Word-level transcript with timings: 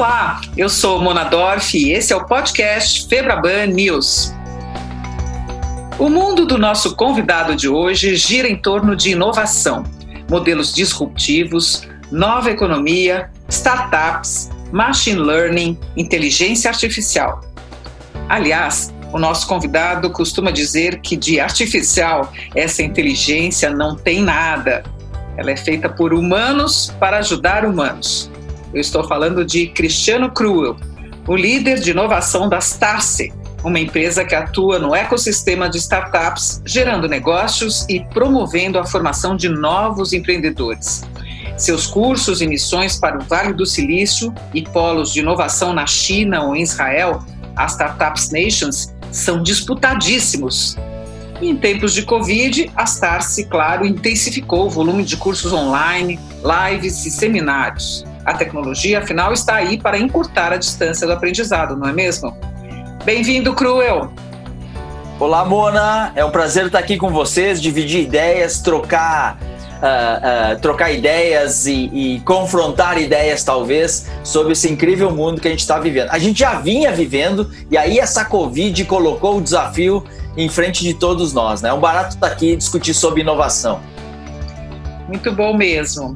Olá, 0.00 0.40
eu 0.56 0.70
sou 0.70 0.98
Mona 0.98 1.24
Dorf 1.24 1.76
e 1.76 1.92
esse 1.92 2.10
é 2.10 2.16
o 2.16 2.24
podcast 2.24 3.06
Febraban 3.06 3.66
News. 3.66 4.32
O 5.98 6.08
mundo 6.08 6.46
do 6.46 6.56
nosso 6.56 6.96
convidado 6.96 7.54
de 7.54 7.68
hoje 7.68 8.16
gira 8.16 8.48
em 8.48 8.56
torno 8.56 8.96
de 8.96 9.10
inovação, 9.10 9.84
modelos 10.26 10.72
disruptivos, 10.72 11.86
nova 12.10 12.50
economia, 12.50 13.30
startups, 13.50 14.48
machine 14.72 15.20
learning, 15.20 15.78
inteligência 15.94 16.70
artificial. 16.70 17.42
Aliás, 18.26 18.94
o 19.12 19.18
nosso 19.18 19.46
convidado 19.46 20.08
costuma 20.08 20.50
dizer 20.50 21.02
que 21.02 21.14
de 21.14 21.38
artificial 21.38 22.32
essa 22.54 22.82
inteligência 22.82 23.68
não 23.68 23.96
tem 23.96 24.22
nada. 24.22 24.82
Ela 25.36 25.50
é 25.50 25.56
feita 25.58 25.90
por 25.90 26.14
humanos 26.14 26.90
para 26.98 27.18
ajudar 27.18 27.66
humanos. 27.66 28.29
Eu 28.72 28.80
estou 28.80 29.02
falando 29.06 29.44
de 29.44 29.66
Cristiano 29.68 30.30
Cruel, 30.30 30.76
o 31.26 31.34
líder 31.34 31.80
de 31.80 31.90
inovação 31.90 32.48
da 32.48 32.58
Starse, 32.58 33.32
uma 33.64 33.78
empresa 33.78 34.24
que 34.24 34.34
atua 34.34 34.78
no 34.78 34.94
ecossistema 34.94 35.68
de 35.68 35.78
startups, 35.78 36.62
gerando 36.64 37.08
negócios 37.08 37.84
e 37.88 38.00
promovendo 38.00 38.78
a 38.78 38.86
formação 38.86 39.36
de 39.36 39.48
novos 39.48 40.12
empreendedores. 40.12 41.02
Seus 41.56 41.86
cursos 41.86 42.40
e 42.40 42.46
missões 42.46 42.96
para 42.96 43.18
o 43.18 43.24
Vale 43.24 43.52
do 43.52 43.66
Silício 43.66 44.32
e 44.54 44.62
polos 44.62 45.12
de 45.12 45.20
inovação 45.20 45.72
na 45.72 45.86
China 45.86 46.42
ou 46.44 46.56
em 46.56 46.62
Israel, 46.62 47.22
as 47.56 47.72
Startups 47.72 48.30
Nations, 48.30 48.94
são 49.10 49.42
disputadíssimos. 49.42 50.76
em 51.42 51.56
tempos 51.56 51.94
de 51.94 52.02
Covid, 52.02 52.70
a 52.76 52.84
Starse, 52.84 53.46
claro, 53.46 53.86
intensificou 53.86 54.66
o 54.66 54.70
volume 54.70 55.02
de 55.02 55.16
cursos 55.16 55.54
online, 55.54 56.20
lives 56.44 57.06
e 57.06 57.10
seminários. 57.10 58.04
A 58.24 58.34
tecnologia, 58.34 58.98
afinal, 58.98 59.32
está 59.32 59.56
aí 59.56 59.78
para 59.78 59.98
encurtar 59.98 60.52
a 60.52 60.56
distância 60.56 61.06
do 61.06 61.12
aprendizado, 61.12 61.74
não 61.74 61.88
é 61.88 61.92
mesmo? 61.92 62.36
Bem-vindo, 63.02 63.54
Cruel! 63.54 64.12
Olá, 65.18 65.42
Mona! 65.44 66.12
É 66.14 66.22
um 66.22 66.30
prazer 66.30 66.66
estar 66.66 66.78
aqui 66.78 66.98
com 66.98 67.10
vocês, 67.10 67.62
dividir 67.62 68.02
ideias, 68.02 68.60
trocar, 68.60 69.38
uh, 69.40 70.56
uh, 70.56 70.60
trocar 70.60 70.92
ideias 70.92 71.66
e, 71.66 71.90
e, 71.92 72.20
confrontar 72.20 73.00
ideias, 73.00 73.42
talvez, 73.42 74.10
sobre 74.22 74.52
esse 74.52 74.70
incrível 74.70 75.10
mundo 75.10 75.40
que 75.40 75.48
a 75.48 75.50
gente 75.50 75.60
está 75.60 75.78
vivendo. 75.78 76.10
A 76.10 76.18
gente 76.18 76.38
já 76.38 76.60
vinha 76.60 76.92
vivendo 76.92 77.50
e 77.70 77.78
aí 77.78 77.98
essa 77.98 78.22
Covid 78.22 78.84
colocou 78.84 79.38
o 79.38 79.40
desafio 79.40 80.04
em 80.36 80.48
frente 80.48 80.84
de 80.84 80.92
todos 80.92 81.32
nós. 81.32 81.62
Né? 81.62 81.70
É 81.70 81.72
um 81.72 81.80
barato 81.80 82.16
estar 82.16 82.26
aqui 82.26 82.54
discutir 82.54 82.92
sobre 82.92 83.22
inovação. 83.22 83.80
Muito 85.08 85.32
bom 85.32 85.56
mesmo. 85.56 86.14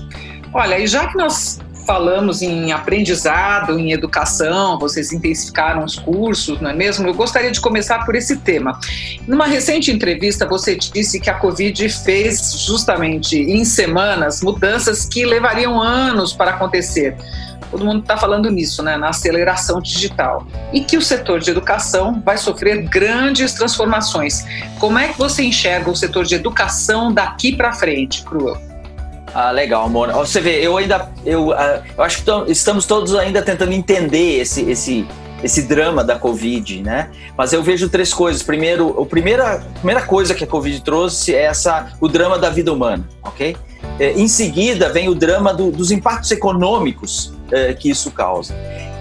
Olha, 0.53 0.79
e 0.79 0.87
já 0.87 1.09
que 1.09 1.17
nós 1.17 1.59
falamos 1.87 2.43
em 2.43 2.73
aprendizado, 2.73 3.79
em 3.79 3.93
educação, 3.93 4.79
vocês 4.79 5.13
intensificaram 5.13 5.85
os 5.85 5.97
cursos, 5.97 6.61
não 6.61 6.71
é 6.71 6.75
mesmo? 6.75 7.07
Eu 7.07 7.15
gostaria 7.15 7.51
de 7.51 7.61
começar 7.61 8.05
por 8.05 8.15
esse 8.15 8.37
tema. 8.37 8.79
Numa 9.27 9.47
recente 9.47 9.91
entrevista, 9.91 10.47
você 10.47 10.77
disse 10.77 11.21
que 11.21 11.31
a 11.31 11.35
Covid 11.35 11.89
fez 11.89 12.65
justamente 12.67 13.37
em 13.37 13.65
semanas 13.65 14.43
mudanças 14.43 15.05
que 15.05 15.25
levariam 15.25 15.81
anos 15.81 16.33
para 16.33 16.53
acontecer. 16.53 17.17
Todo 17.71 17.85
mundo 17.85 18.03
está 18.03 18.17
falando 18.17 18.51
nisso, 18.51 18.83
né, 18.83 18.97
na 18.97 19.09
aceleração 19.09 19.81
digital. 19.81 20.47
E 20.73 20.81
que 20.81 20.97
o 20.97 21.03
setor 21.03 21.41
de 21.41 21.51
educação 21.51 22.23
vai 22.25 22.39
sofrer 22.39 22.83
grandes 22.83 23.53
transformações. 23.53 24.45
Como 24.79 24.99
é 24.99 25.09
que 25.09 25.19
você 25.19 25.43
enxerga 25.43 25.91
o 25.91 25.97
setor 25.97 26.25
de 26.25 26.37
educação 26.37 27.13
daqui 27.13 27.57
para 27.57 27.73
frente, 27.73 28.23
Cruel? 28.23 28.74
Ah, 29.35 29.51
legal, 29.51 29.89
Mona. 29.89 30.13
Você 30.13 30.41
vê, 30.41 30.65
eu 30.65 30.77
ainda. 30.77 31.11
Eu, 31.27 31.53
ah, 31.53 31.83
eu 31.97 32.05
acho 32.05 32.23
que 32.23 32.53
estamos 32.53 32.87
todos 32.87 33.15
ainda 33.17 33.43
tentando 33.43 33.73
entender 33.73 34.41
esse, 34.41 34.63
esse, 34.71 35.05
esse 35.43 35.63
drama 35.63 36.05
da 36.05 36.17
Covid, 36.17 36.81
né? 36.83 37.11
Mas 37.37 37.53
eu 37.53 37.61
vejo 37.61 37.89
três 37.89 38.15
coisas. 38.15 38.45
Primeiro, 38.45 39.03
a 39.03 39.05
primeira, 39.05 39.65
primeira 39.79 40.03
coisa 40.03 40.35
que 40.37 40.45
a 40.45 40.47
Covid 40.47 40.81
trouxe 40.83 41.35
é 41.35 41.43
essa, 41.43 41.93
o 42.01 42.07
drama 42.07 42.39
da 42.39 42.49
vida 42.49 42.73
humana, 42.73 43.09
ok? 43.25 43.57
É, 43.99 44.13
em 44.13 44.29
seguida, 44.29 44.89
vem 44.89 45.09
o 45.09 45.15
drama 45.17 45.53
do, 45.53 45.73
dos 45.73 45.91
impactos 45.91 46.31
econômicos 46.31 47.33
é, 47.51 47.75
que 47.75 47.91
isso 47.91 48.13
causa. 48.13 48.55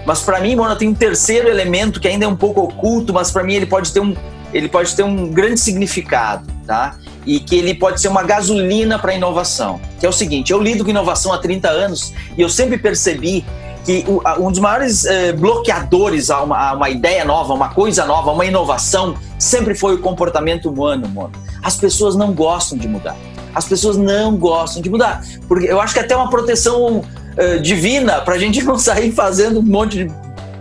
Mas 0.04 0.20
para 0.20 0.40
mim, 0.40 0.56
Mona, 0.56 0.74
tem 0.76 0.88
um 0.88 0.94
terceiro 0.94 1.48
elemento 1.48 2.00
que 2.00 2.08
ainda 2.08 2.24
é 2.24 2.28
um 2.28 2.36
pouco 2.36 2.60
oculto, 2.60 3.12
mas 3.12 3.30
para 3.30 3.42
mim 3.44 3.54
ele 3.54 3.66
pode 3.66 3.92
ter 3.92 4.00
um, 4.00 4.14
ele 4.52 4.68
pode 4.68 4.94
ter 4.94 5.02
um 5.02 5.28
grande 5.28 5.58
significado, 5.58 6.46
tá? 6.66 6.96
e 7.26 7.40
que 7.40 7.56
ele 7.56 7.74
pode 7.74 8.00
ser 8.00 8.08
uma 8.08 8.22
gasolina 8.22 8.98
para 8.98 9.12
a 9.12 9.14
inovação. 9.14 9.80
Que 9.98 10.06
é 10.06 10.08
o 10.08 10.12
seguinte, 10.12 10.52
eu 10.52 10.60
lido 10.60 10.84
com 10.84 10.90
inovação 10.90 11.32
há 11.32 11.38
30 11.38 11.68
anos 11.68 12.12
e 12.36 12.42
eu 12.42 12.48
sempre 12.48 12.78
percebi 12.78 13.44
que 13.84 14.04
um 14.38 14.50
dos 14.50 14.60
maiores 14.60 15.04
eh, 15.04 15.32
bloqueadores 15.32 16.30
a 16.30 16.42
uma, 16.42 16.70
a 16.70 16.72
uma, 16.72 16.88
ideia 16.88 17.22
nova, 17.22 17.52
uma 17.52 17.68
coisa 17.68 18.06
nova, 18.06 18.32
uma 18.32 18.46
inovação, 18.46 19.14
sempre 19.38 19.74
foi 19.74 19.94
o 19.94 19.98
comportamento 19.98 20.70
humano, 20.70 21.06
mano. 21.08 21.32
As 21.62 21.76
pessoas 21.76 22.16
não 22.16 22.32
gostam 22.32 22.78
de 22.78 22.88
mudar. 22.88 23.14
As 23.54 23.66
pessoas 23.66 23.98
não 23.98 24.36
gostam 24.36 24.80
de 24.80 24.88
mudar. 24.88 25.22
Porque 25.46 25.66
eu 25.66 25.80
acho 25.80 25.92
que 25.92 26.00
é 26.00 26.02
até 26.02 26.16
uma 26.16 26.30
proteção 26.30 26.98
uh, 26.98 27.60
divina 27.60 28.22
para 28.22 28.34
a 28.34 28.38
gente 28.38 28.62
não 28.62 28.78
sair 28.78 29.12
fazendo 29.12 29.60
um 29.60 29.62
monte 29.62 30.06
de 30.06 30.12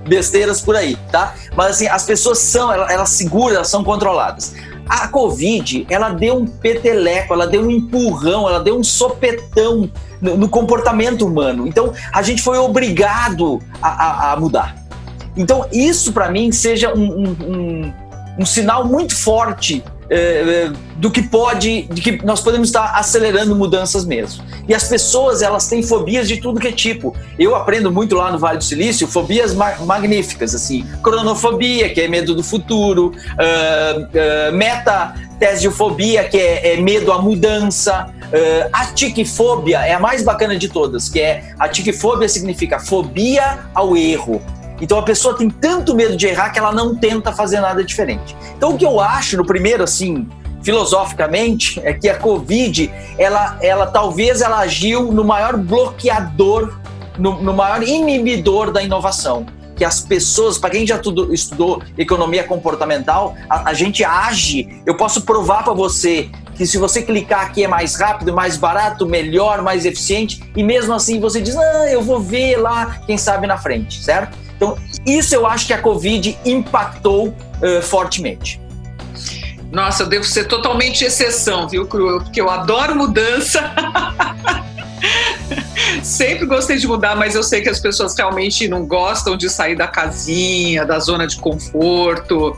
besteiras 0.05 0.59
por 0.59 0.75
aí, 0.75 0.97
tá? 1.09 1.33
Mas 1.55 1.71
assim, 1.71 1.87
as 1.87 2.03
pessoas 2.03 2.39
são, 2.39 2.73
elas, 2.73 2.91
elas 2.91 3.09
seguram, 3.09 3.55
elas 3.55 3.69
são 3.69 3.85
controladas. 3.85 4.53
A 4.87 5.07
Covid, 5.07 5.85
ela 5.89 6.09
deu 6.09 6.37
um 6.37 6.45
peteleco, 6.45 7.33
ela 7.33 7.47
deu 7.47 7.61
um 7.61 7.71
empurrão, 7.71 8.47
ela 8.47 8.59
deu 8.59 8.77
um 8.77 8.83
sopetão 8.83 9.89
no, 10.21 10.37
no 10.37 10.49
comportamento 10.49 11.25
humano. 11.25 11.67
Então, 11.67 11.93
a 12.11 12.21
gente 12.21 12.41
foi 12.41 12.57
obrigado 12.57 13.61
a, 13.81 13.89
a, 13.89 14.31
a 14.33 14.39
mudar. 14.39 14.75
Então, 15.35 15.65
isso 15.71 16.13
para 16.13 16.29
mim 16.29 16.51
seja 16.51 16.93
um, 16.93 17.03
um, 17.03 17.37
um, 17.47 17.93
um 18.39 18.45
sinal 18.45 18.85
muito 18.85 19.15
forte 19.15 19.83
é, 20.15 20.71
do 20.97 21.09
que 21.09 21.23
pode, 21.23 21.83
de 21.83 22.01
que 22.01 22.25
nós 22.25 22.39
podemos 22.39 22.69
estar 22.69 22.93
acelerando 22.95 23.55
mudanças 23.55 24.05
mesmo. 24.05 24.43
E 24.67 24.73
as 24.73 24.87
pessoas, 24.87 25.41
elas 25.41 25.67
têm 25.67 25.81
fobias 25.81 26.27
de 26.27 26.37
tudo 26.37 26.59
que 26.59 26.67
é 26.67 26.71
tipo. 26.71 27.15
Eu 27.37 27.55
aprendo 27.55 27.91
muito 27.91 28.15
lá 28.15 28.31
no 28.31 28.37
Vale 28.37 28.59
do 28.59 28.63
Silício, 28.63 29.07
fobias 29.07 29.53
ma 29.53 29.75
magníficas, 29.79 30.53
assim, 30.53 30.85
cronofobia, 31.01 31.89
que 31.89 32.01
é 32.01 32.07
medo 32.07 32.35
do 32.35 32.43
futuro, 32.43 33.07
uh, 33.07 34.51
uh, 34.51 34.55
meta 34.55 35.15
que 36.31 36.37
é, 36.37 36.73
é, 36.73 36.77
medo 36.77 37.11
à 37.11 37.21
mudança, 37.21 38.07
uh, 38.07 38.69
a 38.71 38.85
tiquifobia 38.85 39.79
é 39.79 39.93
a 39.93 39.99
mais 39.99 40.23
bacana 40.23 40.57
de 40.57 40.69
todas, 40.69 41.09
que 41.09 41.19
é 41.19 41.53
a 41.59 41.67
tiquifobia 41.67 42.29
significa 42.29 42.79
fobia 42.79 43.59
ao 43.73 43.97
erro. 43.97 44.41
Então 44.83 44.99
a 44.99 45.01
pessoa 45.01 45.33
tem 45.37 45.49
tanto 45.49 45.95
medo 45.95 46.17
de 46.17 46.27
errar 46.27 46.49
que 46.49 46.59
ela 46.59 46.73
não 46.73 46.93
tenta 46.93 47.31
fazer 47.31 47.61
nada 47.61 47.81
diferente. 47.85 48.35
Então 48.57 48.73
o 48.73 48.77
que 48.77 48.85
eu 48.85 48.99
acho 48.99 49.37
no 49.37 49.45
primeiro 49.45 49.81
assim, 49.81 50.27
filosoficamente, 50.61 51.79
é 51.85 51.93
que 51.93 52.09
a 52.09 52.17
Covid, 52.19 52.91
ela, 53.17 53.57
ela 53.61 53.87
talvez 53.87 54.41
ela 54.41 54.59
agiu 54.59 55.09
no 55.09 55.23
maior 55.23 55.55
bloqueador, 55.55 56.77
no, 57.17 57.41
no 57.41 57.53
maior 57.53 57.81
inibidor 57.81 58.73
da 58.73 58.83
inovação 58.83 59.45
que 59.75 59.83
as 59.83 60.01
pessoas, 60.01 60.59
para 60.59 60.69
quem 60.69 60.85
já 60.85 60.99
tudo, 60.99 61.33
estudou 61.33 61.81
economia 61.97 62.43
comportamental, 62.43 63.35
a, 63.49 63.69
a 63.69 63.73
gente 63.73 64.03
age. 64.03 64.81
Eu 64.85 64.95
posso 64.95 65.21
provar 65.21 65.63
para 65.63 65.73
você 65.73 66.29
que 66.55 66.67
se 66.67 66.77
você 66.77 67.01
clicar 67.01 67.47
aqui 67.47 67.63
é 67.63 67.67
mais 67.67 67.95
rápido, 67.95 68.31
mais 68.31 68.55
barato, 68.55 69.07
melhor, 69.07 69.63
mais 69.63 69.85
eficiente, 69.85 70.43
e 70.55 70.61
mesmo 70.61 70.93
assim 70.93 71.19
você 71.19 71.41
diz, 71.41 71.57
ah, 71.57 71.89
eu 71.89 72.03
vou 72.03 72.19
ver 72.19 72.57
lá, 72.57 72.99
quem 73.07 73.17
sabe 73.17 73.47
na 73.47 73.57
frente, 73.57 74.03
certo? 74.03 74.42
Então, 74.55 74.77
isso 75.05 75.35
eu 75.35 75.45
acho 75.45 75.67
que 75.67 75.73
a 75.73 75.77
Covid 75.77 76.37
impactou 76.45 77.27
uh, 77.29 77.81
fortemente. 77.81 78.61
Nossa, 79.71 80.03
eu 80.03 80.07
devo 80.07 80.23
ser 80.23 80.45
totalmente 80.45 81.03
exceção, 81.03 81.67
viu, 81.67 81.87
Cruel? 81.87 82.19
Porque 82.21 82.39
eu 82.39 82.49
adoro 82.49 82.95
mudança. 82.95 83.73
Sempre 86.01 86.45
gostei 86.45 86.77
de 86.77 86.87
mudar, 86.87 87.15
mas 87.15 87.35
eu 87.35 87.43
sei 87.43 87.61
que 87.61 87.69
as 87.69 87.79
pessoas 87.79 88.15
realmente 88.17 88.67
não 88.67 88.85
gostam 88.85 89.35
de 89.35 89.49
sair 89.49 89.75
da 89.75 89.87
casinha, 89.87 90.85
da 90.85 90.99
zona 90.99 91.27
de 91.27 91.37
conforto. 91.37 92.57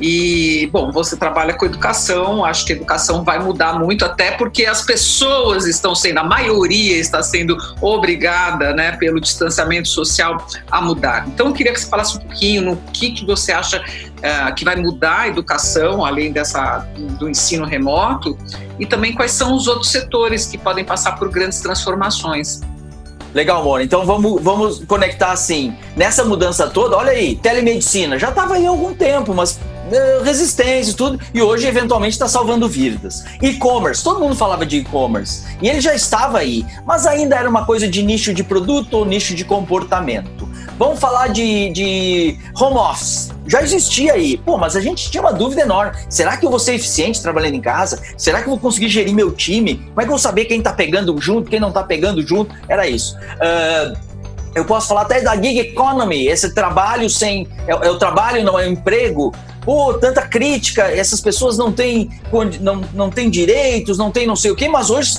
E, 0.00 0.68
bom, 0.72 0.90
você 0.92 1.16
trabalha 1.16 1.54
com 1.54 1.66
educação, 1.66 2.44
acho 2.44 2.66
que 2.66 2.72
a 2.72 2.76
educação 2.76 3.24
vai 3.24 3.38
mudar 3.38 3.78
muito, 3.78 4.04
até 4.04 4.32
porque 4.32 4.66
as 4.66 4.82
pessoas 4.82 5.66
estão 5.66 5.94
sendo, 5.94 6.18
a 6.18 6.24
maioria 6.24 6.96
está 6.96 7.22
sendo 7.22 7.56
obrigada, 7.80 8.72
né, 8.72 8.92
pelo 8.92 9.20
distanciamento 9.20 9.88
social 9.88 10.46
a 10.70 10.80
mudar. 10.80 11.26
Então, 11.28 11.48
eu 11.48 11.52
queria 11.52 11.72
que 11.72 11.80
você 11.80 11.88
falasse 11.88 12.16
um 12.16 12.20
pouquinho 12.20 12.62
no 12.62 12.76
que, 12.92 13.10
que 13.10 13.26
você 13.26 13.52
acha 13.52 13.82
uh, 14.26 14.54
que 14.54 14.64
vai 14.64 14.76
mudar 14.76 15.20
a 15.20 15.28
educação, 15.28 16.04
além 16.04 16.32
dessa 16.32 16.78
do 17.18 17.28
ensino 17.28 17.64
remoto, 17.64 18.36
e 18.78 18.84
também 18.84 19.14
quais 19.14 19.32
são 19.32 19.54
os 19.54 19.66
outros 19.66 19.90
setores 19.90 20.46
que 20.46 20.58
podem 20.58 20.84
passar 20.84 21.18
por 21.18 21.30
grandes 21.30 21.60
transformações. 21.60 22.60
Legal, 23.32 23.62
Mona. 23.62 23.84
Então 23.84 24.04
vamos, 24.04 24.42
vamos 24.42 24.84
conectar 24.86 25.30
assim. 25.30 25.76
Nessa 25.94 26.24
mudança 26.24 26.68
toda, 26.68 26.96
olha 26.96 27.12
aí, 27.12 27.36
telemedicina. 27.36 28.18
Já 28.18 28.30
estava 28.30 28.54
aí 28.54 28.66
há 28.66 28.70
algum 28.70 28.94
tempo, 28.94 29.34
mas 29.34 29.60
resistência 30.22 30.92
e 30.92 30.94
tudo, 30.94 31.20
e 31.32 31.42
hoje 31.42 31.66
eventualmente 31.66 32.14
está 32.14 32.28
salvando 32.28 32.68
vidas. 32.68 33.24
E-commerce, 33.40 34.02
todo 34.02 34.20
mundo 34.20 34.34
falava 34.34 34.66
de 34.66 34.78
e-commerce, 34.78 35.44
e 35.60 35.68
ele 35.68 35.80
já 35.80 35.94
estava 35.94 36.38
aí, 36.38 36.64
mas 36.84 37.06
ainda 37.06 37.36
era 37.36 37.48
uma 37.48 37.64
coisa 37.64 37.88
de 37.88 38.02
nicho 38.02 38.34
de 38.34 38.42
produto 38.42 38.94
ou 38.94 39.04
nicho 39.04 39.34
de 39.34 39.44
comportamento. 39.44 40.46
Vamos 40.78 41.00
falar 41.00 41.28
de, 41.28 41.70
de 41.70 42.38
home 42.54 42.76
office. 42.76 43.30
Já 43.46 43.62
existia 43.62 44.12
aí. 44.12 44.36
Pô, 44.36 44.58
mas 44.58 44.76
a 44.76 44.80
gente 44.80 45.10
tinha 45.10 45.22
uma 45.22 45.32
dúvida 45.32 45.62
enorme. 45.62 45.96
Será 46.10 46.36
que 46.36 46.44
eu 46.44 46.50
vou 46.50 46.58
ser 46.58 46.74
eficiente 46.74 47.22
trabalhando 47.22 47.54
em 47.54 47.60
casa? 47.60 48.02
Será 48.18 48.42
que 48.42 48.46
eu 48.46 48.50
vou 48.50 48.58
conseguir 48.58 48.88
gerir 48.88 49.14
meu 49.14 49.32
time? 49.32 49.76
Como 49.76 50.00
é 50.00 50.04
que 50.04 50.08
eu 50.08 50.12
vou 50.12 50.18
saber 50.18 50.44
quem 50.44 50.58
está 50.58 50.72
pegando 50.72 51.18
junto, 51.18 51.48
quem 51.48 51.60
não 51.60 51.68
está 51.68 51.82
pegando 51.82 52.26
junto? 52.26 52.54
Era 52.68 52.86
isso. 52.86 53.16
Uh, 53.16 53.96
eu 54.54 54.64
posso 54.64 54.88
falar 54.88 55.02
até 55.02 55.20
da 55.20 55.34
gig 55.36 55.58
economy, 55.58 56.26
esse 56.26 56.52
trabalho 56.54 57.08
sem. 57.08 57.46
É, 57.66 57.72
é 57.72 57.90
o 57.90 57.98
trabalho, 57.98 58.44
não 58.44 58.58
é 58.58 58.66
o 58.66 58.70
emprego. 58.70 59.32
Pô, 59.66 59.94
tanta 59.94 60.22
crítica, 60.22 60.84
essas 60.84 61.20
pessoas 61.20 61.58
não 61.58 61.72
têm, 61.72 62.08
não, 62.60 62.82
não 62.94 63.10
têm 63.10 63.28
direitos, 63.28 63.98
não 63.98 64.12
têm 64.12 64.24
não 64.24 64.36
sei 64.36 64.52
o 64.52 64.56
quê, 64.56 64.68
mas 64.68 64.90
hoje 64.90 65.18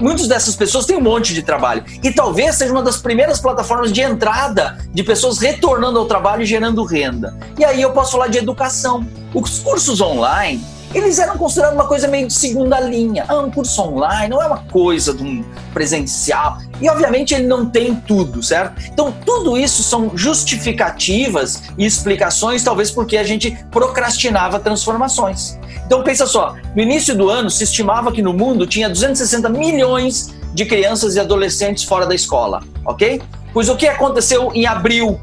muitas 0.00 0.26
dessas 0.26 0.56
pessoas 0.56 0.86
têm 0.86 0.96
um 0.96 1.00
monte 1.02 1.34
de 1.34 1.42
trabalho. 1.42 1.84
E 2.02 2.10
talvez 2.10 2.56
seja 2.56 2.72
uma 2.72 2.82
das 2.82 2.96
primeiras 2.96 3.38
plataformas 3.38 3.92
de 3.92 4.00
entrada 4.00 4.78
de 4.94 5.02
pessoas 5.04 5.38
retornando 5.38 5.98
ao 5.98 6.06
trabalho 6.06 6.42
e 6.42 6.46
gerando 6.46 6.82
renda. 6.84 7.36
E 7.58 7.66
aí 7.66 7.82
eu 7.82 7.92
posso 7.92 8.12
falar 8.12 8.28
de 8.28 8.38
educação. 8.38 9.06
Os 9.34 9.58
cursos 9.58 10.00
online 10.00 10.64
eles 10.94 11.18
eram 11.18 11.36
considerados 11.36 11.78
uma 11.78 11.86
coisa 11.86 12.08
meio 12.08 12.26
de 12.26 12.32
segunda 12.32 12.80
linha. 12.80 13.24
Ah, 13.28 13.38
um 13.38 13.50
curso 13.50 13.82
online 13.82 14.28
não 14.28 14.42
é 14.42 14.46
uma 14.46 14.58
coisa 14.58 15.12
de 15.12 15.22
um 15.22 15.44
presencial. 15.72 16.58
E 16.80 16.88
obviamente 16.88 17.34
ele 17.34 17.46
não 17.46 17.68
tem 17.68 17.94
tudo, 17.94 18.42
certo? 18.42 18.82
Então 18.86 19.12
tudo 19.24 19.56
isso 19.56 19.82
são 19.82 20.16
justificativas 20.16 21.62
e 21.76 21.84
explicações, 21.84 22.62
talvez 22.62 22.90
porque 22.90 23.16
a 23.16 23.24
gente 23.24 23.50
procrastinava 23.70 24.58
transformações. 24.58 25.58
Então 25.84 26.02
pensa 26.02 26.26
só, 26.26 26.54
no 26.74 26.82
início 26.82 27.16
do 27.16 27.28
ano 27.28 27.50
se 27.50 27.64
estimava 27.64 28.12
que 28.12 28.22
no 28.22 28.32
mundo 28.32 28.66
tinha 28.66 28.88
260 28.88 29.48
milhões 29.48 30.34
de 30.52 30.64
crianças 30.64 31.16
e 31.16 31.20
adolescentes 31.20 31.84
fora 31.84 32.06
da 32.06 32.14
escola, 32.14 32.62
ok? 32.84 33.20
Pois 33.52 33.68
o 33.68 33.76
que 33.76 33.86
aconteceu 33.86 34.50
em 34.54 34.66
abril? 34.66 35.20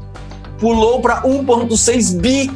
Pulou 0.58 1.00
para 1.00 1.22
1,6 1.22 2.20
bi 2.20 2.50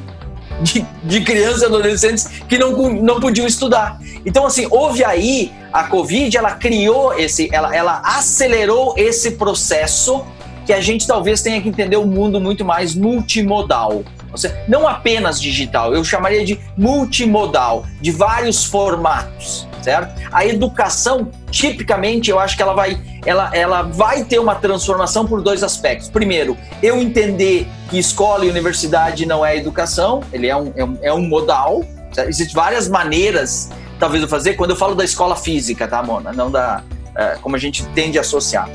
de, 0.60 0.84
de 1.04 1.20
crianças 1.22 1.62
e 1.62 1.64
adolescentes 1.66 2.26
que 2.48 2.58
não, 2.58 2.72
não 2.94 3.20
podiam 3.20 3.46
estudar. 3.46 4.00
Então, 4.24 4.46
assim, 4.46 4.66
houve 4.70 5.04
aí 5.04 5.52
a 5.72 5.84
Covid, 5.84 6.36
ela 6.36 6.52
criou 6.52 7.18
esse, 7.18 7.48
ela, 7.52 7.74
ela 7.74 8.00
acelerou 8.04 8.94
esse 8.96 9.32
processo 9.32 10.24
que 10.66 10.72
a 10.72 10.80
gente 10.80 11.06
talvez 11.06 11.40
tenha 11.40 11.60
que 11.60 11.68
entender 11.68 11.96
o 11.96 12.06
mundo 12.06 12.40
muito 12.40 12.64
mais 12.64 12.94
multimodal. 12.94 14.02
Seja, 14.34 14.62
não 14.68 14.86
apenas 14.86 15.40
digital, 15.40 15.94
eu 15.94 16.04
chamaria 16.04 16.44
de 16.44 16.60
multimodal, 16.76 17.86
de 18.00 18.10
vários 18.10 18.64
formatos 18.64 19.67
certo? 19.88 20.20
A 20.30 20.44
educação, 20.44 21.30
tipicamente, 21.50 22.30
eu 22.30 22.38
acho 22.38 22.54
que 22.54 22.62
ela 22.62 22.74
vai, 22.74 23.00
ela, 23.24 23.50
ela 23.54 23.80
vai 23.80 24.22
ter 24.22 24.38
uma 24.38 24.54
transformação 24.54 25.26
por 25.26 25.40
dois 25.40 25.62
aspectos. 25.62 26.10
Primeiro, 26.10 26.58
eu 26.82 27.00
entender 27.00 27.66
que 27.88 27.98
escola 27.98 28.44
e 28.44 28.50
universidade 28.50 29.24
não 29.24 29.44
é 29.44 29.56
educação, 29.56 30.22
ele 30.30 30.46
é 30.46 30.54
um, 30.54 30.72
é 30.76 30.84
um, 30.84 30.98
é 31.00 31.12
um 31.14 31.22
modal. 31.26 31.82
Certo? 32.12 32.28
Existem 32.28 32.54
várias 32.54 32.86
maneiras, 32.86 33.70
talvez, 33.98 34.22
de 34.22 34.28
fazer. 34.28 34.54
Quando 34.54 34.72
eu 34.72 34.76
falo 34.76 34.94
da 34.94 35.04
escola 35.04 35.34
física, 35.34 35.88
tá, 35.88 36.02
Mona? 36.02 36.34
Não 36.34 36.50
da. 36.50 36.82
É, 37.16 37.38
como 37.40 37.56
a 37.56 37.58
gente 37.58 37.84
tende 37.88 38.18
a 38.18 38.20
associar. 38.20 38.68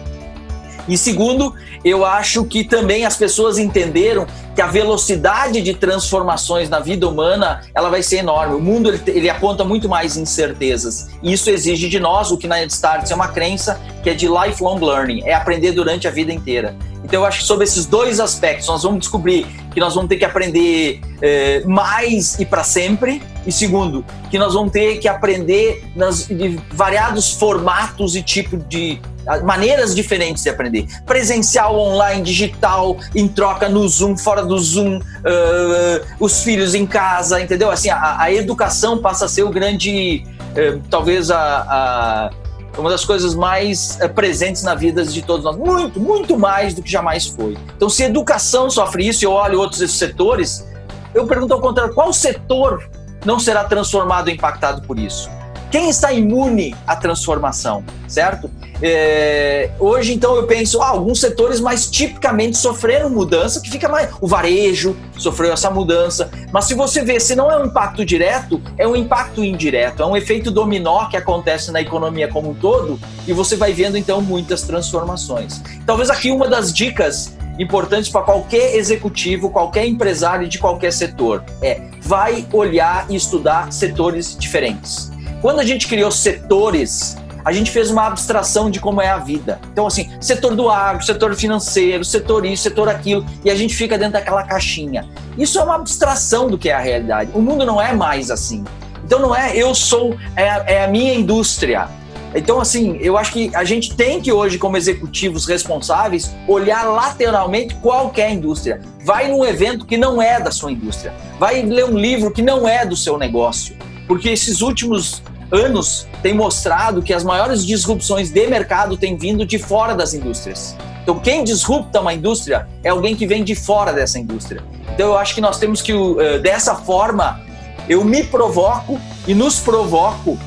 E 0.88 0.98
segundo, 0.98 1.54
eu 1.84 2.06
acho 2.06 2.44
que 2.46 2.64
também 2.64 3.06
as 3.06 3.16
pessoas 3.16 3.58
entenderam 3.58 4.28
que 4.54 4.62
a 4.62 4.68
velocidade 4.68 5.62
de 5.62 5.74
transformações 5.74 6.70
na 6.70 6.80
vida 6.80 7.08
humana 7.08 7.62
ela 7.74 7.90
vai 7.90 8.04
ser 8.04 8.18
enorme. 8.18 8.56
O 8.56 8.60
mundo 8.60 8.90
ele, 8.90 9.02
ele 9.08 9.30
aponta 9.30 9.64
muito 9.64 9.90
mais 9.90 10.18
incertezas. 10.18 11.10
E 11.22 11.34
isso 11.34 11.50
exige 11.50 11.90
de 11.90 12.00
nós 12.00 12.32
o 12.32 12.38
que 12.38 12.48
na 12.48 12.64
Starts 12.66 13.12
é 13.12 13.16
uma 13.16 13.30
crença 13.30 13.80
que 14.04 14.10
é 14.10 14.14
de 14.14 14.28
lifelong 14.28 14.80
learning, 14.80 15.24
é 15.24 15.34
aprender 15.34 15.72
durante 15.72 16.08
a 16.08 16.12
vida 16.12 16.32
inteira. 16.32 16.76
Então 17.04 17.22
eu 17.22 17.26
acho 17.26 17.40
que 17.40 17.46
sobre 17.46 17.66
esses 17.66 17.86
dois 17.86 18.20
aspectos 18.20 18.68
nós 18.68 18.84
vamos 18.84 19.00
descobrir 19.00 19.46
que 19.74 19.80
nós 19.80 19.96
vamos 19.96 20.08
ter 20.10 20.18
que 20.18 20.26
aprender 20.26 21.02
eh, 21.22 21.64
mais 21.66 22.40
e 22.40 22.46
para 22.46 22.64
sempre. 22.64 23.22
E 23.46 23.52
segundo, 23.52 24.06
que 24.32 24.38
nós 24.38 24.54
vamos 24.54 24.72
ter 24.72 25.00
que 25.00 25.08
aprender 25.08 25.84
nas, 25.96 26.28
de 26.28 26.58
variados 26.72 27.32
formatos 27.32 28.16
e 28.16 28.22
tipo 28.22 28.56
de 28.56 29.02
maneiras 29.44 29.96
diferentes 29.96 30.44
de 30.44 30.50
aprender. 30.50 30.88
Presencial, 31.06 31.78
online, 31.78 32.22
digital, 32.22 32.98
em 33.16 33.28
troca 33.28 33.70
no 33.70 33.88
Zoom, 33.88 34.18
fora 34.18 34.44
do 34.44 34.58
Zoom, 34.58 34.98
uh, 34.98 36.06
os 36.20 36.44
filhos 36.44 36.76
em 36.76 36.86
casa, 36.86 37.42
entendeu? 37.42 37.72
Assim, 37.72 37.90
a, 37.90 38.22
a 38.22 38.32
educação 38.32 38.98
passa 38.98 39.26
a 39.26 39.28
ser 39.30 39.44
o 39.44 39.50
grande, 39.50 40.26
uh, 40.52 40.82
talvez 40.90 41.32
a, 41.32 41.40
a, 41.40 42.30
uma 42.78 42.90
das 42.90 43.06
coisas 43.06 43.34
mais 43.36 43.98
uh, 44.02 44.10
presentes 44.10 44.64
na 44.64 44.76
vida 44.76 45.04
de 45.04 45.22
todos 45.22 45.46
nós. 45.46 45.56
Muito, 45.56 46.00
muito 46.00 46.38
mais 46.38 46.74
do 46.74 46.82
que 46.82 46.92
jamais 46.92 47.28
foi. 47.28 47.58
Então, 47.76 47.90
se 47.90 48.04
educação 48.04 48.70
sofre 48.70 49.08
isso, 49.08 49.26
eu 49.26 49.32
olho 49.32 49.60
outros 49.60 49.92
setores, 49.92 50.68
eu 51.14 51.26
pergunto 51.28 51.54
ao 51.54 51.62
contrário, 51.62 51.94
qual 51.94 52.12
setor 52.12 52.90
não 53.26 53.40
será 53.40 53.64
transformado 53.64 54.28
ou 54.28 54.34
impactado 54.34 54.82
por 54.82 55.00
isso? 55.00 55.30
Quem 55.74 55.90
está 55.90 56.14
imune 56.14 56.76
à 56.86 56.96
transformação, 56.96 57.84
certo? 58.08 58.48
É, 58.80 59.72
hoje, 59.80 60.14
então, 60.14 60.36
eu 60.36 60.46
penso, 60.46 60.80
ah, 60.84 60.90
alguns 60.90 61.20
setores 61.20 61.60
mais 61.60 61.90
tipicamente 61.90 62.60
sofreram 62.60 63.10
mudança, 63.10 63.60
que 63.60 63.72
fica 63.72 63.90
mais. 63.90 64.08
O 64.22 64.28
varejo 64.28 64.96
sofreu 65.18 65.52
essa 65.52 65.72
mudança. 65.72 66.30
Mas 66.52 66.66
se 66.66 66.76
você 66.76 67.04
vê, 67.04 67.20
se 67.20 67.36
não 67.36 67.50
é 67.50 67.58
um 67.58 67.66
impacto 67.66 68.06
direto, 68.06 68.62
é 68.78 68.88
um 68.88 68.96
impacto 68.96 69.44
indireto, 69.44 70.04
é 70.04 70.06
um 70.06 70.16
efeito 70.16 70.52
dominó 70.52 71.10
que 71.10 71.18
acontece 71.18 71.72
na 71.72 71.82
economia 71.82 72.28
como 72.28 72.52
um 72.52 72.54
todo, 72.54 73.00
e 73.26 73.34
você 73.34 73.56
vai 73.56 73.74
vendo, 73.74 73.98
então, 73.98 74.22
muitas 74.22 74.62
transformações. 74.62 75.60
Talvez 75.88 76.12
aqui 76.12 76.30
uma 76.30 76.48
das 76.48 76.72
dicas 76.72 77.36
importantes 77.58 78.12
para 78.12 78.22
qualquer 78.22 78.76
executivo, 78.76 79.50
qualquer 79.50 79.88
empresário 79.88 80.48
de 80.48 80.60
qualquer 80.60 80.94
setor 80.94 81.44
é 81.64 81.82
vai 82.00 82.46
olhar 82.54 83.08
e 83.10 83.16
estudar 83.16 83.74
setores 83.74 84.38
diferentes. 84.38 85.13
Quando 85.44 85.60
a 85.60 85.66
gente 85.66 85.90
criou 85.90 86.10
setores, 86.10 87.18
a 87.44 87.52
gente 87.52 87.70
fez 87.70 87.92
uma 87.92 88.08
abstração 88.08 88.72
de 88.72 88.80
como 88.80 89.02
é 89.02 89.10
a 89.10 89.18
vida. 89.18 89.60
Então, 89.74 89.86
assim, 89.86 90.10
setor 90.22 90.56
do 90.56 90.70
agro, 90.70 91.04
setor 91.04 91.36
financeiro, 91.36 92.06
setor 92.06 92.46
isso, 92.46 92.64
setor 92.64 92.88
aquilo, 92.88 93.26
e 93.44 93.52
a 93.52 93.56
gente 93.56 93.76
fica 93.76 93.98
dentro 93.98 94.14
daquela 94.14 94.44
caixinha. 94.44 95.06
Isso 95.38 95.60
é 95.60 95.64
uma 95.64 95.76
abstração 95.76 96.50
do 96.50 96.58
que 96.58 96.70
é 96.70 96.74
a 96.74 96.80
realidade. 96.80 97.30
O 97.34 97.42
mundo 97.42 97.66
não 97.66 97.82
é 97.82 97.92
mais 97.92 98.32
assim. 98.32 98.64
Então, 99.04 99.20
não 99.20 99.36
é 99.36 99.54
eu 99.54 99.76
sou, 99.76 100.16
é, 100.34 100.76
é 100.76 100.86
a 100.86 100.88
minha 100.88 101.14
indústria. 101.14 101.90
Então, 102.34 102.62
assim, 102.62 102.98
eu 103.02 103.18
acho 103.18 103.34
que 103.34 103.54
a 103.54 103.66
gente 103.66 103.98
tem 103.98 104.22
que 104.22 104.32
hoje, 104.32 104.58
como 104.58 104.78
executivos 104.78 105.46
responsáveis, 105.46 106.34
olhar 106.48 106.86
lateralmente 106.86 107.76
qualquer 107.76 108.32
indústria. 108.32 108.80
Vai 109.04 109.28
num 109.28 109.44
evento 109.44 109.86
que 109.86 109.98
não 109.98 110.22
é 110.22 110.40
da 110.40 110.52
sua 110.52 110.72
indústria. 110.72 111.14
Vai 111.38 111.64
ler 111.64 111.84
um 111.84 111.98
livro 111.98 112.32
que 112.32 112.42
não 112.42 112.66
é 112.66 112.86
do 112.86 112.96
seu 112.96 113.18
negócio. 113.18 113.76
Porque 114.08 114.30
esses 114.30 114.62
últimos 114.62 115.22
anos 115.54 116.08
tem 116.22 116.34
mostrado 116.34 117.02
que 117.02 117.14
as 117.14 117.24
maiores 117.24 117.66
disrupções 117.66 118.32
de 118.32 118.48
mercado 118.48 118.98
têm 118.98 119.16
vindo 119.16 119.46
de 119.46 119.60
fora 119.60 119.94
das 119.94 120.14
indústrias. 120.14 120.76
Então, 121.04 121.20
quem 121.20 121.44
disrupta 121.44 122.02
uma 122.02 122.14
indústria 122.14 122.68
é 122.84 122.90
alguém 122.90 123.16
que 123.16 123.28
vem 123.28 123.44
de 123.44 123.56
fora 123.56 123.94
dessa 123.94 124.18
indústria. 124.18 124.64
Então, 124.94 125.10
eu 125.10 125.18
acho 125.18 125.36
que 125.36 125.42
nós 125.42 125.58
temos 125.60 125.82
que, 125.82 125.92
eh, 125.92 126.40
dessa 126.40 126.76
forma, 126.76 127.42
eu 127.88 128.04
me 128.04 128.24
provoco 128.24 129.00
e 129.28 129.34
nos 129.34 129.60
provoco 129.60 130.38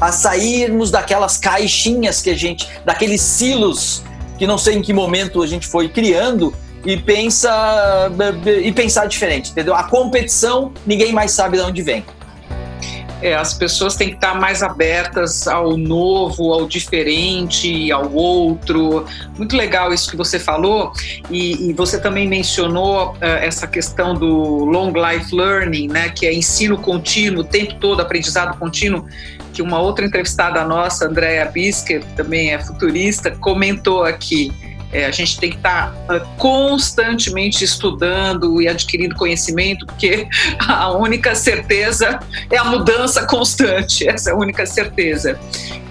a 0.00 0.10
sairmos 0.10 0.90
daquelas 0.90 1.38
caixinhas 1.38 2.20
que 2.20 2.30
a 2.30 2.34
gente, 2.34 2.68
daqueles 2.84 3.20
silos 3.20 4.02
que 4.36 4.46
não 4.46 4.58
sei 4.58 4.74
em 4.74 4.82
que 4.82 4.92
momento 4.92 5.40
a 5.40 5.46
gente 5.46 5.68
foi 5.68 5.88
criando 5.88 6.52
e 6.84 6.96
pensa 6.96 8.10
e 8.64 8.72
pensar 8.72 9.06
diferente, 9.06 9.52
entendeu? 9.52 9.72
A 9.72 9.84
competição, 9.84 10.72
ninguém 10.84 11.12
mais 11.12 11.30
sabe 11.30 11.58
de 11.58 11.62
onde 11.62 11.80
vem. 11.80 12.04
É, 13.22 13.34
as 13.34 13.54
pessoas 13.54 13.94
têm 13.94 14.08
que 14.08 14.14
estar 14.16 14.34
mais 14.34 14.62
abertas 14.62 15.46
ao 15.46 15.76
novo, 15.76 16.52
ao 16.52 16.66
diferente, 16.66 17.90
ao 17.92 18.12
outro. 18.12 19.06
Muito 19.38 19.56
legal 19.56 19.92
isso 19.92 20.10
que 20.10 20.16
você 20.16 20.38
falou. 20.38 20.92
E, 21.30 21.70
e 21.70 21.72
você 21.72 22.00
também 22.00 22.28
mencionou 22.28 23.12
uh, 23.12 23.16
essa 23.20 23.66
questão 23.66 24.14
do 24.14 24.64
long 24.64 24.92
life 24.92 25.34
learning, 25.34 25.88
né, 25.88 26.08
que 26.08 26.26
é 26.26 26.34
ensino 26.34 26.76
contínuo, 26.76 27.42
o 27.42 27.44
tempo 27.44 27.74
todo, 27.74 28.00
aprendizado 28.00 28.58
contínuo 28.58 29.06
que 29.52 29.62
uma 29.62 29.78
outra 29.78 30.04
entrevistada 30.06 30.64
nossa, 30.64 31.06
Andrea 31.06 31.44
Bisker, 31.44 32.02
também 32.16 32.52
é 32.52 32.58
futurista, 32.58 33.30
comentou 33.32 34.02
aqui 34.02 34.50
É, 34.92 35.06
a 35.06 35.10
gente 35.10 35.38
tem 35.38 35.50
que 35.50 35.56
estar 35.56 35.92
tá, 36.06 36.16
uh, 36.16 36.26
constantemente 36.36 37.64
estudando 37.64 38.60
e 38.60 38.68
adquirindo 38.68 39.14
conhecimento, 39.14 39.86
porque 39.86 40.28
a 40.60 40.92
única 40.92 41.34
certeza 41.34 42.20
é 42.50 42.58
a 42.58 42.64
mudança 42.64 43.26
constante, 43.26 44.06
essa 44.08 44.30
é 44.30 44.32
a 44.34 44.36
única 44.36 44.66
certeza. 44.66 45.38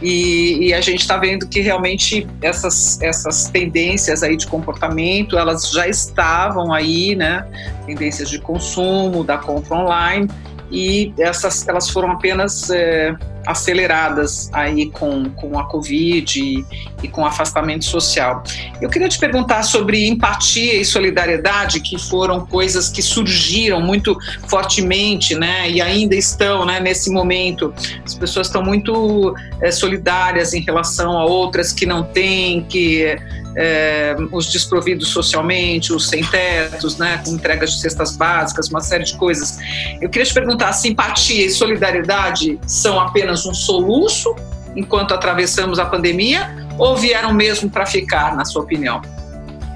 E, 0.01 0.67
e 0.67 0.73
a 0.73 0.81
gente 0.81 1.01
está 1.01 1.17
vendo 1.17 1.47
que 1.47 1.61
realmente 1.61 2.27
essas, 2.41 2.99
essas 3.01 3.49
tendências 3.49 4.23
aí 4.23 4.35
de 4.35 4.47
comportamento, 4.47 5.37
elas 5.37 5.69
já 5.71 5.87
estavam 5.87 6.73
aí, 6.73 7.15
né? 7.15 7.45
Tendências 7.85 8.29
de 8.29 8.39
consumo, 8.39 9.23
da 9.23 9.37
compra 9.37 9.77
online, 9.77 10.27
e 10.71 11.13
essas 11.19 11.67
elas 11.67 11.89
foram 11.89 12.11
apenas 12.11 12.69
é, 12.69 13.15
aceleradas 13.45 14.49
aí 14.53 14.89
com, 14.89 15.29
com 15.31 15.59
a 15.59 15.67
Covid 15.67 16.39
e, 16.39 16.65
e, 17.03 17.07
com 17.07 17.21
o 17.21 17.25
afastamento 17.25 17.85
social. 17.85 18.43
Eu 18.81 18.89
queria 18.89 19.09
te 19.09 19.19
perguntar 19.19 19.63
sobre 19.63 20.07
empatia 20.07 20.75
e 20.75 20.85
solidariedade, 20.85 21.79
que 21.79 21.97
foram 21.97 22.45
coisas 22.45 22.89
que 22.89 23.01
surgiram 23.01 23.81
muito 23.81 24.17
fortemente, 24.47 25.35
né, 25.35 25.69
e 25.69 25.81
ainda 25.81 26.15
estão, 26.15 26.65
né, 26.65 26.79
nesse 26.79 27.09
momento. 27.09 27.73
As 28.05 28.15
pessoas 28.15 28.47
estão 28.47 28.63
muito 28.63 29.35
é, 29.61 29.71
solidárias 29.71 30.53
em 30.53 30.61
relação 30.61 31.17
a 31.17 31.25
outras 31.25 31.73
que 31.73 31.85
não 31.85 32.03
têm, 32.03 32.63
que 32.63 33.17
é, 33.55 34.15
os 34.31 34.51
desprovidos 34.51 35.09
socialmente, 35.09 35.93
os 35.93 36.07
sem 36.07 36.23
tetos, 36.23 36.97
né, 36.97 37.21
com 37.23 37.31
entregas 37.31 37.71
de 37.71 37.81
cestas 37.81 38.15
básicas, 38.15 38.69
uma 38.69 38.81
série 38.81 39.03
de 39.03 39.15
coisas. 39.17 39.57
Eu 40.01 40.09
queria 40.09 40.25
te 40.25 40.33
perguntar: 40.33 40.71
simpatia 40.73 41.45
e 41.45 41.49
solidariedade 41.49 42.59
são 42.65 42.99
apenas 42.99 43.30
um 43.45 43.53
soluço 43.53 44.35
enquanto 44.75 45.13
atravessamos 45.13 45.79
a 45.79 45.85
pandemia 45.85 46.49
ou 46.77 46.95
vieram 46.95 47.33
mesmo 47.33 47.69
para 47.69 47.85
ficar, 47.85 48.35
na 48.35 48.45
sua 48.45 48.63
opinião? 48.63 49.01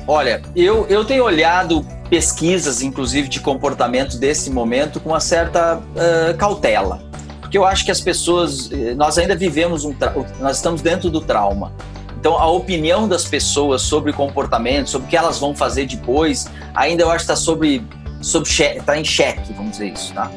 Olha, 0.07 0.41
eu, 0.55 0.85
eu 0.87 1.03
tenho 1.03 1.23
olhado 1.23 1.85
pesquisas, 2.09 2.81
inclusive 2.81 3.27
de 3.27 3.39
comportamento 3.39 4.17
desse 4.17 4.49
momento, 4.49 4.99
com 4.99 5.09
uma 5.09 5.19
certa 5.19 5.77
uh, 5.77 6.37
cautela. 6.37 7.01
Porque 7.41 7.57
eu 7.57 7.65
acho 7.65 7.85
que 7.85 7.91
as 7.91 8.01
pessoas, 8.01 8.71
eh, 8.71 8.95
nós 8.95 9.17
ainda 9.17 9.35
vivemos 9.35 9.85
um, 9.85 9.95
nós 10.39 10.57
estamos 10.57 10.81
dentro 10.81 11.09
do 11.09 11.21
trauma. 11.21 11.71
Então, 12.19 12.39
a 12.39 12.47
opinião 12.47 13.07
das 13.07 13.25
pessoas 13.25 13.83
sobre 13.83 14.11
comportamento, 14.11 14.89
sobre 14.89 15.07
o 15.07 15.09
que 15.09 15.15
elas 15.15 15.37
vão 15.37 15.55
fazer 15.55 15.85
depois, 15.85 16.47
ainda 16.73 17.03
eu 17.03 17.09
acho 17.09 17.17
que 17.17 17.31
está 17.31 17.35
sobre, 17.35 17.85
sobre 18.19 18.49
tá 18.83 18.97
em 18.97 19.05
xeque, 19.05 19.53
vamos 19.53 19.73
dizer 19.73 19.93
isso, 19.93 20.11
tá? 20.13 20.31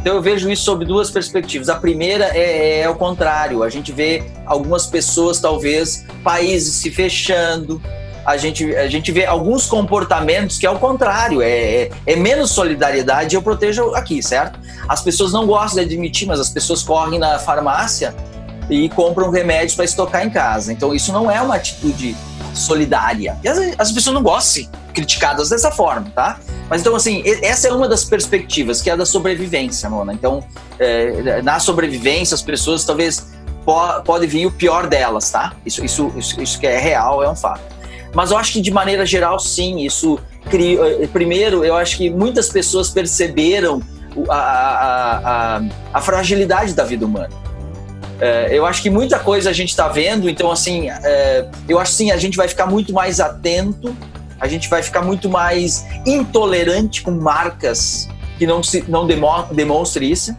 Então 0.00 0.14
eu 0.14 0.22
vejo 0.22 0.50
isso 0.50 0.62
sob 0.62 0.84
duas 0.84 1.10
perspectivas. 1.10 1.68
A 1.68 1.76
primeira 1.76 2.24
é, 2.36 2.40
é, 2.40 2.80
é, 2.80 2.88
o 2.88 2.94
contrário. 2.94 3.62
A 3.62 3.68
gente 3.68 3.92
vê 3.92 4.24
algumas 4.46 4.86
pessoas, 4.86 5.38
talvez, 5.40 6.06
países 6.24 6.74
se 6.74 6.90
fechando. 6.90 7.80
A 8.24 8.36
gente, 8.36 8.74
a 8.76 8.88
gente 8.88 9.12
vê 9.12 9.26
alguns 9.26 9.66
comportamentos 9.66 10.58
que 10.58 10.66
é 10.66 10.70
o 10.70 10.78
contrário, 10.78 11.40
é, 11.40 11.48
é, 11.48 11.90
é 12.06 12.16
menos 12.16 12.50
solidariedade 12.50 13.34
eu 13.34 13.42
protejo 13.42 13.94
aqui, 13.94 14.22
certo? 14.22 14.60
As 14.86 15.02
pessoas 15.02 15.32
não 15.32 15.46
gostam 15.46 15.82
de 15.82 15.94
admitir, 15.94 16.28
mas 16.28 16.38
as 16.38 16.50
pessoas 16.50 16.82
correm 16.82 17.18
na 17.18 17.38
farmácia 17.38 18.14
e 18.68 18.88
compram 18.90 19.30
remédios 19.30 19.74
para 19.74 19.84
estocar 19.84 20.24
em 20.24 20.30
casa. 20.30 20.72
Então 20.72 20.94
isso 20.94 21.12
não 21.12 21.30
é 21.30 21.40
uma 21.40 21.56
atitude 21.56 22.14
solidária. 22.54 23.36
E 23.42 23.48
as, 23.48 23.58
as 23.78 23.92
pessoas 23.92 24.14
não 24.14 24.22
gostam 24.22 24.64
criticadas 25.00 25.48
dessa 25.48 25.70
forma, 25.70 26.10
tá? 26.14 26.38
Mas 26.68 26.82
então, 26.82 26.94
assim, 26.94 27.22
essa 27.42 27.68
é 27.68 27.72
uma 27.72 27.88
das 27.88 28.04
perspectivas, 28.04 28.82
que 28.82 28.90
é 28.90 28.92
a 28.92 28.96
da 28.96 29.06
sobrevivência, 29.06 29.88
Mona. 29.88 30.12
Então, 30.12 30.44
é, 30.78 31.40
na 31.42 31.58
sobrevivência, 31.58 32.34
as 32.34 32.42
pessoas 32.42 32.84
talvez 32.84 33.32
po 33.64 34.02
pode 34.04 34.26
vir 34.26 34.46
o 34.46 34.50
pior 34.50 34.86
delas, 34.86 35.30
tá? 35.30 35.54
Isso, 35.64 35.84
isso, 35.84 36.12
isso, 36.16 36.40
isso 36.40 36.60
que 36.60 36.66
é 36.66 36.78
real, 36.78 37.22
é 37.22 37.30
um 37.30 37.34
fato. 37.34 37.62
Mas 38.14 38.30
eu 38.30 38.36
acho 38.36 38.52
que, 38.52 38.60
de 38.60 38.70
maneira 38.70 39.06
geral, 39.06 39.38
sim, 39.38 39.80
isso 39.80 40.18
cria. 40.50 40.80
Eh, 41.02 41.06
primeiro, 41.06 41.64
eu 41.64 41.76
acho 41.76 41.96
que 41.96 42.10
muitas 42.10 42.48
pessoas 42.48 42.90
perceberam 42.90 43.80
a, 44.28 44.34
a, 44.34 45.56
a, 45.56 45.62
a 45.94 46.00
fragilidade 46.00 46.74
da 46.74 46.84
vida 46.84 47.06
humana. 47.06 47.30
É, 48.20 48.48
eu 48.52 48.66
acho 48.66 48.82
que 48.82 48.90
muita 48.90 49.18
coisa 49.18 49.48
a 49.48 49.52
gente 49.52 49.70
está 49.70 49.88
vendo, 49.88 50.28
então, 50.28 50.50
assim, 50.50 50.90
é, 50.90 51.48
eu 51.66 51.78
acho 51.78 51.92
sim, 51.92 52.10
a 52.10 52.18
gente 52.18 52.36
vai 52.36 52.48
ficar 52.48 52.66
muito 52.66 52.92
mais 52.92 53.18
atento, 53.18 53.96
a 54.40 54.48
gente 54.48 54.68
vai 54.68 54.82
ficar 54.82 55.02
muito 55.02 55.28
mais 55.28 55.84
intolerante 56.06 57.02
com 57.02 57.10
marcas 57.10 58.08
que 58.38 58.46
não, 58.46 58.62
se, 58.62 58.82
não 58.88 59.06
demo, 59.06 59.28
demonstre 59.52 60.10
isso, 60.10 60.34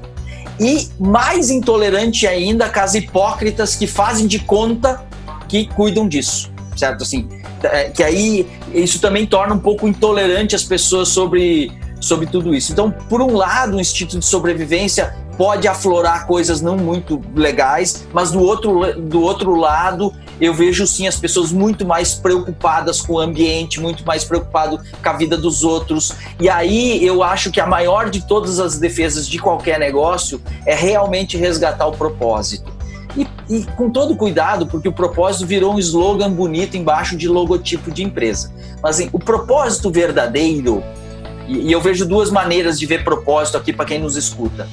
e 0.59 0.89
mais 0.99 1.51
intolerante 1.51 2.25
ainda 2.25 2.67
com 2.67 2.79
as 2.79 2.95
hipócritas 2.95 3.75
que 3.75 3.85
fazem 3.85 4.25
de 4.25 4.39
conta 4.39 5.03
que 5.47 5.67
cuidam 5.67 6.07
disso, 6.07 6.51
certo? 6.75 7.03
Assim, 7.03 7.29
é, 7.63 7.89
que 7.89 8.03
aí 8.03 8.47
isso 8.73 8.99
também 8.99 9.25
torna 9.27 9.53
um 9.53 9.59
pouco 9.59 9.87
intolerante 9.87 10.55
as 10.55 10.63
pessoas 10.63 11.09
sobre, 11.09 11.71
sobre 11.99 12.25
tudo 12.25 12.55
isso. 12.55 12.71
Então, 12.71 12.89
por 12.89 13.21
um 13.21 13.35
lado, 13.35 13.77
o 13.77 13.79
instinto 13.79 14.17
de 14.17 14.25
sobrevivência 14.25 15.15
pode 15.37 15.67
aflorar 15.67 16.25
coisas 16.25 16.59
não 16.59 16.77
muito 16.77 17.21
legais, 17.35 18.07
mas 18.13 18.31
do 18.31 18.39
outro, 18.41 18.99
do 18.99 19.21
outro 19.21 19.55
lado, 19.55 20.13
eu 20.41 20.53
vejo 20.53 20.87
sim 20.87 21.07
as 21.07 21.15
pessoas 21.15 21.51
muito 21.51 21.85
mais 21.85 22.15
preocupadas 22.15 22.99
com 22.99 23.13
o 23.13 23.19
ambiente, 23.19 23.79
muito 23.79 24.03
mais 24.03 24.23
preocupado 24.23 24.79
com 25.01 25.09
a 25.09 25.13
vida 25.13 25.37
dos 25.37 25.63
outros. 25.63 26.13
E 26.39 26.49
aí 26.49 27.05
eu 27.05 27.21
acho 27.21 27.51
que 27.51 27.61
a 27.61 27.67
maior 27.67 28.09
de 28.09 28.25
todas 28.25 28.59
as 28.59 28.79
defesas 28.79 29.27
de 29.27 29.37
qualquer 29.37 29.79
negócio 29.79 30.41
é 30.65 30.73
realmente 30.73 31.37
resgatar 31.37 31.85
o 31.85 31.91
propósito. 31.91 32.73
E, 33.15 33.27
e, 33.49 33.63
com 33.75 33.89
todo 33.89 34.15
cuidado, 34.15 34.65
porque 34.65 34.87
o 34.87 34.93
propósito 34.93 35.45
virou 35.45 35.75
um 35.75 35.79
slogan 35.79 36.31
bonito 36.31 36.75
embaixo 36.75 37.15
de 37.15 37.27
logotipo 37.27 37.91
de 37.91 38.03
empresa. 38.03 38.51
Mas 38.81 38.95
assim, 38.95 39.09
o 39.11 39.19
propósito 39.19 39.91
verdadeiro, 39.91 40.83
e, 41.51 41.71
eu 41.71 41.81
vejo 41.81 42.05
duas 42.05 42.29
maneiras 42.29 42.79
de 42.79 42.85
ver 42.85 43.03
propósito 43.03 43.57
aqui 43.57 43.73
para 43.73 43.85
quem 43.85 43.99
nos 43.99 44.15
escuta. 44.15 44.67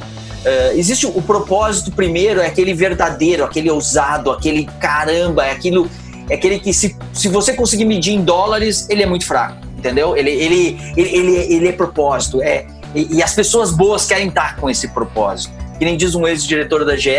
Uh, 0.45 0.79
existe 0.79 1.07
o, 1.07 1.21
propósito 1.21 1.91
primeiro, 1.91 2.41
é 2.41 2.47
aquele 2.47 2.73
verdadeiro, 2.73 3.45
aquele 3.45 3.71
ousado, 3.71 4.31
aquele 4.31 4.65
caramba, 4.81 5.45
é 5.45 5.51
aquilo, 5.51 5.91
é 6.31 6.35
aquele 6.35 6.59
que 6.61 6.73
se, 6.73 6.97
se 7.13 7.29
você 7.29 7.53
conseguir 7.53 7.85
medir 7.85 8.15
em 8.15 8.23
dólares, 8.23 8.87
ele 8.89 9.03
é 9.03 9.07
muito 9.07 9.27
fraco, 9.27 9.57
entendeu? 9.77 10.17
Ele, 10.17 10.31
ele, 10.31 10.79
ele, 10.97 11.09
ele, 11.09 11.55
ele 11.55 11.69
é 11.69 11.73
propósito, 11.73 12.41
é, 12.41 12.67
e, 12.95 13.17
e 13.17 13.23
as 13.23 13.35
pessoas 13.35 13.73
boas 13.73 14.07
querem 14.07 14.29
estar 14.29 14.57
com 14.57 14.71
esse 14.71 14.89
propósito. 14.89 15.53
Que 15.79 15.85
nem 15.85 15.97
diz 15.97 16.15
um 16.15 16.27
ex-diretor 16.27 16.85
da 16.85 16.97
GE, 16.97 17.11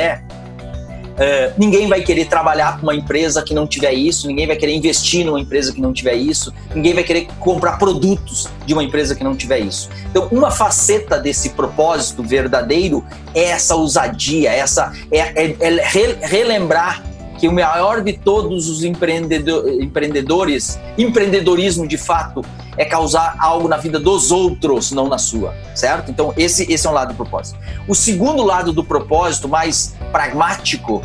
Uh, 1.19 1.53
ninguém 1.57 1.87
vai 1.87 2.01
querer 2.01 2.25
trabalhar 2.25 2.77
com 2.77 2.83
uma 2.83 2.95
empresa 2.95 3.41
que 3.41 3.53
não 3.53 3.67
tiver 3.67 3.91
isso, 3.91 4.25
ninguém 4.25 4.47
vai 4.47 4.55
querer 4.55 4.73
investir 4.73 5.25
numa 5.25 5.39
empresa 5.39 5.73
que 5.73 5.81
não 5.81 5.91
tiver 5.91 6.15
isso, 6.15 6.53
ninguém 6.73 6.93
vai 6.93 7.03
querer 7.03 7.27
comprar 7.39 7.77
produtos 7.77 8.47
de 8.65 8.71
uma 8.71 8.81
empresa 8.81 9.13
que 9.13 9.23
não 9.23 9.35
tiver 9.35 9.59
isso. 9.59 9.89
Então, 10.09 10.29
uma 10.31 10.49
faceta 10.49 11.19
desse 11.19 11.49
propósito 11.49 12.23
verdadeiro 12.23 13.03
é 13.35 13.49
essa 13.49 13.75
ousadia, 13.75 14.49
essa 14.49 14.93
é, 15.11 15.19
é, 15.19 15.55
é 15.59 16.25
relembrar 16.25 17.03
que 17.39 17.47
o 17.47 17.53
maior 17.53 18.01
de 18.01 18.13
todos 18.13 18.67
os 18.69 18.83
empreendedor, 18.83 19.67
empreendedores, 19.81 20.77
empreendedorismo 20.97 21.87
de 21.87 21.97
fato, 21.97 22.43
é 22.75 22.83
causar 22.83 23.35
algo 23.39 23.67
na 23.67 23.77
vida 23.77 23.97
dos 23.97 24.29
outros, 24.29 24.91
não 24.91 25.07
na 25.07 25.17
sua, 25.17 25.53
certo? 25.73 26.11
Então, 26.11 26.33
esse, 26.37 26.71
esse 26.71 26.85
é 26.85 26.89
um 26.89 26.93
lado 26.93 27.09
do 27.09 27.15
propósito. 27.15 27.57
O 27.87 27.95
segundo 27.95 28.43
lado 28.43 28.73
do 28.73 28.83
propósito, 28.83 29.47
mais 29.47 29.95
pragmático, 30.11 31.01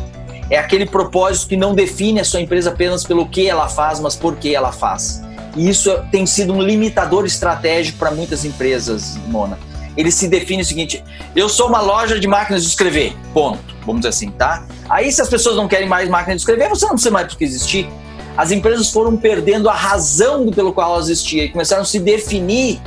é 0.49 0.57
aquele 0.57 0.85
propósito 0.85 1.47
que 1.49 1.57
não 1.57 1.73
define 1.73 2.19
a 2.19 2.25
sua 2.25 2.41
empresa 2.41 2.69
apenas 2.69 3.03
pelo 3.03 3.27
que 3.27 3.47
ela 3.47 3.67
faz, 3.67 3.99
mas 3.99 4.15
por 4.15 4.35
que 4.35 4.53
ela 4.53 4.71
faz. 4.71 5.23
E 5.55 5.69
isso 5.69 5.89
tem 6.11 6.25
sido 6.25 6.53
um 6.53 6.61
limitador 6.61 7.25
estratégico 7.25 7.97
para 7.97 8.11
muitas 8.11 8.43
empresas, 8.43 9.17
Mona. 9.27 9.57
Ele 9.97 10.11
se 10.11 10.27
define 10.27 10.61
o 10.61 10.65
seguinte: 10.65 11.03
eu 11.35 11.47
sou 11.47 11.67
uma 11.67 11.81
loja 11.81 12.19
de 12.19 12.27
máquinas 12.27 12.63
de 12.63 12.69
escrever, 12.69 13.15
ponto. 13.33 13.75
Vamos 13.85 14.01
dizer 14.01 14.09
assim, 14.09 14.31
tá? 14.31 14.65
Aí, 14.89 15.11
se 15.11 15.21
as 15.21 15.29
pessoas 15.29 15.55
não 15.55 15.67
querem 15.67 15.87
mais 15.87 16.09
máquina 16.09 16.35
de 16.35 16.41
escrever, 16.41 16.69
você 16.69 16.85
não 16.85 16.93
precisa 16.93 17.11
mais 17.11 17.27
do 17.27 17.37
que 17.37 17.43
existir 17.43 17.87
as 18.37 18.51
empresas 18.51 18.91
foram 18.91 19.15
perdendo 19.15 19.69
a 19.69 19.73
razão 19.73 20.51
pelo 20.51 20.73
qual 20.73 20.95
elas 20.95 21.07
existiam 21.07 21.45
e 21.45 21.49
começaram 21.49 21.83
a 21.83 21.85
se 21.85 21.99
definir 21.99 22.81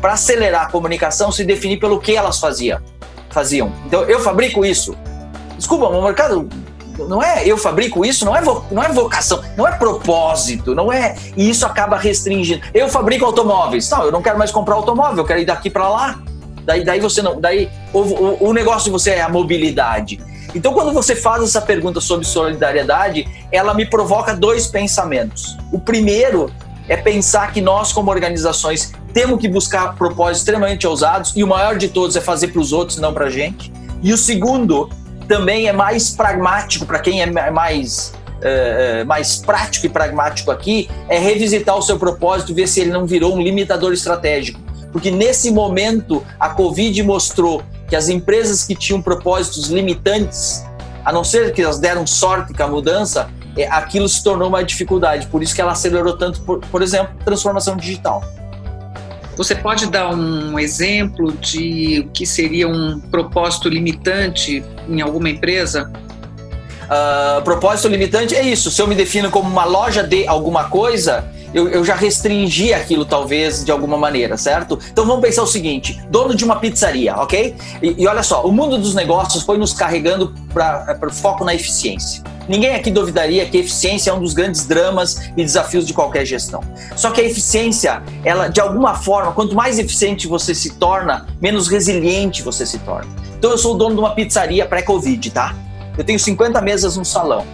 para 0.00 0.12
acelerar 0.12 0.66
a 0.66 0.70
comunicação, 0.70 1.32
se 1.32 1.44
definir 1.44 1.78
pelo 1.78 2.00
que 2.00 2.14
elas 2.14 2.38
faziam. 2.38 2.80
faziam. 3.30 3.72
Então, 3.86 4.02
eu 4.02 4.20
fabrico 4.20 4.64
isso. 4.64 4.96
Desculpa, 5.56 5.86
o 5.86 6.02
mercado 6.02 6.48
não 7.08 7.22
é 7.22 7.46
eu 7.46 7.56
fabrico 7.56 8.04
isso, 8.04 8.24
não 8.24 8.36
é, 8.36 8.42
vo, 8.42 8.64
não 8.70 8.82
é 8.82 8.88
vocação, 8.88 9.42
não 9.56 9.66
é 9.66 9.72
propósito, 9.72 10.74
não 10.74 10.92
é. 10.92 11.16
E 11.36 11.48
isso 11.48 11.64
acaba 11.66 11.96
restringindo. 11.96 12.62
Eu 12.74 12.88
fabrico 12.88 13.24
automóveis. 13.24 13.88
Não, 13.90 14.04
eu 14.04 14.12
não 14.12 14.22
quero 14.22 14.38
mais 14.38 14.50
comprar 14.50 14.74
automóvel, 14.74 15.18
eu 15.18 15.24
quero 15.24 15.40
ir 15.40 15.46
daqui 15.46 15.70
para 15.70 15.88
lá. 15.88 16.20
Daí, 16.64 16.84
daí 16.84 17.00
você 17.00 17.22
não. 17.22 17.40
Daí 17.40 17.68
o, 17.92 17.98
o, 17.98 18.48
o 18.48 18.52
negócio 18.52 18.84
de 18.84 18.90
você 18.90 19.10
é 19.10 19.22
a 19.22 19.28
mobilidade. 19.28 20.20
Então, 20.54 20.74
quando 20.74 20.92
você 20.92 21.16
faz 21.16 21.42
essa 21.42 21.60
pergunta 21.60 22.00
sobre 22.00 22.26
solidariedade, 22.26 23.26
ela 23.50 23.72
me 23.72 23.86
provoca 23.86 24.34
dois 24.34 24.66
pensamentos. 24.66 25.56
O 25.72 25.78
primeiro 25.78 26.52
é 26.88 26.96
pensar 26.96 27.52
que 27.52 27.60
nós, 27.60 27.92
como 27.92 28.10
organizações, 28.10 28.92
temos 29.14 29.40
que 29.40 29.48
buscar 29.48 29.94
propósitos 29.96 30.40
extremamente 30.40 30.86
ousados 30.86 31.32
e 31.34 31.42
o 31.42 31.46
maior 31.46 31.76
de 31.76 31.88
todos 31.88 32.16
é 32.16 32.20
fazer 32.20 32.48
para 32.48 32.60
os 32.60 32.72
outros, 32.72 32.98
não 32.98 33.14
para 33.14 33.26
a 33.26 33.30
gente. 33.30 33.72
E 34.02 34.12
o 34.12 34.16
segundo 34.16 34.90
também 35.28 35.68
é 35.68 35.72
mais 35.72 36.10
pragmático 36.10 36.84
para 36.84 36.98
quem 36.98 37.22
é 37.22 37.50
mais 37.50 38.12
é, 38.42 39.00
é, 39.00 39.04
mais 39.04 39.36
prático 39.36 39.86
e 39.86 39.88
pragmático 39.88 40.50
aqui 40.50 40.90
é 41.08 41.16
revisitar 41.16 41.76
o 41.76 41.82
seu 41.82 41.96
propósito 41.96 42.52
ver 42.52 42.66
se 42.66 42.80
ele 42.80 42.90
não 42.90 43.06
virou 43.06 43.36
um 43.36 43.40
limitador 43.40 43.92
estratégico. 43.92 44.60
Porque 44.92 45.10
nesse 45.10 45.50
momento 45.50 46.22
a 46.38 46.50
Covid 46.50 47.02
mostrou 47.02 47.62
que 47.88 47.96
as 47.96 48.08
empresas 48.08 48.64
que 48.64 48.74
tinham 48.74 49.00
propósitos 49.00 49.68
limitantes, 49.68 50.64
a 51.04 51.12
não 51.12 51.24
ser 51.24 51.52
que 51.52 51.62
elas 51.62 51.78
deram 51.78 52.06
sorte 52.06 52.52
com 52.52 52.62
a 52.62 52.68
mudança, 52.68 53.28
é, 53.56 53.66
aquilo 53.66 54.08
se 54.08 54.22
tornou 54.22 54.48
uma 54.48 54.62
dificuldade. 54.62 55.26
Por 55.26 55.42
isso 55.42 55.54
que 55.54 55.60
ela 55.60 55.72
acelerou 55.72 56.16
tanto, 56.16 56.40
por, 56.42 56.60
por 56.60 56.82
exemplo, 56.82 57.14
transformação 57.24 57.76
digital. 57.76 58.22
Você 59.36 59.54
pode 59.54 59.90
dar 59.90 60.14
um 60.14 60.58
exemplo 60.58 61.32
de 61.32 62.00
o 62.06 62.10
que 62.10 62.26
seria 62.26 62.68
um 62.68 63.00
propósito 63.00 63.68
limitante 63.68 64.62
em 64.88 65.00
alguma 65.00 65.30
empresa? 65.30 65.90
Uh, 66.84 67.42
propósito 67.42 67.88
limitante 67.88 68.34
é 68.34 68.42
isso. 68.42 68.70
Se 68.70 68.80
eu 68.80 68.86
me 68.86 68.94
defino 68.94 69.30
como 69.30 69.48
uma 69.48 69.64
loja 69.64 70.02
de 70.02 70.26
alguma 70.26 70.64
coisa, 70.64 71.24
eu, 71.54 71.68
eu, 71.68 71.84
já 71.84 71.94
restringi 71.94 72.72
aquilo, 72.72 73.04
talvez, 73.04 73.64
de 73.64 73.70
alguma 73.70 73.96
maneira, 73.96 74.36
certo? 74.36 74.78
Então 74.90 75.06
vamos 75.06 75.22
pensar 75.22 75.42
o 75.42 75.46
seguinte: 75.46 76.00
dono 76.10 76.34
de 76.34 76.44
uma 76.44 76.56
pizzaria, 76.56 77.14
ok? 77.16 77.54
E, 77.82 78.02
e 78.02 78.06
olha 78.06 78.22
só, 78.22 78.44
o 78.44 78.52
mundo 78.52 78.78
dos 78.78 78.94
negócios 78.94 79.42
foi 79.42 79.58
nos 79.58 79.72
carregando 79.72 80.34
para 80.52 80.98
o 81.06 81.12
foco 81.12 81.44
na 81.44 81.54
eficiência. 81.54 82.22
Ninguém 82.48 82.74
aqui 82.74 82.90
duvidaria 82.90 83.46
que 83.46 83.58
eficiência 83.58 84.10
é 84.10 84.14
um 84.14 84.20
dos 84.20 84.34
grandes 84.34 84.66
dramas 84.66 85.30
e 85.36 85.44
desafios 85.44 85.86
de 85.86 85.92
qualquer 85.92 86.26
gestão. 86.26 86.60
Só 86.96 87.10
que 87.10 87.20
a 87.20 87.24
eficiência, 87.24 88.02
ela 88.24 88.48
de 88.48 88.60
alguma 88.60 88.94
forma, 88.94 89.32
quanto 89.32 89.54
mais 89.54 89.78
eficiente 89.78 90.26
você 90.26 90.54
se 90.54 90.70
torna, 90.74 91.26
menos 91.40 91.68
resiliente 91.68 92.42
você 92.42 92.66
se 92.66 92.78
torna. 92.80 93.10
Então 93.38 93.50
eu 93.50 93.58
sou 93.58 93.74
o 93.74 93.78
dono 93.78 93.94
de 93.94 94.00
uma 94.00 94.14
pizzaria 94.14 94.66
pré-Covid, 94.66 95.30
tá? 95.30 95.54
Eu 95.96 96.04
tenho 96.04 96.18
50 96.18 96.60
mesas 96.60 96.96
no 96.96 97.04
salão. 97.04 97.44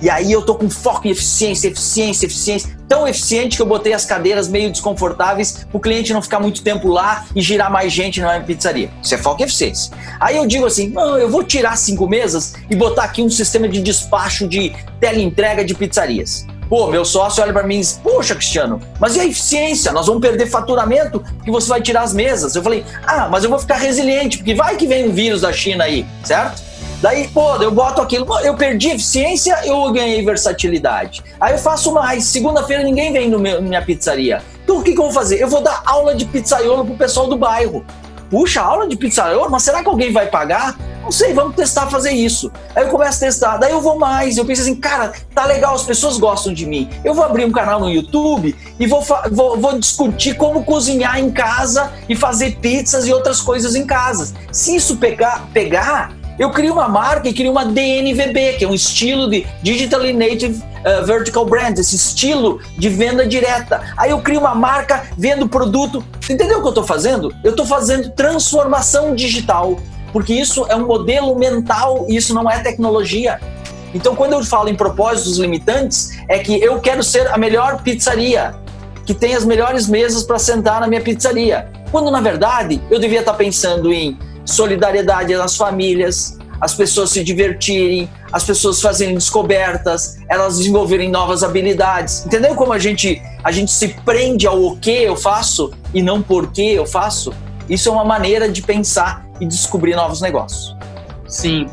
E 0.00 0.10
aí 0.10 0.30
eu 0.30 0.42
tô 0.42 0.54
com 0.54 0.68
foco 0.68 1.08
em 1.08 1.10
eficiência, 1.10 1.68
eficiência, 1.68 2.26
eficiência. 2.26 2.76
Tão 2.86 3.08
eficiente 3.08 3.56
que 3.56 3.62
eu 3.62 3.66
botei 3.66 3.94
as 3.94 4.04
cadeiras 4.04 4.46
meio 4.46 4.70
desconfortáveis 4.70 5.66
para 5.68 5.76
o 5.76 5.80
cliente 5.80 6.12
não 6.12 6.20
ficar 6.20 6.38
muito 6.38 6.62
tempo 6.62 6.88
lá 6.88 7.24
e 7.34 7.40
girar 7.40 7.70
mais 7.70 7.92
gente 7.92 8.20
na 8.20 8.38
pizzaria. 8.40 8.90
Isso 9.02 9.14
é 9.14 9.18
foco 9.18 9.40
em 9.40 9.46
eficiência. 9.46 9.92
Aí 10.20 10.36
eu 10.36 10.46
digo 10.46 10.66
assim, 10.66 10.90
não, 10.90 11.16
eu 11.16 11.30
vou 11.30 11.42
tirar 11.42 11.76
cinco 11.76 12.06
mesas 12.06 12.54
e 12.68 12.76
botar 12.76 13.04
aqui 13.04 13.22
um 13.22 13.30
sistema 13.30 13.68
de 13.68 13.80
despacho 13.80 14.46
de 14.46 14.72
teleentrega 15.00 15.64
de 15.64 15.74
pizzarias. 15.74 16.46
Pô, 16.68 16.88
meu 16.88 17.04
sócio 17.04 17.42
olha 17.42 17.52
para 17.52 17.62
mim 17.62 17.76
e 17.76 17.80
diz: 17.80 18.00
Poxa, 18.02 18.34
Cristiano, 18.34 18.80
mas 18.98 19.14
e 19.14 19.20
a 19.20 19.24
eficiência? 19.24 19.92
Nós 19.92 20.06
vamos 20.06 20.20
perder 20.20 20.46
faturamento 20.46 21.20
porque 21.20 21.50
você 21.50 21.68
vai 21.68 21.80
tirar 21.80 22.02
as 22.02 22.12
mesas. 22.12 22.56
Eu 22.56 22.62
falei: 22.62 22.84
Ah, 23.06 23.28
mas 23.30 23.44
eu 23.44 23.50
vou 23.50 23.58
ficar 23.58 23.76
resiliente, 23.76 24.38
porque 24.38 24.52
vai 24.52 24.76
que 24.76 24.84
vem 24.84 25.08
um 25.08 25.12
vírus 25.12 25.42
da 25.42 25.52
China 25.52 25.84
aí, 25.84 26.04
certo? 26.24 26.65
Daí, 27.00 27.28
pô, 27.28 27.56
eu 27.56 27.70
boto 27.70 28.00
aquilo, 28.00 28.26
eu 28.40 28.54
perdi 28.54 28.88
eficiência, 28.88 29.60
eu 29.64 29.92
ganhei 29.92 30.24
versatilidade. 30.24 31.22
Aí 31.38 31.52
eu 31.52 31.58
faço 31.58 31.92
mais. 31.92 32.24
Segunda-feira 32.24 32.82
ninguém 32.82 33.12
vem 33.12 33.28
na 33.28 33.38
minha 33.60 33.82
pizzaria. 33.82 34.42
Então 34.64 34.78
o 34.78 34.82
que, 34.82 34.92
que 34.92 34.98
eu 34.98 35.04
vou 35.04 35.12
fazer? 35.12 35.40
Eu 35.40 35.48
vou 35.48 35.60
dar 35.60 35.82
aula 35.84 36.14
de 36.14 36.24
pizzaiolo 36.24 36.84
pro 36.84 36.94
pessoal 36.94 37.28
do 37.28 37.36
bairro. 37.36 37.84
Puxa, 38.30 38.60
aula 38.60 38.88
de 38.88 38.96
pizzaiolo? 38.96 39.50
Mas 39.50 39.62
será 39.62 39.82
que 39.82 39.88
alguém 39.88 40.12
vai 40.12 40.26
pagar? 40.26 40.76
Não 41.00 41.12
sei, 41.12 41.32
vamos 41.32 41.54
testar 41.54 41.86
fazer 41.86 42.10
isso. 42.10 42.50
Aí 42.74 42.82
eu 42.82 42.88
começo 42.88 43.18
a 43.18 43.26
testar, 43.26 43.56
daí 43.58 43.70
eu 43.70 43.80
vou 43.80 43.96
mais. 43.96 44.36
Eu 44.36 44.44
penso 44.44 44.62
assim, 44.62 44.74
cara, 44.74 45.12
tá 45.32 45.44
legal, 45.44 45.72
as 45.72 45.84
pessoas 45.84 46.18
gostam 46.18 46.52
de 46.52 46.66
mim. 46.66 46.90
Eu 47.04 47.14
vou 47.14 47.24
abrir 47.24 47.44
um 47.44 47.52
canal 47.52 47.78
no 47.78 47.88
YouTube 47.88 48.56
e 48.80 48.86
vou, 48.88 49.04
vou, 49.30 49.56
vou 49.56 49.78
discutir 49.78 50.34
como 50.34 50.64
cozinhar 50.64 51.20
em 51.20 51.30
casa 51.30 51.92
e 52.08 52.16
fazer 52.16 52.56
pizzas 52.56 53.06
e 53.06 53.12
outras 53.12 53.40
coisas 53.40 53.76
em 53.76 53.86
casa. 53.86 54.34
Se 54.50 54.74
isso 54.74 54.96
pegar, 54.96 55.46
pegar 55.52 56.15
eu 56.38 56.50
crio 56.50 56.72
uma 56.72 56.88
marca 56.88 57.28
e 57.28 57.32
crio 57.32 57.50
uma 57.50 57.64
DNVB, 57.64 58.54
que 58.54 58.64
é 58.64 58.68
um 58.68 58.74
estilo 58.74 59.30
de 59.30 59.46
Digitally 59.62 60.12
Native 60.12 60.62
uh, 60.84 61.04
Vertical 61.06 61.46
Brand, 61.46 61.78
esse 61.78 61.96
estilo 61.96 62.60
de 62.76 62.88
venda 62.88 63.26
direta. 63.26 63.80
Aí 63.96 64.10
eu 64.10 64.20
crio 64.20 64.40
uma 64.40 64.54
marca, 64.54 65.04
vendo 65.16 65.48
produto. 65.48 66.04
Entendeu 66.28 66.58
o 66.58 66.60
que 66.60 66.66
eu 66.66 66.70
estou 66.70 66.84
fazendo? 66.84 67.34
Eu 67.42 67.52
estou 67.52 67.64
fazendo 67.64 68.10
transformação 68.10 69.14
digital, 69.14 69.78
porque 70.12 70.34
isso 70.34 70.66
é 70.68 70.76
um 70.76 70.86
modelo 70.86 71.34
mental 71.38 72.04
e 72.08 72.16
isso 72.16 72.34
não 72.34 72.50
é 72.50 72.58
tecnologia. 72.58 73.40
Então, 73.94 74.14
quando 74.14 74.34
eu 74.34 74.44
falo 74.44 74.68
em 74.68 74.74
propósitos 74.74 75.38
limitantes, 75.38 76.18
é 76.28 76.38
que 76.38 76.60
eu 76.60 76.78
quero 76.80 77.02
ser 77.02 77.28
a 77.28 77.38
melhor 77.38 77.82
pizzaria, 77.82 78.54
que 79.06 79.14
tem 79.14 79.34
as 79.34 79.44
melhores 79.44 79.88
mesas 79.88 80.22
para 80.22 80.38
sentar 80.38 80.80
na 80.80 80.86
minha 80.86 81.00
pizzaria. 81.00 81.70
Quando 81.90 82.10
na 82.10 82.20
verdade 82.20 82.82
eu 82.90 82.98
devia 82.98 83.20
estar 83.20 83.32
tá 83.32 83.38
pensando 83.38 83.90
em 83.92 84.18
solidariedade 84.46 85.34
nas 85.34 85.56
famílias, 85.56 86.38
as 86.60 86.74
pessoas 86.74 87.10
se 87.10 87.22
divertirem, 87.22 88.08
as 88.32 88.44
pessoas 88.44 88.80
fazerem 88.80 89.14
descobertas, 89.14 90.18
elas 90.28 90.58
desenvolverem 90.58 91.10
novas 91.10 91.42
habilidades. 91.42 92.24
Entendeu 92.24 92.54
como 92.54 92.72
a 92.72 92.78
gente 92.78 93.20
a 93.44 93.52
gente 93.52 93.70
se 93.70 93.88
prende 94.04 94.46
ao 94.46 94.60
o 94.60 94.76
que 94.76 94.90
eu 94.90 95.16
faço 95.16 95.70
e 95.92 96.02
não 96.02 96.22
por 96.22 96.50
que 96.50 96.72
eu 96.72 96.86
faço? 96.86 97.32
Isso 97.68 97.88
é 97.88 97.92
uma 97.92 98.04
maneira 98.04 98.48
de 98.48 98.62
pensar 98.62 99.26
e 99.40 99.46
descobrir 99.46 99.94
novos 99.94 100.20
negócios. 100.20 100.74
Sim. 101.28 101.68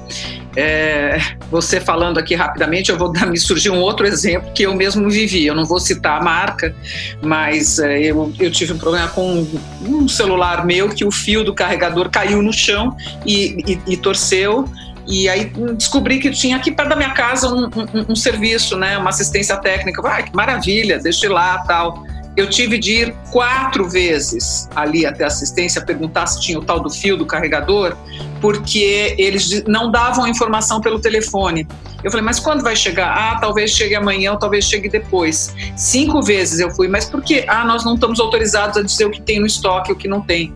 É, 0.55 1.17
você 1.49 1.79
falando 1.79 2.19
aqui 2.19 2.35
rapidamente, 2.35 2.91
eu 2.91 2.97
vou 2.97 3.11
dar, 3.11 3.25
me 3.25 3.37
surgiu 3.37 3.73
um 3.73 3.79
outro 3.79 4.05
exemplo 4.05 4.51
que 4.53 4.63
eu 4.63 4.75
mesmo 4.75 5.09
vivi. 5.09 5.45
Eu 5.45 5.55
não 5.55 5.65
vou 5.65 5.79
citar 5.79 6.19
a 6.19 6.23
marca, 6.23 6.75
mas 7.21 7.79
é, 7.79 8.01
eu, 8.01 8.31
eu 8.39 8.51
tive 8.51 8.73
um 8.73 8.77
problema 8.77 9.07
com 9.07 9.47
um 9.81 10.07
celular 10.07 10.65
meu 10.65 10.89
que 10.89 11.03
o 11.03 11.11
fio 11.11 11.43
do 11.43 11.53
carregador 11.53 12.09
caiu 12.09 12.41
no 12.41 12.53
chão 12.53 12.95
e, 13.25 13.57
e, 13.67 13.93
e 13.93 13.97
torceu. 13.97 14.65
E 15.05 15.27
aí 15.27 15.51
descobri 15.75 16.19
que 16.19 16.31
tinha 16.31 16.55
aqui 16.55 16.71
perto 16.71 16.89
da 16.89 16.95
minha 16.95 17.11
casa 17.11 17.49
um, 17.49 17.65
um, 17.65 18.11
um 18.11 18.15
serviço, 18.15 18.77
né, 18.77 18.97
uma 18.97 19.09
assistência 19.09 19.57
técnica. 19.57 20.01
Ah, 20.05 20.21
que 20.21 20.33
maravilha, 20.33 20.99
deixa 20.99 21.25
eu 21.25 21.33
lá 21.33 21.57
tal 21.59 22.03
eu 22.35 22.49
tive 22.49 22.77
de 22.77 22.91
ir 22.93 23.15
quatro 23.31 23.87
vezes 23.87 24.67
ali 24.75 25.05
até 25.05 25.23
a 25.23 25.27
assistência 25.27 25.81
perguntar 25.81 26.25
se 26.27 26.41
tinha 26.41 26.59
o 26.59 26.63
tal 26.63 26.79
do 26.79 26.89
fio 26.89 27.15
do 27.15 27.25
carregador, 27.25 27.95
porque 28.41 29.15
eles 29.17 29.63
não 29.65 29.91
davam 29.91 30.27
informação 30.27 30.81
pelo 30.81 30.99
telefone. 30.99 31.67
Eu 32.03 32.11
falei, 32.11 32.25
mas 32.25 32.39
quando 32.39 32.61
vai 32.61 32.75
chegar? 32.75 33.15
Ah, 33.15 33.39
talvez 33.39 33.71
chegue 33.71 33.95
amanhã 33.95 34.33
ou 34.33 34.39
talvez 34.39 34.65
chegue 34.65 34.89
depois. 34.89 35.55
Cinco 35.77 36.21
vezes 36.21 36.59
eu 36.59 36.69
fui, 36.71 36.87
mas 36.87 37.05
por 37.05 37.21
quê? 37.21 37.45
Ah, 37.47 37.63
nós 37.63 37.85
não 37.85 37.95
estamos 37.95 38.19
autorizados 38.19 38.77
a 38.77 38.81
dizer 38.81 39.05
o 39.05 39.11
que 39.11 39.21
tem 39.21 39.39
no 39.39 39.45
estoque 39.45 39.91
e 39.91 39.93
o 39.93 39.95
que 39.95 40.07
não 40.07 40.19
tem. 40.19 40.53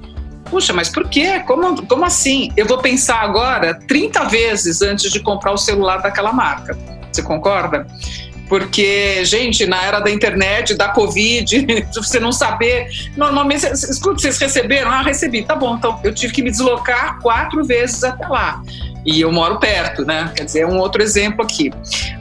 Puxa, 0.49 0.73
mas 0.73 0.89
por 0.89 1.07
quê? 1.07 1.39
Como, 1.41 1.85
como 1.85 2.05
assim? 2.05 2.51
Eu 2.57 2.65
vou 2.65 2.79
pensar 2.79 3.21
agora 3.21 3.79
30 3.87 4.25
vezes 4.25 4.81
antes 4.81 5.11
de 5.11 5.19
comprar 5.19 5.51
o 5.51 5.57
celular 5.57 5.97
daquela 5.97 6.33
marca. 6.33 6.77
Você 7.11 7.21
concorda? 7.21 7.85
Porque, 8.47 9.23
gente, 9.25 9.65
na 9.65 9.83
era 9.83 9.99
da 9.99 10.09
internet, 10.09 10.73
da 10.75 10.89
Covid, 10.89 11.65
você 11.93 12.19
não 12.19 12.31
saber. 12.31 12.87
Normalmente, 13.15 13.65
escuta, 13.65 14.19
vocês 14.19 14.37
receberam? 14.37 14.89
Ah, 14.89 15.01
recebi. 15.01 15.43
Tá 15.43 15.55
bom, 15.55 15.75
então 15.75 15.99
eu 16.03 16.13
tive 16.13 16.33
que 16.33 16.41
me 16.41 16.49
deslocar 16.49 17.19
quatro 17.19 17.63
vezes 17.65 18.03
até 18.03 18.27
lá. 18.27 18.61
E 19.05 19.21
eu 19.21 19.31
moro 19.31 19.57
perto, 19.57 20.05
né? 20.05 20.33
Quer 20.35 20.43
dizer, 20.43 20.59
é 20.61 20.67
um 20.67 20.79
outro 20.79 21.01
exemplo 21.01 21.41
aqui. 21.41 21.71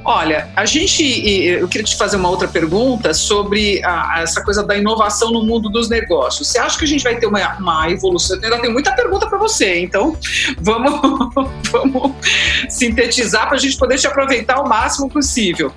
Olha, 0.04 0.48
a 0.54 0.64
gente. 0.64 1.02
Eu 1.44 1.66
queria 1.66 1.84
te 1.84 1.96
fazer 1.96 2.16
uma 2.16 2.28
outra 2.28 2.46
pergunta 2.46 3.12
sobre 3.12 3.82
a, 3.84 4.20
essa 4.22 4.42
coisa 4.44 4.62
da 4.62 4.76
inovação 4.76 5.32
no 5.32 5.44
mundo 5.44 5.68
dos 5.68 5.88
negócios. 5.88 6.46
Você 6.46 6.58
acha 6.58 6.78
que 6.78 6.84
a 6.84 6.88
gente 6.88 7.02
vai 7.02 7.16
ter 7.16 7.26
uma, 7.26 7.56
uma 7.58 7.90
evolução? 7.90 8.36
Eu 8.36 8.44
ainda 8.44 8.60
tenho 8.60 8.72
muita 8.72 8.92
pergunta 8.92 9.26
para 9.28 9.36
você, 9.36 9.80
então 9.80 10.16
vamos, 10.60 11.34
vamos 11.72 12.12
sintetizar 12.68 13.48
para 13.48 13.56
a 13.56 13.60
gente 13.60 13.76
poder 13.76 13.98
te 13.98 14.06
aproveitar 14.06 14.60
o 14.60 14.68
máximo 14.68 15.08
possível 15.08 15.72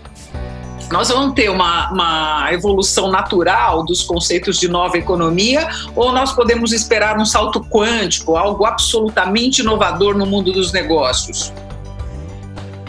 nós 0.92 1.10
vamos 1.10 1.34
ter 1.34 1.50
uma, 1.50 1.92
uma 1.92 2.48
evolução 2.52 3.12
natural 3.12 3.86
dos 3.86 4.02
conceitos 4.04 4.60
de 4.60 4.68
nova 4.68 4.98
economia 4.98 5.68
ou 5.96 6.12
nós 6.12 6.32
podemos 6.34 6.74
esperar 6.74 7.18
um 7.18 7.26
salto 7.26 7.64
quântico, 7.64 8.36
algo 8.36 8.66
absolutamente 8.66 9.62
inovador 9.62 10.18
no 10.18 10.26
mundo 10.26 10.52
dos 10.52 10.72
negócios? 10.72 11.54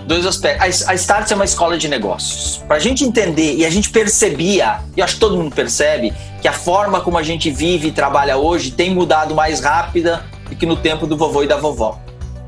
dois 0.07 0.27
aspectos. 0.27 0.89
A 0.89 0.95
Starts 0.95 1.31
é 1.31 1.37
uma 1.37 1.45
escola 1.45 1.79
de 1.79 1.87
negócios. 1.87 2.57
Para 2.67 2.79
a 2.79 2.81
gente 2.81 3.05
entender, 3.05 3.55
e 3.55 3.65
a 3.65 3.71
gente 3.71 3.91
percebia, 3.91 4.81
e 4.97 5.01
acho 5.01 5.15
que 5.15 5.21
todo 5.21 5.37
mundo 5.37 5.55
percebe, 5.55 6.13
que 6.43 6.49
a 6.49 6.53
forma 6.53 7.01
como 7.01 7.17
a 7.17 7.23
gente 7.23 7.49
vive 7.49 7.89
e 7.89 7.93
trabalha 7.93 8.37
hoje 8.37 8.73
tem 8.73 8.93
mudado 8.93 9.37
mais 9.37 9.61
rápida 9.61 10.25
do 10.49 10.57
que 10.57 10.67
no 10.67 10.75
tempo 10.75 11.07
do 11.07 11.17
vovô 11.17 11.45
e 11.45 11.47
da 11.47 11.57
vovó 11.57 12.01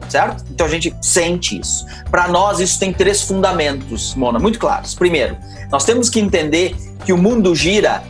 certo? 0.09 0.45
Então 0.51 0.67
a 0.67 0.71
gente 0.71 0.95
sente 1.01 1.59
isso. 1.59 1.87
Para 2.11 2.29
nós, 2.29 2.61
isso 2.61 2.79
tem 2.79 2.93
três 2.93 3.23
fundamentos, 3.23 4.15
Mona, 4.15 4.38
muito 4.38 4.59
claros. 4.59 4.95
Primeiro, 4.95 5.37
nós 5.71 5.85
temos 5.85 6.09
que 6.09 6.21
entender 6.21 6.75
que 7.05 7.12
o 7.12 7.19
mundo 7.19 7.55
gira 7.55 8.03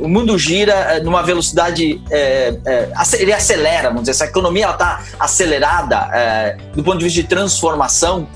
o 0.00 0.08
mundo 0.08 0.36
gira 0.36 0.72
eh, 0.72 1.00
numa 1.00 1.22
velocidade, 1.22 2.02
é, 2.10 2.58
é, 2.66 2.92
ele 3.18 3.32
acelera, 3.32 3.88
vamos 3.88 4.02
dizer, 4.02 4.10
essa 4.10 4.26
economia 4.26 4.70
está 4.70 5.02
acelerada 5.18 6.10
é, 6.12 6.56
do 6.74 6.82
ponto 6.82 6.98
de 6.98 7.04
vista 7.04 7.22
de 7.22 7.26
transformação, 7.26 8.28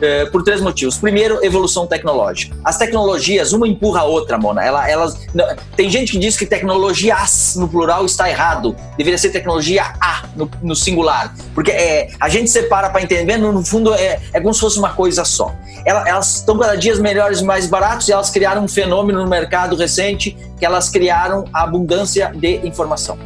é, 0.00 0.26
por 0.26 0.42
três 0.42 0.60
motivos. 0.60 0.98
Primeiro, 0.98 1.44
evolução 1.44 1.86
tecnológica. 1.86 2.56
As 2.64 2.76
tecnologias, 2.76 3.52
uma 3.52 3.66
empurra 3.66 4.00
a 4.00 4.04
outra, 4.04 4.36
Mona. 4.38 4.64
Ela, 4.64 4.88
elas, 4.90 5.26
não, 5.34 5.44
tem 5.76 5.88
gente 5.88 6.12
que 6.12 6.18
diz 6.18 6.36
que 6.36 6.46
tecnologias 6.46 7.54
no 7.56 7.68
plural 7.68 8.04
está 8.04 8.28
errado. 8.28 8.74
Deveria 8.96 9.18
ser 9.18 9.30
tecnologia 9.30 9.94
A 10.00 10.24
no, 10.34 10.50
no 10.62 10.74
singular. 10.74 11.34
Porque 11.54 11.70
é, 11.70 12.08
a 12.18 12.28
gente 12.28 12.50
separa 12.50 12.90
para 12.90 13.02
entender, 13.02 13.36
no, 13.36 13.64
fundo 13.64 13.94
é, 13.94 14.20
é 14.32 14.40
como 14.40 14.52
se 14.52 14.60
fosse 14.60 14.78
uma 14.78 14.90
coisa 14.90 15.24
só. 15.24 15.54
Ela, 15.84 16.08
elas 16.08 16.36
estão 16.36 16.58
cada 16.58 16.74
dia 16.74 16.96
melhores 16.96 17.40
e 17.40 17.44
mais 17.44 17.66
baratos 17.66 18.08
e 18.08 18.12
elas 18.12 18.30
criaram 18.30 18.64
um 18.64 18.68
fenômeno 18.68 19.22
no 19.22 19.28
mercado 19.28 19.76
recente 19.76 20.36
que 20.58 20.64
elas 20.64 20.88
criaram 20.88 21.44
a 21.52 21.62
abundância 21.62 22.32
de 22.34 22.66
informação. 22.66 23.18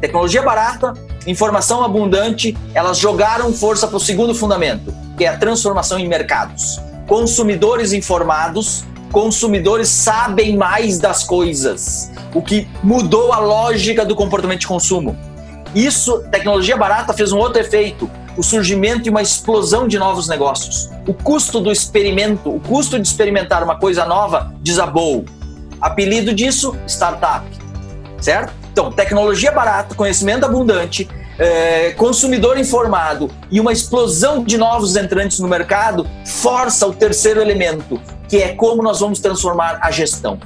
Tecnologia 0.00 0.42
barata, 0.42 0.92
informação 1.26 1.82
abundante, 1.82 2.56
elas 2.74 2.98
jogaram 2.98 3.52
força 3.52 3.86
para 3.86 3.96
o 3.96 4.00
segundo 4.00 4.34
fundamento, 4.34 4.94
que 5.16 5.24
é 5.24 5.28
a 5.28 5.36
transformação 5.36 5.98
em 5.98 6.08
mercados. 6.08 6.80
Consumidores 7.06 7.92
informados, 7.92 8.84
consumidores 9.10 9.88
sabem 9.88 10.56
mais 10.56 10.98
das 10.98 11.24
coisas, 11.24 12.10
o 12.34 12.42
que 12.42 12.68
mudou 12.82 13.32
a 13.32 13.38
lógica 13.38 14.04
do 14.04 14.14
comportamento 14.14 14.60
de 14.60 14.66
consumo. 14.66 15.16
Isso, 15.74 16.22
tecnologia 16.30 16.76
barata 16.76 17.12
fez 17.12 17.32
um 17.32 17.38
outro 17.38 17.60
efeito, 17.60 18.10
o 18.36 18.42
surgimento 18.42 19.08
e 19.08 19.10
uma 19.10 19.22
explosão 19.22 19.88
de 19.88 19.98
novos 19.98 20.28
negócios. 20.28 20.90
O 21.06 21.14
custo 21.14 21.60
do 21.60 21.72
experimento, 21.72 22.54
o 22.54 22.60
custo 22.60 22.98
de 22.98 23.06
experimentar 23.06 23.62
uma 23.62 23.78
coisa 23.78 24.04
nova 24.04 24.52
desabou. 24.60 25.24
Apelido 25.80 26.34
disso, 26.34 26.76
startup. 26.86 27.46
Certo? 28.20 28.52
Então, 28.72 28.92
tecnologia 28.92 29.52
barata, 29.52 29.94
conhecimento 29.94 30.44
abundante, 30.44 31.08
é, 31.38 31.92
consumidor 31.92 32.58
informado 32.58 33.30
e 33.50 33.60
uma 33.60 33.72
explosão 33.72 34.42
de 34.42 34.56
novos 34.56 34.96
entrantes 34.96 35.38
no 35.38 35.48
mercado 35.48 36.06
força 36.24 36.86
o 36.86 36.92
terceiro 36.92 37.40
elemento, 37.40 38.00
que 38.28 38.38
é 38.38 38.54
como 38.54 38.82
nós 38.82 39.00
vamos 39.00 39.20
transformar 39.20 39.78
a 39.82 39.90
gestão. 39.90 40.38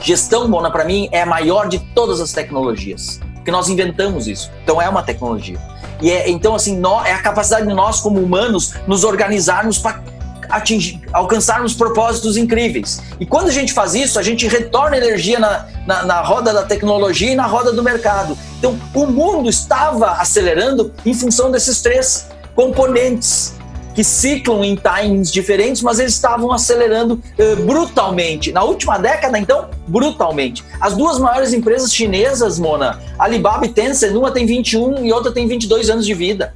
Gestão, 0.00 0.48
Mona, 0.48 0.70
para 0.70 0.84
mim, 0.84 1.08
é 1.12 1.22
a 1.22 1.26
maior 1.26 1.68
de 1.68 1.78
todas 1.94 2.20
as 2.20 2.32
tecnologias, 2.32 3.20
porque 3.34 3.50
nós 3.50 3.68
inventamos 3.68 4.28
isso. 4.28 4.50
Então, 4.62 4.80
é 4.80 4.88
uma 4.88 5.02
tecnologia. 5.02 5.58
E 6.00 6.10
é, 6.10 6.30
então, 6.30 6.54
assim, 6.54 6.80
é 7.04 7.12
a 7.12 7.18
capacidade 7.18 7.66
de 7.66 7.74
nós, 7.74 8.00
como 8.00 8.20
humanos, 8.20 8.74
nos 8.86 9.02
organizarmos 9.02 9.78
para 9.78 10.00
atingir, 10.48 11.00
alcançarmos 11.12 11.74
propósitos 11.74 12.36
incríveis. 12.36 13.00
E 13.20 13.26
quando 13.26 13.48
a 13.48 13.52
gente 13.52 13.72
faz 13.72 13.94
isso, 13.94 14.18
a 14.18 14.22
gente 14.22 14.46
retorna 14.46 14.96
energia 14.96 15.38
na, 15.38 15.66
na, 15.86 16.04
na, 16.04 16.20
roda 16.22 16.52
da 16.52 16.62
tecnologia 16.62 17.32
e 17.32 17.34
na 17.34 17.46
roda 17.46 17.72
do 17.72 17.82
mercado. 17.82 18.36
Então, 18.58 18.78
o 18.94 19.06
mundo 19.06 19.48
estava 19.48 20.12
acelerando 20.12 20.92
em 21.04 21.14
função 21.14 21.50
desses 21.50 21.80
três 21.80 22.28
componentes 22.54 23.58
que 23.98 24.04
ciclam 24.04 24.64
em 24.64 24.76
times 24.76 25.32
diferentes, 25.32 25.82
mas 25.82 25.98
eles 25.98 26.14
estavam 26.14 26.52
acelerando 26.52 27.14
uh, 27.14 27.56
brutalmente. 27.64 28.52
Na 28.52 28.62
última 28.62 28.96
década, 28.96 29.36
então, 29.36 29.70
brutalmente. 29.88 30.64
As 30.80 30.96
duas 30.96 31.18
maiores 31.18 31.52
empresas 31.52 31.92
chinesas, 31.92 32.60
Mona, 32.60 33.00
Alibaba 33.18 33.66
e 33.66 33.70
Tencent, 33.70 34.14
uma 34.14 34.30
tem 34.30 34.46
21 34.46 35.04
e 35.04 35.12
outra 35.12 35.32
tem 35.32 35.48
22 35.48 35.90
anos 35.90 36.06
de 36.06 36.14
vida. 36.14 36.54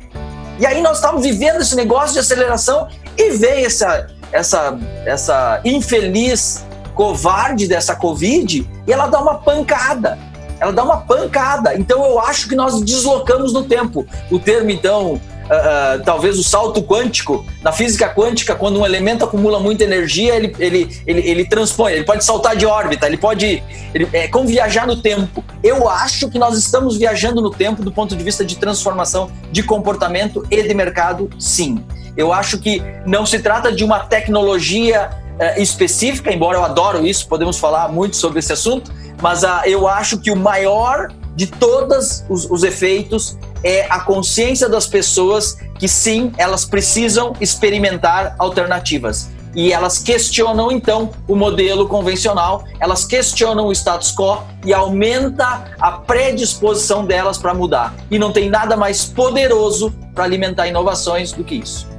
E 0.62 0.66
aí 0.66 0.80
nós 0.80 0.98
estávamos 0.98 1.26
vivendo 1.26 1.60
esse 1.60 1.74
negócio 1.74 2.12
de 2.12 2.20
aceleração 2.20 2.86
e 3.18 3.30
vem 3.30 3.64
essa, 3.64 4.06
essa, 4.30 4.78
essa 5.04 5.60
infeliz 5.64 6.64
covarde 6.94 7.66
dessa 7.66 7.96
Covid 7.96 8.64
e 8.86 8.92
ela 8.92 9.08
dá 9.08 9.20
uma 9.20 9.38
pancada. 9.38 10.16
Ela 10.60 10.72
dá 10.72 10.84
uma 10.84 10.98
pancada. 10.98 11.74
Então 11.74 12.06
eu 12.06 12.20
acho 12.20 12.48
que 12.48 12.54
nós 12.54 12.80
deslocamos 12.80 13.52
no 13.52 13.64
tempo. 13.64 14.06
O 14.30 14.38
termo, 14.38 14.70
então, 14.70 15.20
Uh, 15.42 16.02
talvez 16.04 16.38
o 16.38 16.44
salto 16.44 16.82
quântico, 16.82 17.44
na 17.62 17.72
física 17.72 18.08
quântica, 18.08 18.54
quando 18.54 18.80
um 18.80 18.86
elemento 18.86 19.24
acumula 19.24 19.58
muita 19.58 19.84
energia, 19.84 20.34
ele, 20.34 20.54
ele, 20.58 21.02
ele, 21.06 21.20
ele 21.20 21.44
transpõe, 21.44 21.92
ele 21.92 22.04
pode 22.04 22.24
saltar 22.24 22.56
de 22.56 22.64
órbita, 22.64 23.06
ele 23.06 23.16
pode. 23.16 23.62
Ele, 23.92 24.08
é 24.12 24.28
como 24.28 24.46
viajar 24.46 24.86
no 24.86 25.02
tempo. 25.02 25.44
Eu 25.62 25.88
acho 25.88 26.30
que 26.30 26.38
nós 26.38 26.56
estamos 26.56 26.96
viajando 26.96 27.42
no 27.42 27.50
tempo 27.50 27.82
do 27.82 27.92
ponto 27.92 28.16
de 28.16 28.22
vista 28.22 28.44
de 28.44 28.56
transformação 28.56 29.30
de 29.50 29.62
comportamento 29.62 30.46
e 30.50 30.62
de 30.62 30.74
mercado, 30.74 31.28
sim. 31.38 31.84
Eu 32.16 32.32
acho 32.32 32.58
que 32.58 32.82
não 33.06 33.26
se 33.26 33.38
trata 33.38 33.72
de 33.72 33.84
uma 33.84 34.00
tecnologia 34.00 35.10
uh, 35.10 35.60
específica, 35.60 36.32
embora 36.32 36.58
eu 36.58 36.64
adoro 36.64 37.06
isso, 37.06 37.26
podemos 37.28 37.58
falar 37.58 37.88
muito 37.88 38.16
sobre 38.16 38.38
esse 38.38 38.52
assunto, 38.52 38.92
mas 39.20 39.42
eu 39.66 39.86
acho 39.86 40.18
que 40.18 40.30
o 40.30 40.36
maior 40.36 41.08
de 41.34 41.46
todos 41.46 42.24
os, 42.28 42.50
os 42.50 42.62
efeitos 42.62 43.38
é 43.64 43.86
a 43.88 44.00
consciência 44.00 44.68
das 44.68 44.86
pessoas 44.86 45.58
que 45.78 45.88
sim, 45.88 46.32
elas 46.36 46.64
precisam 46.64 47.34
experimentar 47.40 48.34
alternativas. 48.38 49.30
E 49.54 49.72
elas 49.72 49.98
questionam 49.98 50.72
então 50.72 51.10
o 51.28 51.36
modelo 51.36 51.86
convencional, 51.86 52.64
elas 52.80 53.04
questionam 53.04 53.66
o 53.66 53.72
status 53.72 54.14
quo 54.14 54.42
e 54.64 54.72
aumenta 54.72 55.64
a 55.78 55.92
predisposição 55.92 57.04
delas 57.04 57.36
para 57.36 57.52
mudar. 57.52 57.94
E 58.10 58.18
não 58.18 58.32
tem 58.32 58.48
nada 58.48 58.76
mais 58.76 59.04
poderoso 59.04 59.92
para 60.14 60.24
alimentar 60.24 60.68
inovações 60.68 61.32
do 61.32 61.44
que 61.44 61.56
isso. 61.56 61.91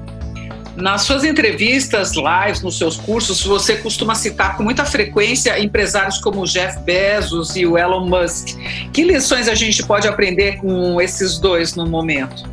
Nas 0.76 1.04
suas 1.04 1.24
entrevistas, 1.24 2.14
lives, 2.16 2.62
nos 2.62 2.78
seus 2.78 2.98
cursos, 2.98 3.44
você 3.44 3.76
costuma 3.76 4.16
citar 4.16 4.58
com 4.58 4.64
muita 4.64 4.84
frequência 4.86 5.60
empresários 5.60 6.18
como 6.18 6.42
o 6.42 6.46
Jeff 6.46 6.80
Bezos 6.80 7.56
e 7.56 7.66
o 7.66 7.78
Elon 7.78 8.08
Musk. 8.08 8.58
Que 8.92 9.04
lições 9.04 9.48
a 9.48 9.54
gente 9.54 9.84
pode 9.86 10.08
aprender 10.08 10.58
com 10.58 11.00
esses 11.00 11.38
dois 11.38 11.76
no 11.76 11.86
momento? 11.86 12.44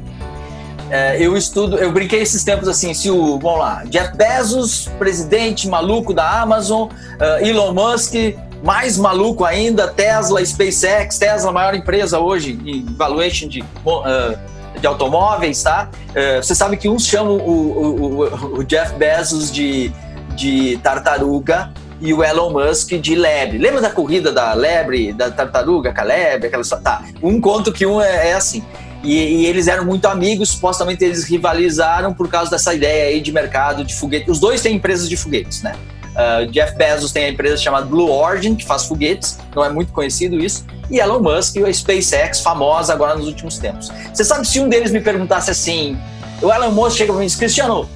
É, 0.90 1.16
eu 1.24 1.36
estudo, 1.36 1.78
eu 1.78 1.92
brinquei 1.92 2.20
esses 2.20 2.42
tempos 2.44 2.68
assim, 2.68 2.92
se 2.92 3.08
o, 3.08 3.38
vamos 3.38 3.60
lá, 3.60 3.84
Jeff 3.86 4.14
Bezos, 4.16 4.90
presidente 4.98 5.68
maluco 5.68 6.12
da 6.12 6.42
Amazon, 6.42 6.88
uh, 6.88 7.46
Elon 7.46 7.72
Musk, 7.72 8.14
mais 8.62 8.98
maluco 8.98 9.44
ainda, 9.44 9.86
Tesla, 9.88 10.44
SpaceX, 10.44 11.16
Tesla, 11.16 11.52
maior 11.52 11.74
empresa 11.74 12.18
hoje 12.18 12.58
em 12.66 12.84
valuation 12.96 13.48
de 13.48 13.60
uh, 13.60 14.36
de 14.80 14.86
automóveis, 14.86 15.62
tá? 15.62 15.90
Uh, 16.10 16.42
você 16.42 16.54
sabe 16.54 16.76
que 16.76 16.88
uns 16.88 17.06
chamam 17.06 17.36
o, 17.36 18.22
o, 18.22 18.58
o, 18.58 18.64
Jeff 18.64 18.94
Bezos 18.94 19.52
de, 19.52 19.92
de 20.34 20.78
tartaruga 20.82 21.72
e 22.00 22.14
o 22.14 22.24
Elon 22.24 22.50
Musk 22.50 22.92
de 22.92 23.14
lebre. 23.14 23.58
Lembra 23.58 23.80
da 23.80 23.90
corrida 23.90 24.32
da 24.32 24.54
lebre, 24.54 25.12
da 25.12 25.30
tartaruga 25.30 25.94
a 25.96 26.02
lebre? 26.02 26.50
Tá, 26.82 27.04
um 27.22 27.40
conto 27.40 27.72
que 27.72 27.84
um 27.84 28.00
é, 28.00 28.30
é 28.30 28.32
assim. 28.34 28.64
E, 29.02 29.14
e, 29.14 29.46
eles 29.46 29.66
eram 29.66 29.84
muito 29.84 30.06
amigos, 30.06 30.50
supostamente 30.50 31.04
eles 31.04 31.24
rivalizaram 31.24 32.12
por 32.12 32.28
causa 32.28 32.50
dessa 32.50 32.74
ideia 32.74 33.08
aí 33.08 33.20
de 33.20 33.32
mercado 33.32 33.84
de 33.84 33.94
foguete. 33.94 34.30
Os 34.30 34.38
dois 34.38 34.60
têm 34.60 34.76
empresas 34.76 35.08
de 35.08 35.16
foguetes, 35.16 35.62
né? 35.62 35.74
Uh, 36.10 36.46
Jeff 36.50 36.76
Bezos 36.76 37.12
tem 37.12 37.24
a 37.24 37.28
empresa 37.30 37.56
chamada 37.56 37.86
Blue 37.86 38.10
Origin, 38.10 38.54
que 38.54 38.66
faz 38.66 38.84
foguetes, 38.84 39.38
não 39.54 39.64
é 39.64 39.68
muito 39.68 39.92
conhecido 39.92 40.36
isso 40.36 40.64
e 40.90 40.98
Elon 40.98 41.20
Musk 41.20 41.56
e 41.56 41.64
a 41.64 41.72
SpaceX, 41.72 42.40
famosa 42.40 42.92
agora 42.92 43.14
nos 43.14 43.26
últimos 43.26 43.58
tempos. 43.58 43.90
Você 44.12 44.24
sabe 44.24 44.46
se 44.46 44.58
um 44.58 44.68
deles 44.68 44.90
me 44.90 45.00
perguntasse 45.00 45.50
assim, 45.50 45.96
o 46.42 46.52
Elon 46.52 46.72
Musk 46.72 46.98
chega 46.98 47.12
para 47.12 47.20
mim 47.20 47.26
e 47.26 47.28
diz, 47.28 47.36
Cristiano, 47.36 47.88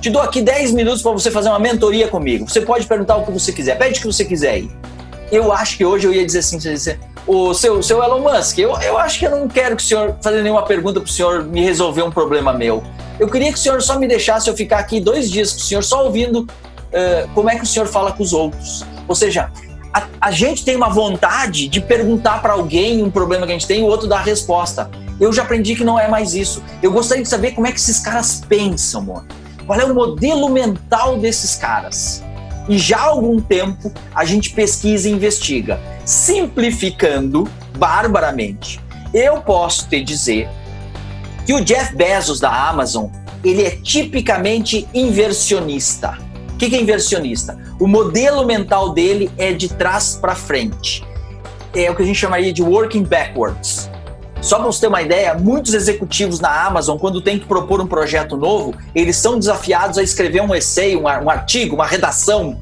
te 0.00 0.10
dou 0.10 0.20
aqui 0.20 0.42
10 0.42 0.72
minutos 0.72 1.00
para 1.00 1.12
você 1.12 1.30
fazer 1.30 1.48
uma 1.48 1.58
mentoria 1.58 2.08
comigo. 2.08 2.48
Você 2.48 2.60
pode 2.60 2.86
perguntar 2.86 3.16
o 3.16 3.24
que 3.24 3.32
você 3.32 3.52
quiser, 3.52 3.78
pede 3.78 3.98
o 3.98 4.02
que 4.02 4.06
você 4.06 4.24
quiser 4.24 4.50
aí. 4.50 4.70
Eu 5.30 5.50
acho 5.50 5.78
que 5.78 5.84
hoje 5.84 6.06
eu 6.06 6.12
ia 6.12 6.26
dizer 6.26 6.40
assim, 6.40 6.58
o 7.26 7.54
seu, 7.54 7.82
seu 7.82 8.02
Elon 8.02 8.20
Musk, 8.20 8.58
eu, 8.58 8.78
eu 8.82 8.98
acho 8.98 9.18
que 9.18 9.26
eu 9.26 9.30
não 9.30 9.48
quero 9.48 9.76
que 9.76 9.82
o 9.82 9.86
senhor 9.86 10.16
fazer 10.20 10.42
nenhuma 10.42 10.62
pergunta 10.62 11.00
para 11.00 11.08
o 11.08 11.10
senhor 11.10 11.44
me 11.44 11.62
resolver 11.62 12.02
um 12.02 12.10
problema 12.10 12.52
meu. 12.52 12.82
Eu 13.18 13.28
queria 13.28 13.48
que 13.48 13.58
o 13.58 13.60
senhor 13.60 13.80
só 13.80 13.98
me 13.98 14.06
deixasse 14.06 14.50
eu 14.50 14.54
ficar 14.54 14.78
aqui 14.78 15.00
dois 15.00 15.30
dias 15.30 15.52
com 15.52 15.58
o 15.58 15.62
senhor, 15.62 15.84
só 15.84 16.04
ouvindo 16.04 16.46
uh, 16.92 17.28
como 17.34 17.50
é 17.50 17.56
que 17.56 17.64
o 17.64 17.66
senhor 17.66 17.86
fala 17.86 18.12
com 18.12 18.22
os 18.22 18.32
outros. 18.32 18.84
Ou 19.08 19.14
seja, 19.14 19.50
a, 19.92 20.04
a 20.20 20.30
gente 20.30 20.64
tem 20.64 20.76
uma 20.76 20.88
vontade 20.88 21.68
de 21.68 21.80
perguntar 21.80 22.40
para 22.40 22.52
alguém 22.52 23.02
um 23.02 23.10
problema 23.10 23.46
que 23.46 23.52
a 23.52 23.54
gente 23.54 23.66
tem 23.66 23.80
e 23.80 23.82
o 23.82 23.86
outro 23.86 24.06
dar 24.06 24.18
a 24.18 24.22
resposta. 24.22 24.90
Eu 25.20 25.32
já 25.32 25.42
aprendi 25.42 25.76
que 25.76 25.84
não 25.84 25.98
é 25.98 26.08
mais 26.08 26.34
isso. 26.34 26.62
Eu 26.82 26.90
gostaria 26.92 27.22
de 27.22 27.28
saber 27.28 27.52
como 27.52 27.66
é 27.66 27.72
que 27.72 27.78
esses 27.78 28.00
caras 28.00 28.42
pensam, 28.48 29.02
mano. 29.02 29.26
Qual 29.66 29.78
é 29.78 29.84
o 29.84 29.94
modelo 29.94 30.48
mental 30.48 31.18
desses 31.18 31.54
caras? 31.54 32.22
E 32.68 32.78
já 32.78 32.98
há 32.98 33.04
algum 33.04 33.40
tempo 33.40 33.92
a 34.14 34.24
gente 34.24 34.50
pesquisa 34.50 35.08
e 35.08 35.12
investiga. 35.12 35.80
Simplificando 36.04 37.48
barbaramente, 37.76 38.80
eu 39.12 39.40
posso 39.42 39.88
te 39.88 40.02
dizer 40.02 40.48
que 41.44 41.52
o 41.52 41.60
Jeff 41.60 41.94
Bezos 41.94 42.40
da 42.40 42.68
Amazon 42.68 43.06
ele 43.44 43.64
é 43.64 43.70
tipicamente 43.70 44.88
inversionista. 44.94 46.16
O 46.62 46.64
que 46.64 46.76
é 46.76 46.80
inversionista? 46.80 47.58
O 47.80 47.88
modelo 47.88 48.46
mental 48.46 48.90
dele 48.90 49.32
é 49.36 49.52
de 49.52 49.68
trás 49.68 50.14
para 50.14 50.36
frente. 50.36 51.04
É 51.74 51.90
o 51.90 51.96
que 51.96 52.04
a 52.04 52.06
gente 52.06 52.16
chamaria 52.20 52.52
de 52.52 52.62
working 52.62 53.02
backwards. 53.02 53.90
Só 54.40 54.58
para 54.58 54.66
você 54.66 54.82
ter 54.82 54.86
uma 54.86 55.02
ideia, 55.02 55.34
muitos 55.34 55.74
executivos 55.74 56.38
na 56.38 56.64
Amazon, 56.64 56.96
quando 56.98 57.20
tem 57.20 57.36
que 57.36 57.46
propor 57.46 57.80
um 57.80 57.86
projeto 57.88 58.36
novo, 58.36 58.76
eles 58.94 59.16
são 59.16 59.40
desafiados 59.40 59.98
a 59.98 60.04
escrever 60.04 60.40
um 60.40 60.54
essay, 60.54 60.94
um, 60.94 61.08
artigo, 61.08 61.74
uma 61.74 61.86
redação 61.86 62.60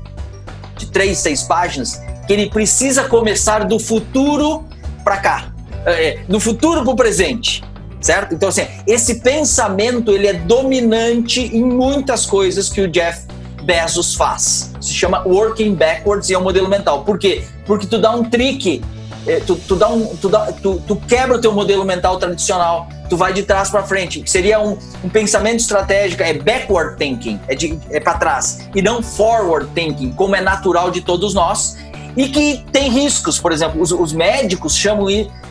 de 0.78 0.86
três, 0.86 1.18
seis 1.18 1.42
páginas, 1.42 2.00
que 2.26 2.32
ele 2.32 2.48
precisa 2.48 3.04
começar 3.04 3.64
do 3.64 3.78
futuro 3.78 4.64
para 5.04 5.18
cá, 5.18 5.52
é, 5.84 6.20
do 6.26 6.40
futuro 6.40 6.82
para 6.84 6.92
o 6.92 6.96
presente. 6.96 7.62
certo? 8.00 8.34
Então, 8.34 8.48
assim, 8.48 8.66
esse 8.86 9.16
pensamento 9.16 10.10
ele 10.10 10.26
é 10.26 10.32
dominante 10.32 11.42
em 11.54 11.62
muitas 11.62 12.24
coisas 12.24 12.70
que 12.70 12.80
o 12.80 12.88
Jeff 12.88 13.29
Bezos 13.62 14.14
faz. 14.14 14.72
Se 14.80 14.92
chama 14.92 15.22
working 15.26 15.74
backwards 15.74 16.30
e 16.30 16.34
é 16.34 16.38
um 16.38 16.42
modelo 16.42 16.68
mental. 16.68 17.04
Por 17.04 17.18
quê? 17.18 17.44
Porque 17.66 17.86
tu 17.86 17.98
dá 17.98 18.10
um 18.10 18.24
trick, 18.24 18.82
eh, 19.26 19.40
tu, 19.46 19.56
tu, 19.56 19.76
dá 19.76 19.88
um, 19.88 20.16
tu, 20.16 20.28
dá, 20.28 20.52
tu, 20.52 20.82
tu 20.86 20.96
quebra 20.96 21.36
o 21.36 21.40
teu 21.40 21.52
modelo 21.52 21.84
mental 21.84 22.18
tradicional, 22.18 22.88
tu 23.08 23.16
vai 23.16 23.32
de 23.32 23.42
trás 23.42 23.68
para 23.68 23.82
frente. 23.82 24.22
Seria 24.26 24.60
um, 24.60 24.78
um, 25.04 25.08
pensamento 25.08 25.60
estratégico, 25.60 26.22
é 26.22 26.34
backward 26.34 26.96
thinking, 26.96 27.38
é, 27.48 27.56
é 27.96 28.00
para 28.00 28.14
trás, 28.14 28.68
e 28.74 28.80
não 28.80 29.02
forward 29.02 29.68
thinking, 29.74 30.12
como 30.12 30.34
é 30.36 30.40
natural 30.40 30.90
de 30.90 31.00
todos 31.00 31.34
nós, 31.34 31.76
e 32.16 32.28
que 32.28 32.64
tem 32.72 32.90
riscos. 32.90 33.38
Por 33.38 33.52
exemplo, 33.52 33.80
os, 33.80 33.92
os 33.92 34.12
médicos 34.12 34.76
chamam 34.76 35.08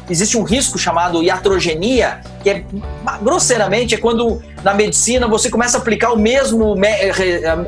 existe 0.09 0.37
um 0.37 0.43
risco 0.43 0.77
chamado 0.77 1.21
iatrogenia, 1.21 2.21
que 2.41 2.49
é 2.49 2.65
grosseiramente 3.21 3.95
é 3.95 3.97
quando 3.97 4.41
na 4.63 4.73
medicina 4.73 5.27
você 5.27 5.49
começa 5.49 5.77
a 5.77 5.81
aplicar 5.81 6.11
o 6.11 6.17
mesmo 6.17 6.75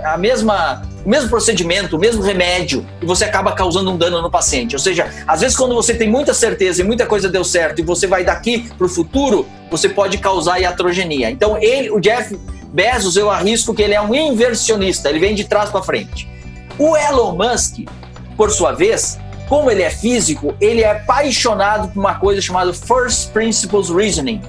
a 0.03 0.17
mesma 0.17 0.81
o 1.05 1.09
mesmo 1.09 1.29
procedimento, 1.29 1.95
o 1.95 1.99
mesmo 1.99 2.21
remédio 2.21 2.85
e 3.01 3.05
você 3.05 3.25
acaba 3.25 3.53
causando 3.53 3.91
um 3.91 3.97
dano 3.97 4.21
no 4.21 4.29
paciente. 4.29 4.75
Ou 4.75 4.79
seja, 4.79 5.09
às 5.27 5.41
vezes 5.41 5.57
quando 5.57 5.73
você 5.73 5.93
tem 5.93 6.09
muita 6.09 6.33
certeza 6.33 6.81
e 6.81 6.83
muita 6.83 7.05
coisa 7.05 7.29
deu 7.29 7.43
certo 7.43 7.79
e 7.79 7.81
você 7.83 8.07
vai 8.07 8.23
daqui 8.23 8.69
para 8.77 8.85
o 8.85 8.89
futuro, 8.89 9.47
você 9.69 9.89
pode 9.89 10.17
causar 10.17 10.59
iatrogenia. 10.59 11.29
Então 11.29 11.57
ele, 11.57 11.89
o 11.89 11.99
Jeff 11.99 12.37
Bezos, 12.73 13.17
eu 13.17 13.29
arrisco 13.29 13.73
que 13.73 13.81
ele 13.81 13.93
é 13.93 14.01
um 14.01 14.13
inversionista, 14.13 15.09
ele 15.09 15.19
vem 15.19 15.35
de 15.35 15.43
trás 15.43 15.69
para 15.69 15.81
frente. 15.81 16.27
O 16.77 16.95
Elon 16.95 17.35
Musk, 17.35 17.79
por 18.35 18.51
sua 18.51 18.71
vez, 18.71 19.19
como 19.47 19.69
ele 19.69 19.83
é 19.83 19.89
físico, 19.89 20.55
ele 20.61 20.81
é 20.81 20.91
apaixonado 20.91 21.89
por 21.89 21.99
uma 21.99 22.15
coisa 22.15 22.41
chamada 22.41 22.73
First 22.73 23.31
Principles 23.31 23.89
Reasoning, 23.89 24.41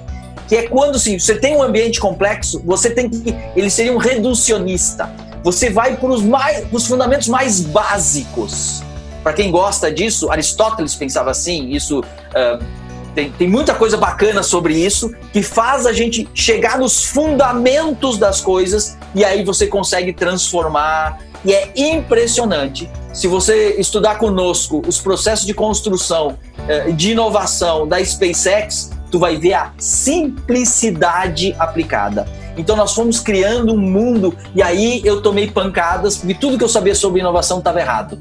que 0.49 0.57
é 0.57 0.69
quando 0.69 0.97
assim, 0.97 1.19
você 1.19 1.35
tem 1.35 1.57
um 1.57 1.63
ambiente 1.63 1.99
complexo, 1.99 2.63
você 2.65 2.91
tem 2.91 3.09
que. 3.09 3.35
Ele 3.57 3.71
seria 3.71 3.93
um 3.93 3.97
reducionista. 3.97 5.13
Você 5.43 5.71
vai 5.71 5.97
para 5.97 6.09
os 6.09 6.23
mais, 6.23 6.65
os 6.71 6.87
fundamentos 6.87 7.27
mais 7.27 7.61
básicos. 7.61 8.83
Para 9.23 9.33
quem 9.33 9.51
gosta 9.51 9.91
disso, 9.91 10.31
Aristóteles 10.31 10.95
pensava 10.95 11.31
assim, 11.31 11.71
isso. 11.71 12.01
Uh, 12.01 12.83
tem, 13.15 13.31
tem 13.33 13.49
muita 13.49 13.75
coisa 13.75 13.97
bacana 13.97 14.43
sobre 14.43 14.75
isso 14.75 15.13
que 15.33 15.43
faz 15.43 15.85
a 15.85 15.93
gente 15.93 16.29
chegar 16.35 16.79
nos 16.79 17.05
fundamentos 17.05 18.17
das 18.17 18.41
coisas 18.41 18.97
e 19.15 19.25
aí 19.25 19.45
você 19.45 19.67
consegue 19.67 20.13
transformar. 20.13 21.19
E 21.45 21.53
é 21.53 21.73
impressionante 21.77 22.89
se 23.13 23.27
você 23.27 23.77
estudar 23.79 24.17
conosco 24.17 24.83
os 24.87 24.99
processos 24.99 25.45
de 25.45 25.53
construção, 25.53 26.39
eh, 26.69 26.93
de 26.93 27.13
inovação 27.13 27.87
da 27.87 28.03
SpaceX, 28.03 28.91
tu 29.11 29.19
vai 29.19 29.37
ver 29.37 29.53
a 29.55 29.73
simplicidade 29.77 31.55
aplicada. 31.59 32.27
Então 32.57 32.77
nós 32.77 32.95
fomos 32.95 33.21
criando 33.21 33.75
um 33.75 33.79
mundo 33.79 34.35
e 34.55 34.63
aí 34.63 35.03
eu 35.05 35.21
tomei 35.21 35.51
pancadas 35.51 36.17
porque 36.17 36.35
tudo 36.35 36.57
que 36.57 36.65
eu 36.65 36.69
sabia 36.69 36.95
sobre 36.95 37.21
inovação 37.21 37.59
estava 37.59 37.81
errado. 37.81 38.19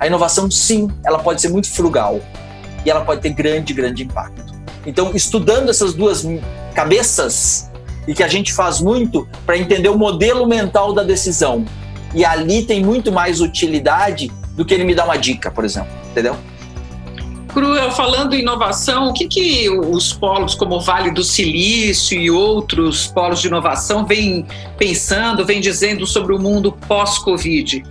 A 0.00 0.06
inovação, 0.06 0.50
sim, 0.50 0.88
ela 1.04 1.18
pode 1.18 1.40
ser 1.40 1.48
muito 1.48 1.70
frugal 1.70 2.20
e 2.84 2.90
ela 2.90 3.02
pode 3.02 3.20
ter 3.20 3.30
grande, 3.30 3.72
grande 3.72 4.02
impacto. 4.02 4.52
Então, 4.84 5.12
estudando 5.14 5.68
essas 5.68 5.94
duas 5.94 6.26
cabeças 6.74 7.70
e 8.08 8.14
que 8.14 8.22
a 8.22 8.28
gente 8.28 8.52
faz 8.52 8.80
muito 8.80 9.28
para 9.46 9.56
entender 9.56 9.88
o 9.88 9.96
modelo 9.96 10.46
mental 10.46 10.92
da 10.92 11.04
decisão, 11.04 11.64
e 12.14 12.24
ali 12.24 12.64
tem 12.64 12.84
muito 12.84 13.10
mais 13.10 13.40
utilidade 13.40 14.30
do 14.56 14.64
que 14.64 14.74
ele 14.74 14.84
me 14.84 14.94
dar 14.94 15.04
uma 15.04 15.16
dica, 15.16 15.50
por 15.50 15.64
exemplo, 15.64 15.90
entendeu? 16.10 16.36
Cruel, 17.52 17.90
falando 17.90 18.34
em 18.34 18.40
inovação, 18.40 19.08
o 19.08 19.12
que, 19.12 19.28
que 19.28 19.68
os 19.68 20.12
polos 20.12 20.54
como 20.54 20.76
o 20.76 20.80
Vale 20.80 21.10
do 21.10 21.22
Silício 21.22 22.18
e 22.18 22.30
outros 22.30 23.06
polos 23.08 23.42
de 23.42 23.48
inovação 23.48 24.06
vêm 24.06 24.46
pensando, 24.78 25.44
vêm 25.44 25.60
dizendo 25.60 26.06
sobre 26.06 26.34
o 26.34 26.38
mundo 26.38 26.72
pós-Covid? 26.88 27.82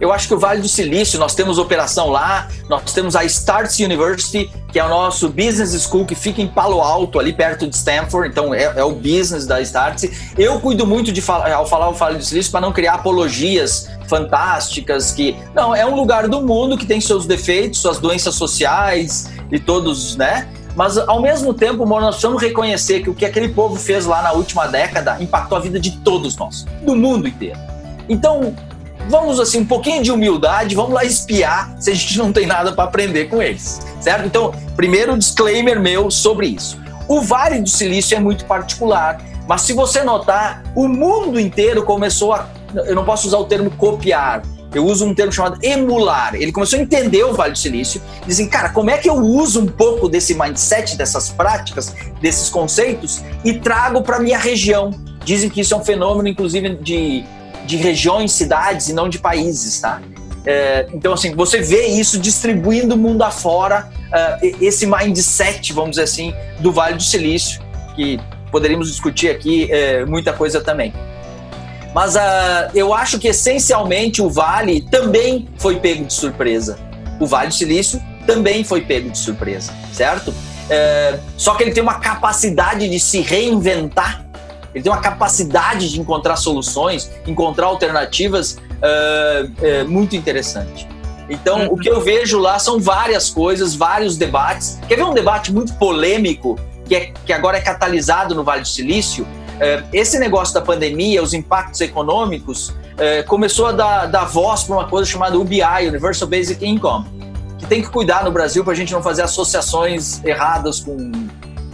Eu 0.00 0.12
acho 0.12 0.28
que 0.28 0.34
o 0.34 0.38
Vale 0.38 0.60
do 0.60 0.68
Silício, 0.68 1.18
nós 1.18 1.34
temos 1.34 1.58
operação 1.58 2.08
lá, 2.08 2.48
nós 2.68 2.92
temos 2.92 3.14
a 3.14 3.24
Starts 3.24 3.78
University, 3.78 4.50
que 4.72 4.78
é 4.78 4.84
o 4.84 4.88
nosso 4.88 5.28
business 5.28 5.80
school 5.82 6.04
que 6.04 6.14
fica 6.14 6.40
em 6.40 6.48
Palo 6.48 6.80
Alto, 6.80 7.18
ali 7.18 7.32
perto 7.32 7.66
de 7.66 7.76
Stanford, 7.76 8.28
então 8.28 8.54
é, 8.54 8.64
é 8.76 8.84
o 8.84 8.92
business 8.92 9.46
da 9.46 9.60
Starts. 9.60 10.10
Eu 10.36 10.58
cuido 10.60 10.86
muito 10.86 11.12
de 11.12 11.20
falar, 11.20 11.52
ao 11.52 11.66
falar 11.66 11.88
o 11.88 11.92
Vale 11.92 12.18
do 12.18 12.24
Silício 12.24 12.50
para 12.50 12.60
não 12.60 12.72
criar 12.72 12.94
apologias 12.94 13.88
fantásticas 14.06 15.12
que 15.12 15.36
não 15.54 15.74
é 15.74 15.86
um 15.86 15.94
lugar 15.94 16.28
do 16.28 16.42
mundo 16.42 16.76
que 16.76 16.84
tem 16.84 17.00
seus 17.00 17.26
defeitos, 17.26 17.80
suas 17.80 17.98
doenças 17.98 18.34
sociais 18.34 19.30
e 19.50 19.58
todos, 19.58 20.16
né? 20.16 20.48
Mas 20.74 20.96
ao 20.96 21.20
mesmo 21.20 21.52
tempo, 21.52 21.84
nós 21.84 22.16
precisamos 22.16 22.40
reconhecer 22.40 23.02
que 23.02 23.10
o 23.10 23.14
que 23.14 23.24
aquele 23.24 23.48
povo 23.48 23.76
fez 23.76 24.06
lá 24.06 24.22
na 24.22 24.32
última 24.32 24.66
década 24.66 25.18
impactou 25.20 25.58
a 25.58 25.60
vida 25.60 25.78
de 25.78 25.98
todos 25.98 26.36
nós, 26.36 26.64
do 26.82 26.96
mundo 26.96 27.28
inteiro. 27.28 27.58
Então, 28.08 28.54
vamos 29.08 29.40
assim, 29.40 29.60
um 29.60 29.64
pouquinho 29.64 30.02
de 30.02 30.10
humildade, 30.10 30.74
vamos 30.74 30.92
lá 30.92 31.04
espiar 31.04 31.74
se 31.78 31.90
a 31.90 31.94
gente 31.94 32.18
não 32.18 32.32
tem 32.32 32.46
nada 32.46 32.72
para 32.72 32.84
aprender 32.84 33.26
com 33.26 33.42
eles, 33.42 33.80
certo? 34.00 34.26
Então, 34.26 34.54
primeiro 34.76 35.16
disclaimer 35.18 35.80
meu 35.80 36.10
sobre 36.10 36.48
isso. 36.48 36.80
O 37.08 37.20
Vale 37.20 37.60
do 37.60 37.68
Silício 37.68 38.16
é 38.16 38.20
muito 38.20 38.44
particular, 38.44 39.20
mas 39.46 39.62
se 39.62 39.72
você 39.72 40.02
notar, 40.02 40.62
o 40.74 40.88
mundo 40.88 41.38
inteiro 41.38 41.82
começou 41.82 42.32
a. 42.32 42.48
Eu 42.74 42.94
não 42.94 43.04
posso 43.04 43.26
usar 43.26 43.38
o 43.38 43.44
termo 43.44 43.70
copiar, 43.72 44.42
eu 44.74 44.86
uso 44.86 45.04
um 45.04 45.14
termo 45.14 45.32
chamado 45.32 45.58
emular. 45.62 46.34
Ele 46.34 46.50
começou 46.52 46.78
a 46.78 46.82
entender 46.82 47.24
o 47.24 47.34
Vale 47.34 47.52
do 47.52 47.58
Silício, 47.58 48.00
dizem, 48.26 48.48
cara, 48.48 48.70
como 48.70 48.90
é 48.90 48.96
que 48.96 49.08
eu 49.08 49.16
uso 49.16 49.60
um 49.60 49.66
pouco 49.66 50.08
desse 50.08 50.34
mindset, 50.34 50.96
dessas 50.96 51.28
práticas, 51.28 51.94
desses 52.20 52.48
conceitos 52.48 53.22
e 53.44 53.54
trago 53.54 54.02
para 54.02 54.18
minha 54.18 54.38
região? 54.38 54.90
Dizem 55.24 55.50
que 55.50 55.60
isso 55.60 55.74
é 55.74 55.76
um 55.76 55.84
fenômeno, 55.84 56.28
inclusive, 56.28 56.76
de 56.76 57.24
de 57.64 57.76
regiões, 57.76 58.32
cidades 58.32 58.88
e 58.88 58.92
não 58.92 59.08
de 59.08 59.18
países, 59.18 59.80
tá? 59.80 60.00
É, 60.44 60.86
então, 60.92 61.12
assim, 61.12 61.34
você 61.34 61.60
vê 61.60 61.86
isso 61.86 62.18
distribuindo 62.18 62.94
o 62.94 62.98
mundo 62.98 63.22
afora, 63.22 63.90
uh, 64.08 64.56
esse 64.60 64.86
mindset, 64.86 65.72
vamos 65.72 65.90
dizer 65.90 66.02
assim, 66.02 66.34
do 66.58 66.72
Vale 66.72 66.96
do 66.96 67.02
Silício, 67.02 67.60
que 67.94 68.18
poderíamos 68.50 68.88
discutir 68.88 69.30
aqui 69.30 69.70
é, 69.70 70.04
muita 70.04 70.32
coisa 70.32 70.60
também. 70.60 70.92
Mas 71.94 72.16
uh, 72.16 72.18
eu 72.74 72.92
acho 72.92 73.18
que 73.18 73.28
essencialmente 73.28 74.20
o 74.20 74.28
Vale 74.28 74.82
também 74.90 75.48
foi 75.58 75.78
pego 75.78 76.04
de 76.04 76.12
surpresa. 76.12 76.78
O 77.20 77.26
Vale 77.26 77.48
do 77.48 77.54
Silício 77.54 78.02
também 78.26 78.64
foi 78.64 78.80
pego 78.80 79.10
de 79.10 79.18
surpresa, 79.18 79.72
certo? 79.92 80.34
É, 80.70 81.18
só 81.36 81.54
que 81.54 81.62
ele 81.62 81.72
tem 81.72 81.82
uma 81.82 81.98
capacidade 82.00 82.88
de 82.88 82.98
se 82.98 83.20
reinventar 83.20 84.24
ele 84.74 84.82
tem 84.82 84.92
uma 84.92 85.00
capacidade 85.00 85.90
de 85.90 86.00
encontrar 86.00 86.36
soluções, 86.36 87.10
encontrar 87.26 87.66
alternativas 87.66 88.52
uh, 88.52 89.84
uh, 89.84 89.88
muito 89.88 90.16
interessante. 90.16 90.88
Então, 91.28 91.60
uhum. 91.60 91.72
o 91.72 91.76
que 91.76 91.88
eu 91.88 92.00
vejo 92.00 92.38
lá 92.38 92.58
são 92.58 92.80
várias 92.80 93.30
coisas, 93.30 93.74
vários 93.74 94.16
debates. 94.16 94.78
Quer 94.88 94.96
ver 94.96 95.04
um 95.04 95.14
debate 95.14 95.52
muito 95.52 95.74
polêmico, 95.74 96.58
que, 96.86 96.94
é, 96.94 97.12
que 97.24 97.32
agora 97.32 97.58
é 97.58 97.60
catalisado 97.60 98.34
no 98.34 98.42
Vale 98.42 98.62
do 98.62 98.68
Silício? 98.68 99.24
Uh, 99.24 99.86
esse 99.92 100.18
negócio 100.18 100.52
da 100.52 100.60
pandemia, 100.60 101.22
os 101.22 101.32
impactos 101.32 101.80
econômicos, 101.80 102.74
começou 103.26 103.66
a 103.66 103.72
dar, 103.72 104.06
dar 104.06 104.26
voz 104.26 104.62
para 104.62 104.76
uma 104.76 104.86
coisa 104.86 105.10
chamada 105.10 105.36
UBI, 105.36 105.88
Universal 105.88 106.28
Basic 106.28 106.64
Income, 106.64 107.06
que 107.58 107.66
tem 107.66 107.82
que 107.82 107.88
cuidar 107.88 108.22
no 108.22 108.30
Brasil 108.30 108.62
para 108.62 108.74
a 108.74 108.76
gente 108.76 108.92
não 108.92 109.02
fazer 109.02 109.22
associações 109.22 110.22
erradas 110.22 110.78
com, 110.78 111.10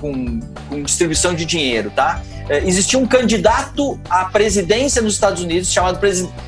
com, 0.00 0.40
com 0.70 0.82
distribuição 0.82 1.34
de 1.34 1.44
dinheiro, 1.44 1.90
tá? 1.90 2.22
É, 2.48 2.58
existia 2.58 2.98
um 2.98 3.06
candidato 3.06 4.00
à 4.08 4.24
presidência 4.24 5.02
nos 5.02 5.14
Estados 5.14 5.42
Unidos 5.42 5.70
chamado 5.70 5.98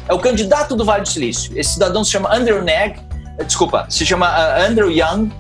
é 0.09 0.15
o 0.15 0.19
candidato 0.19 0.75
do 0.75 0.85
Vale 0.85 1.03
do 1.03 1.09
Silício. 1.09 1.53
Esse 1.55 1.75
cidadão 1.75 2.03
se 2.03 2.11
chama 2.11 2.35
Andrew 2.35 2.65
Nag, 2.65 2.99
é, 3.39 3.45
desculpa, 3.45 3.87
se 3.89 4.07
chama 4.07 4.29
uh, 4.29 4.67
Andrew 4.69 4.91
Young. 4.91 5.31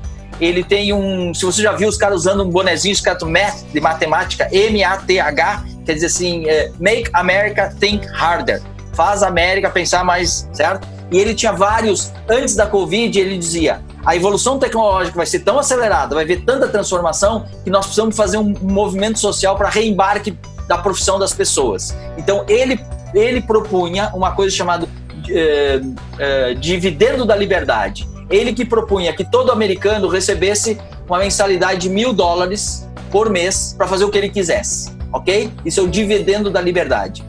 Ele 0.40 0.64
tem 0.64 0.92
um, 0.92 1.34
se 1.34 1.44
você 1.44 1.62
já 1.62 1.72
viu 1.72 1.88
os 1.88 1.96
caras 1.96 2.20
usando 2.20 2.42
um 2.42 2.50
bonezinho 2.50 2.92
escrito 2.92 3.26
Math 3.26 3.62
de 3.72 3.80
matemática, 3.80 4.48
M-A-T-H, 4.50 5.64
quer 5.84 5.94
dizer 5.94 6.06
assim, 6.06 6.46
é, 6.48 6.70
Make 6.78 7.10
America 7.12 7.74
Think 7.78 8.06
Harder. 8.08 8.62
Faz 8.94 9.22
a 9.22 9.28
América 9.28 9.70
pensar 9.70 10.04
mais, 10.04 10.48
certo? 10.52 10.86
E 11.10 11.18
ele 11.18 11.34
tinha 11.34 11.52
vários, 11.52 12.12
antes 12.28 12.54
da 12.54 12.66
Covid, 12.66 13.18
ele 13.18 13.36
dizia: 13.36 13.80
a 14.04 14.16
evolução 14.16 14.58
tecnológica 14.58 15.16
vai 15.16 15.26
ser 15.26 15.40
tão 15.40 15.58
acelerada, 15.58 16.14
vai 16.14 16.24
ver 16.24 16.42
tanta 16.44 16.68
transformação, 16.68 17.46
que 17.64 17.70
nós 17.70 17.86
precisamos 17.86 18.16
fazer 18.16 18.38
um 18.38 18.54
movimento 18.62 19.18
social 19.18 19.56
para 19.56 19.68
reembarque 19.68 20.36
da 20.70 20.78
profissão 20.78 21.18
das 21.18 21.34
pessoas. 21.34 21.92
Então, 22.16 22.44
ele, 22.46 22.78
ele 23.12 23.40
propunha 23.40 24.08
uma 24.14 24.30
coisa 24.30 24.54
chamada 24.54 24.88
eh, 25.28 25.80
eh, 26.16 26.54
dividendo 26.54 27.24
da 27.24 27.34
liberdade. 27.34 28.08
Ele 28.30 28.52
que 28.52 28.64
propunha 28.64 29.12
que 29.12 29.24
todo 29.24 29.50
americano 29.50 30.06
recebesse 30.06 30.78
uma 31.08 31.18
mensalidade 31.18 31.80
de 31.80 31.90
mil 31.90 32.12
dólares 32.12 32.88
por 33.10 33.28
mês 33.28 33.74
para 33.76 33.88
fazer 33.88 34.04
o 34.04 34.10
que 34.10 34.18
ele 34.18 34.28
quisesse, 34.28 34.92
ok? 35.12 35.52
Isso 35.64 35.80
é 35.80 35.82
o 35.82 35.88
dividendo 35.88 36.50
da 36.50 36.60
liberdade. 36.60 37.24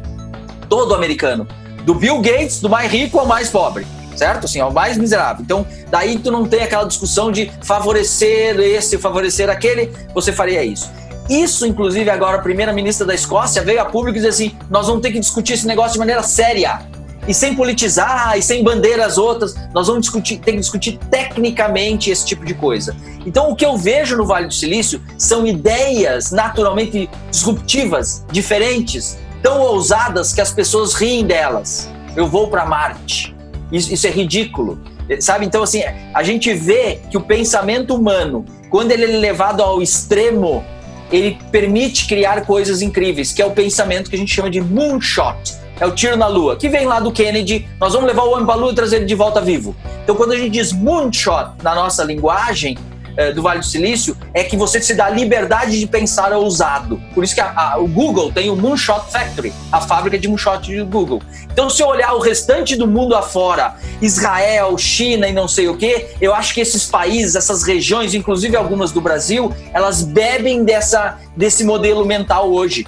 Todo 0.70 0.94
americano, 0.94 1.48
do 1.84 1.96
Bill 1.96 2.22
Gates, 2.22 2.62
do 2.62 2.70
mais 2.70 2.92
rico 2.92 3.18
ao 3.18 3.26
mais 3.26 3.50
pobre 3.50 3.88
certo? 4.14 4.46
Assim, 4.46 4.60
ao 4.60 4.72
mais 4.72 4.98
miserável. 5.00 5.42
Então, 5.42 5.66
daí 5.90 6.20
tu 6.20 6.30
não 6.30 6.46
tem 6.46 6.62
aquela 6.62 6.84
discussão 6.84 7.32
de 7.32 7.50
favorecer 7.64 8.60
esse, 8.60 8.98
favorecer 9.00 9.50
aquele, 9.50 9.90
você 10.14 10.32
faria 10.32 10.64
isso. 10.64 10.92
Isso, 11.30 11.66
inclusive, 11.66 12.10
agora 12.10 12.38
a 12.38 12.42
primeira-ministra 12.42 13.06
da 13.06 13.14
Escócia 13.14 13.62
veio 13.62 13.82
a 13.82 13.86
público 13.86 14.18
e 14.18 14.22
disse 14.22 14.28
assim: 14.28 14.58
nós 14.70 14.88
vamos 14.88 15.02
ter 15.02 15.12
que 15.12 15.20
discutir 15.20 15.54
esse 15.54 15.68
negócio 15.68 15.94
de 15.94 16.00
maneira 16.00 16.24
séria 16.24 16.82
e 17.28 17.34
sem 17.34 17.56
politizar 17.56 18.38
e 18.38 18.42
sem 18.42 18.64
bandeiras 18.64 19.18
outras. 19.18 19.56
Nós 19.74 19.88
vamos 19.88 20.02
discutir, 20.02 20.38
ter 20.38 20.54
que 20.54 20.60
discutir 20.60 20.98
tecnicamente 21.10 22.10
esse 22.10 22.26
tipo 22.26 22.46
de 22.46 22.54
coisa. 22.54 22.96
Então, 23.26 23.52
o 23.52 23.56
que 23.56 23.66
eu 23.66 23.78
vejo 23.78 24.18
no 24.18 24.26
Vale 24.26 24.48
do 24.48 24.54
Silício 24.54 25.02
são 25.18 25.46
ideias 25.46 26.32
naturalmente 26.32 27.10
disruptivas, 27.30 28.26
diferentes, 28.32 29.18
tão 29.42 29.62
ousadas 29.62 30.34
que 30.34 30.42
as 30.42 30.52
pessoas 30.52 30.94
riem 30.94 31.26
delas. 31.26 31.90
Eu 32.16 32.28
vou 32.28 32.50
para 32.50 32.66
Marte. 32.66 33.36
Isso, 33.72 33.94
isso 33.94 34.08
é 34.08 34.10
ridículo. 34.10 34.82
Sabe? 35.20 35.46
Então, 35.46 35.62
assim, 35.62 35.84
a 36.14 36.24
gente 36.24 36.54
vê 36.54 37.00
que 37.10 37.18
o 37.18 37.22
pensamento 37.22 37.94
humano, 37.94 38.46
quando 38.70 38.92
ele 38.92 39.04
é 39.04 39.18
levado 39.18 39.62
ao 39.62 39.82
extremo, 39.82 40.64
ele 41.12 41.38
permite 41.52 42.08
criar 42.08 42.46
coisas 42.46 42.82
incríveis, 42.82 43.32
que 43.32 43.42
é 43.42 43.46
o 43.46 43.52
pensamento 43.52 44.10
que 44.10 44.16
a 44.16 44.20
gente 44.20 44.34
chama 44.34 44.50
de 44.50 44.62
moonshot 44.62 45.62
é 45.82 45.86
o 45.88 45.92
tiro 45.92 46.16
na 46.16 46.28
lua, 46.28 46.56
que 46.56 46.70
vem 46.70 46.86
lá 46.86 47.00
do 47.00 47.12
Kennedy. 47.12 47.68
Nós 47.80 47.94
vamos 47.94 48.08
levar 48.08 48.22
o 48.22 48.34
homem 48.34 48.46
para 48.46 48.54
a 48.54 48.58
lua 48.58 48.72
e 48.72 48.76
trazer 48.76 48.98
ele 48.98 49.06
de 49.06 49.16
volta 49.16 49.42
vivo. 49.42 49.76
Então, 50.04 50.16
quando 50.16 50.32
a 50.32 50.38
gente 50.38 50.52
diz 50.52 50.72
moonshot 50.72 51.54
na 51.64 51.74
nossa 51.74 52.04
linguagem, 52.04 52.78
eh, 53.18 53.32
do 53.32 53.42
Vale 53.42 53.60
do 53.60 53.66
Silício 53.66 54.16
é 54.34 54.44
que 54.44 54.56
você 54.56 54.82
se 54.82 54.94
dá 54.94 55.10
liberdade 55.10 55.80
de 55.80 55.88
pensar 55.88 56.34
ousado. 56.34 57.02
Por 57.14 57.24
isso 57.24 57.36
que 57.36 57.42
a, 57.42 57.54
a, 57.56 57.78
o 57.78 57.88
Google 57.88 58.32
tem 58.32 58.50
o 58.50 58.56
Moonshot 58.56 59.12
Factory, 59.12 59.54
a 59.72 59.82
fábrica 59.82 60.18
de 60.18 60.28
moonshot 60.28 60.76
do 60.76 60.86
Google. 60.86 61.22
Então, 61.52 61.70
se 61.70 61.82
eu 61.82 61.88
olhar 61.88 62.14
o 62.14 62.20
restante 62.20 62.76
do 62.76 62.88
mundo 62.88 63.16
afora, 63.16 63.76
Israel, 64.02 64.78
China 64.78 65.28
e 65.28 65.34
não 65.34 65.48
sei 65.48 65.68
o 65.68 65.76
que, 65.76 66.08
eu 66.20 66.34
acho 66.34 66.54
que 66.54 66.62
esses 66.62 66.86
países, 66.86 67.36
essas 67.36 67.64
regiões, 67.64 68.14
inclusive 68.14 68.56
algumas 68.56 68.92
do 68.92 69.02
Brasil, 69.02 69.54
elas 69.74 70.02
bebem 70.02 70.64
dessa, 70.64 71.20
desse 71.36 71.64
modelo 71.64 72.06
mental 72.06 72.52
hoje 72.52 72.86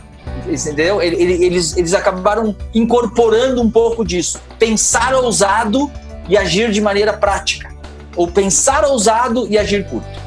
entendeu? 0.47 1.01
Eles, 1.01 1.77
eles 1.77 1.93
acabaram 1.93 2.55
incorporando 2.73 3.61
um 3.61 3.69
pouco 3.69 4.03
disso. 4.03 4.41
Pensar 4.59 5.13
ousado 5.13 5.91
e 6.27 6.37
agir 6.37 6.71
de 6.71 6.81
maneira 6.81 7.13
prática. 7.13 7.72
Ou 8.15 8.27
pensar 8.27 8.85
ousado 8.85 9.47
e 9.49 9.57
agir 9.57 9.85
curto. 9.85 10.21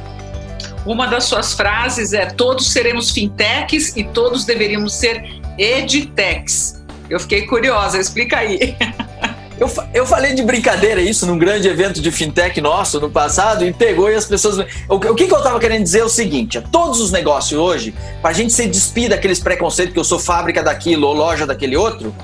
Uma 0.85 1.07
das 1.07 1.25
suas 1.25 1.53
frases 1.53 2.13
é: 2.13 2.27
todos 2.27 2.71
seremos 2.73 3.11
fintechs 3.11 3.97
e 3.97 4.05
todos 4.05 4.45
deveríamos 4.45 4.95
ser 4.95 5.41
edtechs. 5.59 6.85
Eu 7.11 7.21
fiquei 7.21 7.43
curiosa, 7.43 7.99
explica 7.99 8.39
aí. 8.39 8.77
Eu, 9.59 9.73
eu 9.95 10.05
falei 10.05 10.35
de 10.35 10.43
brincadeira 10.43 11.01
isso 11.01 11.25
num 11.25 11.39
grande 11.39 11.67
evento 11.67 11.99
de 12.03 12.11
fintech 12.11 12.61
nosso 12.61 13.01
no 13.01 13.11
passado 13.11 13.65
e 13.65 13.73
pegou 13.73 14.11
e 14.11 14.15
as 14.15 14.27
pessoas. 14.27 14.59
O, 14.87 14.97
o 14.97 15.15
que, 15.15 15.27
que 15.27 15.33
eu 15.33 15.39
estava 15.39 15.59
querendo 15.59 15.83
dizer 15.83 16.01
é 16.01 16.05
o 16.05 16.11
seguinte: 16.11 16.63
todos 16.71 17.01
os 17.01 17.11
negócios 17.11 17.59
hoje, 17.59 17.95
para 18.21 18.33
a 18.33 18.35
gente 18.35 18.53
se 18.53 18.67
despir 18.67 19.09
daqueles 19.09 19.41
preconceitos 19.41 19.95
que 19.95 19.99
eu 19.99 20.05
sou 20.05 20.19
fábrica 20.19 20.63
daquilo 20.63 21.07
ou 21.07 21.15
loja 21.15 21.47
daquele 21.47 21.75
outro, 21.75 22.15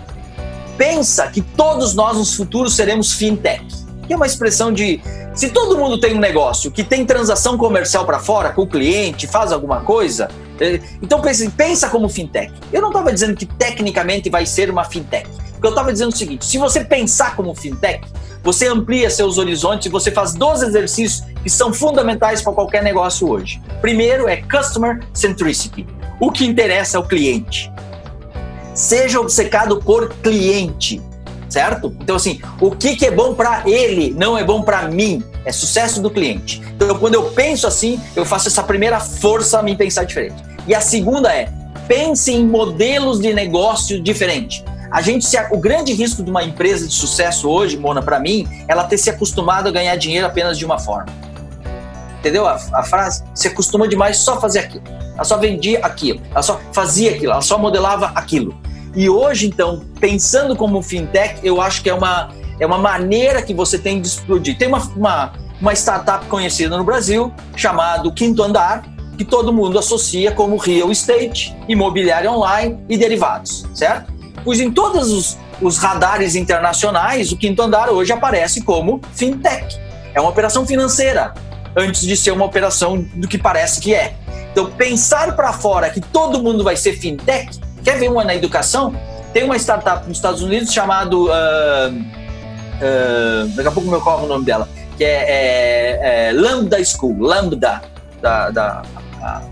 pensa 0.76 1.26
que 1.28 1.40
todos 1.40 1.94
nós 1.94 2.18
nos 2.18 2.34
futuros 2.34 2.74
seremos 2.74 3.14
fintech. 3.14 3.64
Que 4.06 4.12
é 4.12 4.16
uma 4.16 4.26
expressão 4.26 4.72
de 4.72 5.00
se 5.34 5.50
todo 5.50 5.78
mundo 5.78 5.98
tem 5.98 6.14
um 6.14 6.20
negócio 6.20 6.70
que 6.70 6.84
tem 6.84 7.06
transação 7.06 7.56
comercial 7.56 8.04
para 8.04 8.18
fora 8.18 8.50
com 8.50 8.62
o 8.62 8.66
cliente, 8.66 9.26
faz 9.26 9.52
alguma 9.52 9.80
coisa, 9.80 10.28
é, 10.60 10.80
então 11.00 11.20
pensa, 11.20 11.50
pensa 11.56 11.88
como 11.88 12.08
fintech. 12.08 12.52
Eu 12.72 12.82
não 12.82 12.88
estava 12.88 13.12
dizendo 13.12 13.34
que 13.34 13.46
tecnicamente 13.46 14.28
vai 14.28 14.46
ser 14.46 14.70
uma 14.70 14.84
fintech. 14.84 15.28
Porque 15.52 15.66
eu 15.66 15.70
estava 15.70 15.92
dizendo 15.92 16.12
o 16.12 16.16
seguinte: 16.16 16.44
se 16.44 16.58
você 16.58 16.84
pensar 16.84 17.34
como 17.36 17.54
fintech, 17.54 18.06
você 18.42 18.66
amplia 18.66 19.08
seus 19.08 19.38
horizontes 19.38 19.86
e 19.86 19.88
você 19.88 20.10
faz 20.10 20.34
dois 20.34 20.62
exercícios 20.62 21.24
que 21.42 21.48
são 21.48 21.72
fundamentais 21.72 22.42
para 22.42 22.52
qualquer 22.52 22.82
negócio 22.82 23.28
hoje. 23.28 23.62
Primeiro 23.80 24.28
é 24.28 24.42
Customer 24.42 25.00
Centricity. 25.14 25.86
O 26.20 26.30
que 26.30 26.44
interessa 26.44 26.96
é 26.96 27.00
o 27.00 27.04
cliente. 27.04 27.72
Seja 28.74 29.20
obcecado 29.20 29.80
por 29.82 30.08
cliente, 30.14 31.00
certo? 31.52 31.94
Então, 32.00 32.16
assim, 32.16 32.40
o 32.60 32.70
que, 32.70 32.96
que 32.96 33.04
é 33.04 33.10
bom 33.10 33.34
para 33.34 33.62
ele 33.66 34.14
não 34.16 34.38
é 34.38 34.42
bom 34.42 34.62
para 34.62 34.88
mim. 34.88 35.22
É 35.44 35.52
sucesso 35.52 36.00
do 36.00 36.10
cliente. 36.10 36.62
Então, 36.74 36.98
quando 36.98 37.14
eu 37.14 37.24
penso 37.30 37.66
assim, 37.66 38.00
eu 38.16 38.24
faço 38.24 38.48
essa 38.48 38.62
primeira 38.62 38.98
força 39.00 39.58
a 39.58 39.62
me 39.62 39.76
pensar 39.76 40.04
diferente. 40.04 40.42
E 40.66 40.74
a 40.74 40.80
segunda 40.80 41.30
é 41.34 41.48
pense 41.86 42.32
em 42.32 42.46
modelos 42.46 43.20
de 43.20 43.34
negócio 43.34 44.00
diferentes. 44.00 44.64
A 44.90 45.02
gente 45.02 45.26
se, 45.26 45.36
o 45.50 45.58
grande 45.58 45.92
risco 45.92 46.22
de 46.22 46.30
uma 46.30 46.42
empresa 46.42 46.86
de 46.86 46.94
sucesso 46.94 47.48
hoje, 47.48 47.76
Mona, 47.76 48.00
para 48.00 48.18
mim, 48.18 48.46
ela 48.68 48.84
ter 48.84 48.98
se 48.98 49.10
acostumado 49.10 49.68
a 49.68 49.72
ganhar 49.72 49.96
dinheiro 49.96 50.26
apenas 50.26 50.56
de 50.56 50.64
uma 50.64 50.78
forma. 50.78 51.12
Entendeu 52.20 52.46
a, 52.46 52.54
a 52.72 52.82
frase? 52.82 53.24
Se 53.34 53.48
acostuma 53.48 53.88
demais 53.88 54.18
só 54.18 54.40
fazer 54.40 54.60
aquilo. 54.60 54.84
Ela 55.14 55.24
só 55.24 55.36
vendia 55.36 55.80
aquilo, 55.82 56.20
ela 56.30 56.42
só 56.42 56.60
fazia 56.72 57.10
aquilo, 57.10 57.32
ela 57.32 57.42
só 57.42 57.58
modelava 57.58 58.12
aquilo. 58.14 58.56
E 58.94 59.08
hoje, 59.08 59.46
então, 59.46 59.82
pensando 60.00 60.54
como 60.54 60.82
fintech, 60.82 61.40
eu 61.42 61.60
acho 61.60 61.82
que 61.82 61.90
é 61.90 61.94
uma, 61.94 62.30
é 62.60 62.66
uma 62.66 62.78
maneira 62.78 63.42
que 63.42 63.54
você 63.54 63.78
tem 63.78 64.00
de 64.00 64.08
explodir. 64.08 64.56
Tem 64.58 64.68
uma, 64.68 64.78
uma, 64.96 65.32
uma 65.60 65.72
startup 65.72 66.26
conhecida 66.26 66.76
no 66.76 66.84
Brasil 66.84 67.32
chamado 67.56 68.12
Quinto 68.12 68.42
Andar, 68.42 68.84
que 69.16 69.24
todo 69.24 69.52
mundo 69.52 69.78
associa 69.78 70.32
como 70.32 70.56
real 70.56 70.90
estate, 70.90 71.56
imobiliário 71.68 72.30
online 72.30 72.78
e 72.88 72.96
derivados, 72.96 73.64
certo? 73.74 74.12
pois 74.44 74.60
em 74.60 74.70
todos 74.70 75.10
os, 75.10 75.38
os 75.60 75.78
radares 75.78 76.34
internacionais, 76.34 77.32
o 77.32 77.36
quinto 77.36 77.62
andar 77.62 77.90
hoje 77.90 78.12
aparece 78.12 78.62
como 78.62 79.00
fintech. 79.14 79.78
É 80.14 80.20
uma 80.20 80.30
operação 80.30 80.66
financeira, 80.66 81.32
antes 81.76 82.02
de 82.02 82.16
ser 82.16 82.32
uma 82.32 82.44
operação 82.44 83.04
do 83.14 83.26
que 83.26 83.38
parece 83.38 83.80
que 83.80 83.94
é. 83.94 84.14
Então, 84.50 84.70
pensar 84.70 85.34
para 85.34 85.52
fora 85.52 85.88
que 85.88 86.00
todo 86.00 86.42
mundo 86.42 86.62
vai 86.62 86.76
ser 86.76 86.92
fintech, 86.94 87.58
quer 87.82 87.98
ver 87.98 88.08
uma 88.08 88.24
na 88.24 88.34
educação? 88.34 88.94
Tem 89.32 89.44
uma 89.44 89.56
startup 89.56 90.06
nos 90.06 90.18
Estados 90.18 90.42
Unidos 90.42 90.72
chamado. 90.72 91.26
Uh, 91.26 91.88
uh, 91.88 93.48
daqui 93.54 93.68
a 93.68 93.72
pouco 93.72 93.88
me 93.88 93.96
ocorre 93.96 94.24
o 94.24 94.28
nome 94.28 94.44
dela, 94.44 94.68
que 94.96 95.04
é, 95.04 95.24
é, 95.28 96.28
é 96.28 96.32
Lambda 96.32 96.82
School, 96.84 97.18
Lambda, 97.18 97.82
da, 98.20 98.50
da 98.50 98.82
a, 99.22 99.42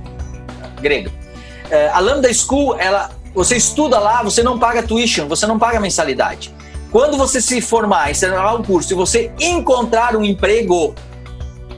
a 0.63 0.81
grega. 0.81 1.11
Uh, 1.11 1.95
a 1.95 2.01
Lambda 2.01 2.33
School, 2.33 2.77
ela 2.79 3.11
você 3.35 3.57
estuda 3.57 3.99
lá, 3.99 4.23
você 4.23 4.43
não 4.43 4.59
paga 4.59 4.83
tuition, 4.83 5.29
você 5.29 5.47
não 5.47 5.59
paga 5.59 5.79
mensalidade. 5.79 6.53
Quando 6.91 7.17
você 7.17 7.41
se 7.41 7.61
formar, 7.61 8.11
encerrar 8.11 8.57
um 8.57 8.63
curso 8.63 8.93
e 8.93 8.97
você 8.97 9.31
encontrar 9.39 10.17
um 10.17 10.25
emprego, 10.25 10.95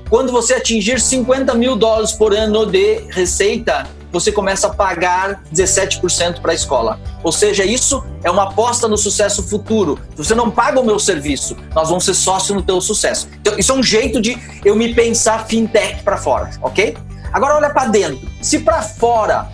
quando 0.09 0.33
você 0.33 0.55
atingir 0.55 0.99
50 0.99 1.55
mil 1.55 1.77
dólares 1.77 2.12
por 2.12 2.35
ano 2.35 2.65
de 2.65 3.03
receita, 3.11 3.87
você 4.12 4.31
começa 4.31 4.66
a 4.66 4.70
pagar 4.70 5.42
17% 5.53 6.40
para 6.40 6.53
a 6.53 6.55
escola. 6.55 7.01
Ou 7.22 7.33
seja, 7.33 7.64
isso 7.64 8.05
é 8.22 8.31
uma 8.31 8.44
aposta 8.44 8.87
no 8.87 8.98
sucesso 8.98 9.42
futuro. 9.42 9.98
Você 10.16 10.35
não 10.35 10.51
paga 10.51 10.79
o 10.79 10.85
meu 10.85 10.98
serviço, 10.98 11.57
nós 11.75 11.88
vamos 11.88 12.05
ser 12.05 12.14
sócio 12.14 12.55
no 12.55 12.62
teu 12.62 12.81
sucesso. 12.81 13.29
Então, 13.40 13.59
isso 13.59 13.72
é 13.72 13.75
um 13.75 13.83
jeito 13.83 14.20
de 14.20 14.38
eu 14.64 14.77
me 14.77 14.94
pensar 14.94 15.46
fintech 15.46 16.03
para 16.03 16.16
fora, 16.16 16.51
ok? 16.61 16.96
Agora 17.33 17.57
olha 17.57 17.70
para 17.70 17.87
dentro. 17.87 18.29
Se 18.42 18.59
para 18.59 18.83
fora 18.83 19.48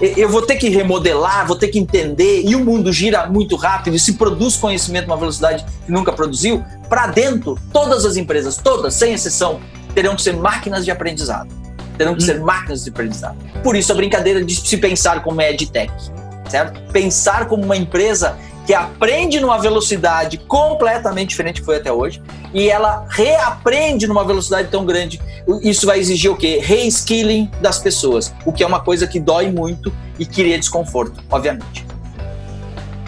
eu 0.00 0.30
vou 0.30 0.40
ter 0.40 0.56
que 0.56 0.68
remodelar, 0.70 1.46
vou 1.46 1.56
ter 1.56 1.68
que 1.68 1.78
entender, 1.78 2.42
e 2.44 2.56
o 2.56 2.64
mundo 2.64 2.90
gira 2.90 3.26
muito 3.26 3.54
rápido 3.54 3.94
e 3.94 4.00
se 4.00 4.14
produz 4.14 4.56
conhecimento 4.56 5.06
numa 5.06 5.16
velocidade 5.16 5.64
que 5.84 5.92
nunca 5.92 6.10
produziu, 6.10 6.64
para 6.88 7.06
dentro, 7.08 7.58
todas 7.70 8.06
as 8.06 8.16
empresas, 8.16 8.56
todas, 8.56 8.94
sem 8.94 9.12
exceção, 9.12 9.60
terão 9.94 10.16
que 10.16 10.22
ser 10.22 10.34
máquinas 10.34 10.86
de 10.86 10.90
aprendizado. 10.90 11.54
Terão 12.00 12.14
que 12.14 12.22
hum. 12.22 12.26
ser 12.26 12.40
máquinas 12.40 12.82
de 12.82 12.88
aprendizado. 12.88 13.36
Por 13.62 13.76
isso 13.76 13.92
a 13.92 13.94
brincadeira 13.94 14.42
de 14.42 14.54
se 14.54 14.78
pensar 14.78 15.22
como 15.22 15.38
é 15.42 15.50
EdTech, 15.50 15.92
certo? 16.48 16.80
Pensar 16.90 17.46
como 17.46 17.62
uma 17.62 17.76
empresa 17.76 18.38
que 18.66 18.72
aprende 18.72 19.38
numa 19.38 19.58
velocidade 19.58 20.38
completamente 20.38 21.28
diferente 21.28 21.60
que 21.60 21.66
foi 21.66 21.76
até 21.76 21.92
hoje 21.92 22.22
e 22.54 22.70
ela 22.70 23.04
reaprende 23.10 24.06
numa 24.06 24.24
velocidade 24.24 24.68
tão 24.68 24.86
grande. 24.86 25.20
Isso 25.62 25.86
vai 25.86 25.98
exigir 25.98 26.30
o 26.30 26.36
quê? 26.36 26.58
Reskilling 26.62 27.50
das 27.60 27.78
pessoas, 27.78 28.32
o 28.46 28.52
que 28.52 28.64
é 28.64 28.66
uma 28.66 28.80
coisa 28.80 29.06
que 29.06 29.20
dói 29.20 29.50
muito 29.50 29.92
e 30.18 30.24
cria 30.24 30.58
desconforto, 30.58 31.22
obviamente. 31.30 31.84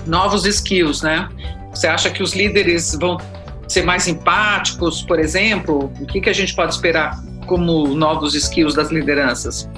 Novos 0.06 0.44
skills, 0.44 1.00
né? 1.00 1.30
Você 1.70 1.86
acha 1.86 2.10
que 2.10 2.22
os 2.22 2.34
líderes 2.34 2.94
vão 3.00 3.16
ser 3.66 3.86
mais 3.86 4.06
empáticos, 4.06 5.00
por 5.00 5.18
exemplo? 5.18 5.90
O 5.98 6.04
que, 6.04 6.20
que 6.20 6.28
a 6.28 6.34
gente 6.34 6.54
pode 6.54 6.74
esperar 6.74 7.31
como 7.46 7.88
novos 7.88 8.34
skills 8.34 8.74
das 8.74 8.90
lideranças? 8.90 9.68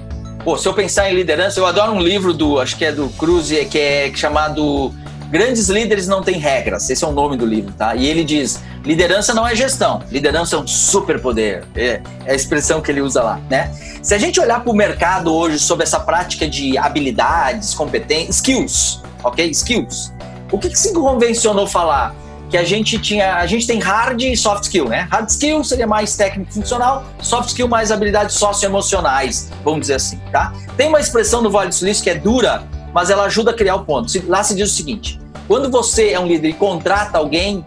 Pô, 0.44 0.59
se 0.59 0.68
eu 0.68 0.74
pensar 0.74 1.11
em 1.11 1.14
liderança, 1.14 1.59
eu 1.59 1.66
adoro 1.66 1.92
um 1.92 2.00
livro 2.00 2.35
do, 2.35 2.61
acho 2.61 2.77
que 2.77 2.85
é 2.85 2.92
do 2.92 3.09
Cruz, 3.11 3.48
que 3.70 3.79
é 3.79 4.12
chamado 4.14 4.92
Grandes 5.35 5.68
líderes 5.68 6.07
não 6.07 6.22
têm 6.22 6.38
regras, 6.38 6.88
esse 6.88 7.03
é 7.03 7.09
o 7.09 7.11
nome 7.11 7.37
do 7.37 7.44
livro, 7.44 7.72
tá? 7.72 7.96
E 7.96 8.07
ele 8.07 8.22
diz: 8.22 8.62
liderança 8.85 9.35
não 9.35 9.44
é 9.44 9.53
gestão, 9.53 10.00
liderança 10.09 10.55
é 10.55 10.59
um 10.61 10.66
superpoder. 10.66 11.64
É, 11.74 12.00
é 12.24 12.31
a 12.31 12.35
expressão 12.37 12.81
que 12.81 12.88
ele 12.92 13.00
usa 13.00 13.20
lá, 13.20 13.40
né? 13.50 13.74
Se 14.00 14.14
a 14.14 14.18
gente 14.18 14.38
olhar 14.38 14.61
para 14.62 14.70
o 14.70 14.77
mercado 14.77 15.35
hoje 15.35 15.59
sobre 15.59 15.83
essa 15.83 15.98
prática 15.98 16.46
de 16.46 16.79
habilidades, 16.79 17.74
competências, 17.74 18.37
skills, 18.37 19.03
ok? 19.24 19.50
Skills. 19.50 20.12
O 20.53 20.59
que, 20.59 20.68
que 20.68 20.79
se 20.79 20.92
convencionou 20.92 21.66
falar? 21.66 22.14
Que 22.55 22.59
a 22.59 22.62
gente 22.62 23.01
tinha, 23.01 23.35
a 23.35 23.47
gente 23.49 23.67
tem 23.67 23.81
hard 23.81 24.23
e 24.23 24.37
soft 24.37 24.62
skill, 24.62 24.88
né? 24.88 25.09
Hard 25.11 25.29
skill 25.29 25.64
seria 25.64 25.88
mais 25.88 26.17
técnico 26.17 26.53
funcional, 26.53 27.05
soft 27.21 27.49
skill 27.49 27.67
mais 27.67 27.90
habilidades 27.90 28.37
socioemocionais, 28.37 29.51
vamos 29.64 29.81
dizer 29.81 29.95
assim, 29.95 30.21
tá? 30.31 30.53
Tem 30.77 30.87
uma 30.87 31.01
expressão 31.01 31.43
no 31.43 31.51
Vale 31.51 31.71
do 31.71 31.75
Silício 31.75 32.05
que 32.05 32.11
é 32.11 32.14
dura, 32.14 32.62
mas 32.92 33.11
ela 33.11 33.25
ajuda 33.25 33.50
a 33.50 33.55
criar 33.55 33.75
o 33.75 33.85
ponto. 33.85 34.09
Lá 34.29 34.44
se 34.44 34.55
diz 34.55 34.71
o 34.71 34.73
seguinte: 34.73 35.19
quando 35.48 35.69
você 35.69 36.11
é 36.11 36.21
um 36.21 36.29
líder 36.29 36.50
e 36.50 36.52
contrata 36.52 37.19
alguém, 37.19 37.67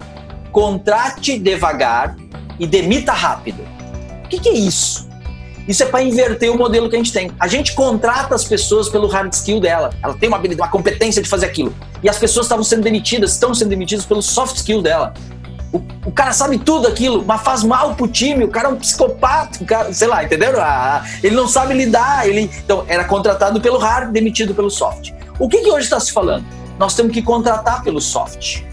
contrate 0.53 1.37
devagar 1.37 2.15
e 2.57 2.65
demita 2.65 3.11
rápido. 3.11 3.67
O 4.23 4.29
que, 4.29 4.39
que 4.39 4.47
é 4.47 4.53
isso? 4.53 5.06
Isso 5.67 5.83
é 5.83 5.85
para 5.85 6.01
inverter 6.01 6.51
o 6.51 6.57
modelo 6.57 6.89
que 6.89 6.95
a 6.95 6.99
gente 6.99 7.11
tem. 7.11 7.31
A 7.39 7.47
gente 7.47 7.73
contrata 7.73 8.33
as 8.33 8.45
pessoas 8.45 8.87
pelo 8.87 9.07
hard 9.07 9.33
skill 9.33 9.59
dela. 9.59 9.89
Ela 10.01 10.13
tem 10.13 10.29
uma 10.29 10.37
habilidade, 10.37 10.61
uma 10.61 10.71
competência 10.71 11.21
de 11.21 11.27
fazer 11.27 11.45
aquilo. 11.45 11.75
E 12.01 12.09
as 12.09 12.17
pessoas 12.17 12.45
estavam 12.45 12.63
sendo 12.63 12.83
demitidas, 12.83 13.33
estão 13.33 13.53
sendo 13.53 13.69
demitidas 13.69 14.05
pelo 14.05 14.21
soft 14.21 14.55
skill 14.55 14.81
dela. 14.81 15.13
O, 15.73 15.81
o, 16.05 16.11
cara 16.11 16.31
sabe 16.31 16.57
tudo 16.57 16.87
aquilo, 16.87 17.23
mas 17.25 17.41
faz 17.41 17.61
mal 17.63 17.93
pro 17.93 18.07
time, 18.07 18.45
o 18.45 18.47
cara 18.47 18.69
é 18.69 18.71
um 18.71 18.77
psicopata, 18.77 19.65
cara, 19.65 19.91
sei 19.91 20.07
lá, 20.07 20.23
entenderam? 20.23 20.61
Ah, 20.61 21.05
ele 21.21 21.35
não 21.35 21.45
sabe 21.45 21.73
lidar, 21.73 22.25
ele. 22.25 22.49
Então, 22.63 22.85
era 22.87 23.03
contratado 23.03 23.59
pelo 23.59 23.77
hard, 23.77 24.11
demitido 24.11 24.55
pelo 24.55 24.69
soft. 24.69 25.11
O 25.37 25.49
que, 25.49 25.57
que 25.59 25.69
hoje 25.69 25.83
está 25.83 25.99
se 25.99 26.13
falando? 26.13 26.45
Nós 26.79 26.95
temos 26.95 27.11
que 27.11 27.21
contratar 27.21 27.83
pelo 27.83 27.99
soft. 27.99 28.63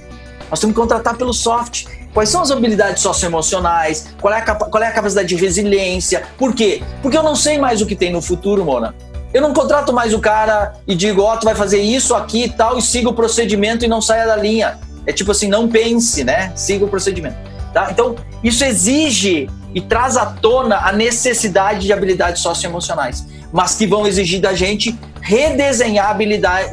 Nós 0.48 0.60
temos 0.60 0.74
que 0.74 0.80
contratar 0.80 1.16
pelo 1.16 1.32
soft. 1.32 1.86
Quais 2.14 2.28
são 2.28 2.42
as 2.42 2.50
habilidades 2.52 3.02
socioemocionais? 3.02 4.14
Qual 4.20 4.32
é, 4.32 4.38
a, 4.38 4.42
qual 4.42 4.82
é 4.82 4.86
a 4.86 4.92
capacidade 4.92 5.26
de 5.26 5.34
resiliência? 5.34 6.22
Por 6.38 6.54
quê? 6.54 6.80
Porque 7.02 7.18
eu 7.18 7.24
não 7.24 7.34
sei 7.34 7.58
mais 7.58 7.82
o 7.82 7.86
que 7.86 7.96
tem 7.96 8.12
no 8.12 8.22
futuro, 8.22 8.64
Mona. 8.64 8.94
Eu 9.32 9.42
não 9.42 9.52
contrato 9.52 9.92
mais 9.92 10.14
o 10.14 10.20
cara 10.20 10.74
e 10.86 10.94
digo, 10.94 11.22
ó, 11.22 11.34
oh, 11.34 11.36
tu 11.36 11.44
vai 11.44 11.56
fazer 11.56 11.82
isso 11.82 12.14
aqui 12.14 12.44
e 12.44 12.48
tal, 12.48 12.78
e 12.78 12.82
siga 12.82 13.08
o 13.08 13.12
procedimento 13.12 13.84
e 13.84 13.88
não 13.88 14.00
saia 14.00 14.26
da 14.26 14.36
linha. 14.36 14.78
É 15.04 15.12
tipo 15.12 15.32
assim, 15.32 15.48
não 15.48 15.68
pense, 15.68 16.22
né? 16.22 16.52
Siga 16.54 16.84
o 16.84 16.88
procedimento. 16.88 17.36
Tá? 17.72 17.88
Então, 17.90 18.14
isso 18.44 18.64
exige 18.64 19.50
e 19.74 19.80
traz 19.80 20.16
à 20.16 20.24
tona 20.24 20.86
a 20.86 20.92
necessidade 20.92 21.80
de 21.80 21.92
habilidades 21.92 22.40
socioemocionais, 22.40 23.26
mas 23.52 23.74
que 23.74 23.88
vão 23.88 24.06
exigir 24.06 24.40
da 24.40 24.54
gente 24.54 24.96
redesenhar 25.20 26.10
habilidade, 26.10 26.70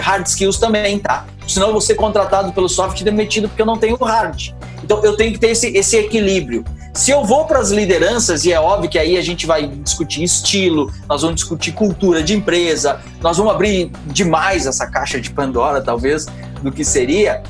hard 0.00 0.26
skills 0.26 0.58
também, 0.58 0.98
tá? 0.98 1.26
Senão 1.52 1.68
eu 1.68 1.72
vou 1.72 1.80
ser 1.80 1.94
contratado 1.94 2.52
pelo 2.52 2.68
software 2.68 3.04
demitido 3.04 3.48
porque 3.48 3.62
eu 3.62 3.66
não 3.66 3.76
tenho 3.76 3.96
hard. 3.96 4.54
Então 4.84 5.02
eu 5.04 5.16
tenho 5.16 5.32
que 5.32 5.38
ter 5.38 5.48
esse, 5.48 5.66
esse 5.76 5.96
equilíbrio. 5.96 6.64
Se 6.94 7.10
eu 7.10 7.24
vou 7.24 7.44
para 7.44 7.58
as 7.58 7.70
lideranças, 7.70 8.44
e 8.44 8.52
é 8.52 8.60
óbvio 8.60 8.90
que 8.90 8.98
aí 8.98 9.16
a 9.16 9.22
gente 9.22 9.46
vai 9.46 9.66
discutir 9.66 10.22
estilo, 10.22 10.92
nós 11.08 11.22
vamos 11.22 11.36
discutir 11.36 11.72
cultura 11.72 12.22
de 12.22 12.34
empresa, 12.34 13.00
nós 13.20 13.36
vamos 13.36 13.52
abrir 13.52 13.92
demais 14.06 14.66
essa 14.66 14.86
caixa 14.86 15.20
de 15.20 15.30
Pandora, 15.30 15.80
talvez, 15.80 16.26
do 16.62 16.72
que 16.72 16.84
seria. 16.84 17.42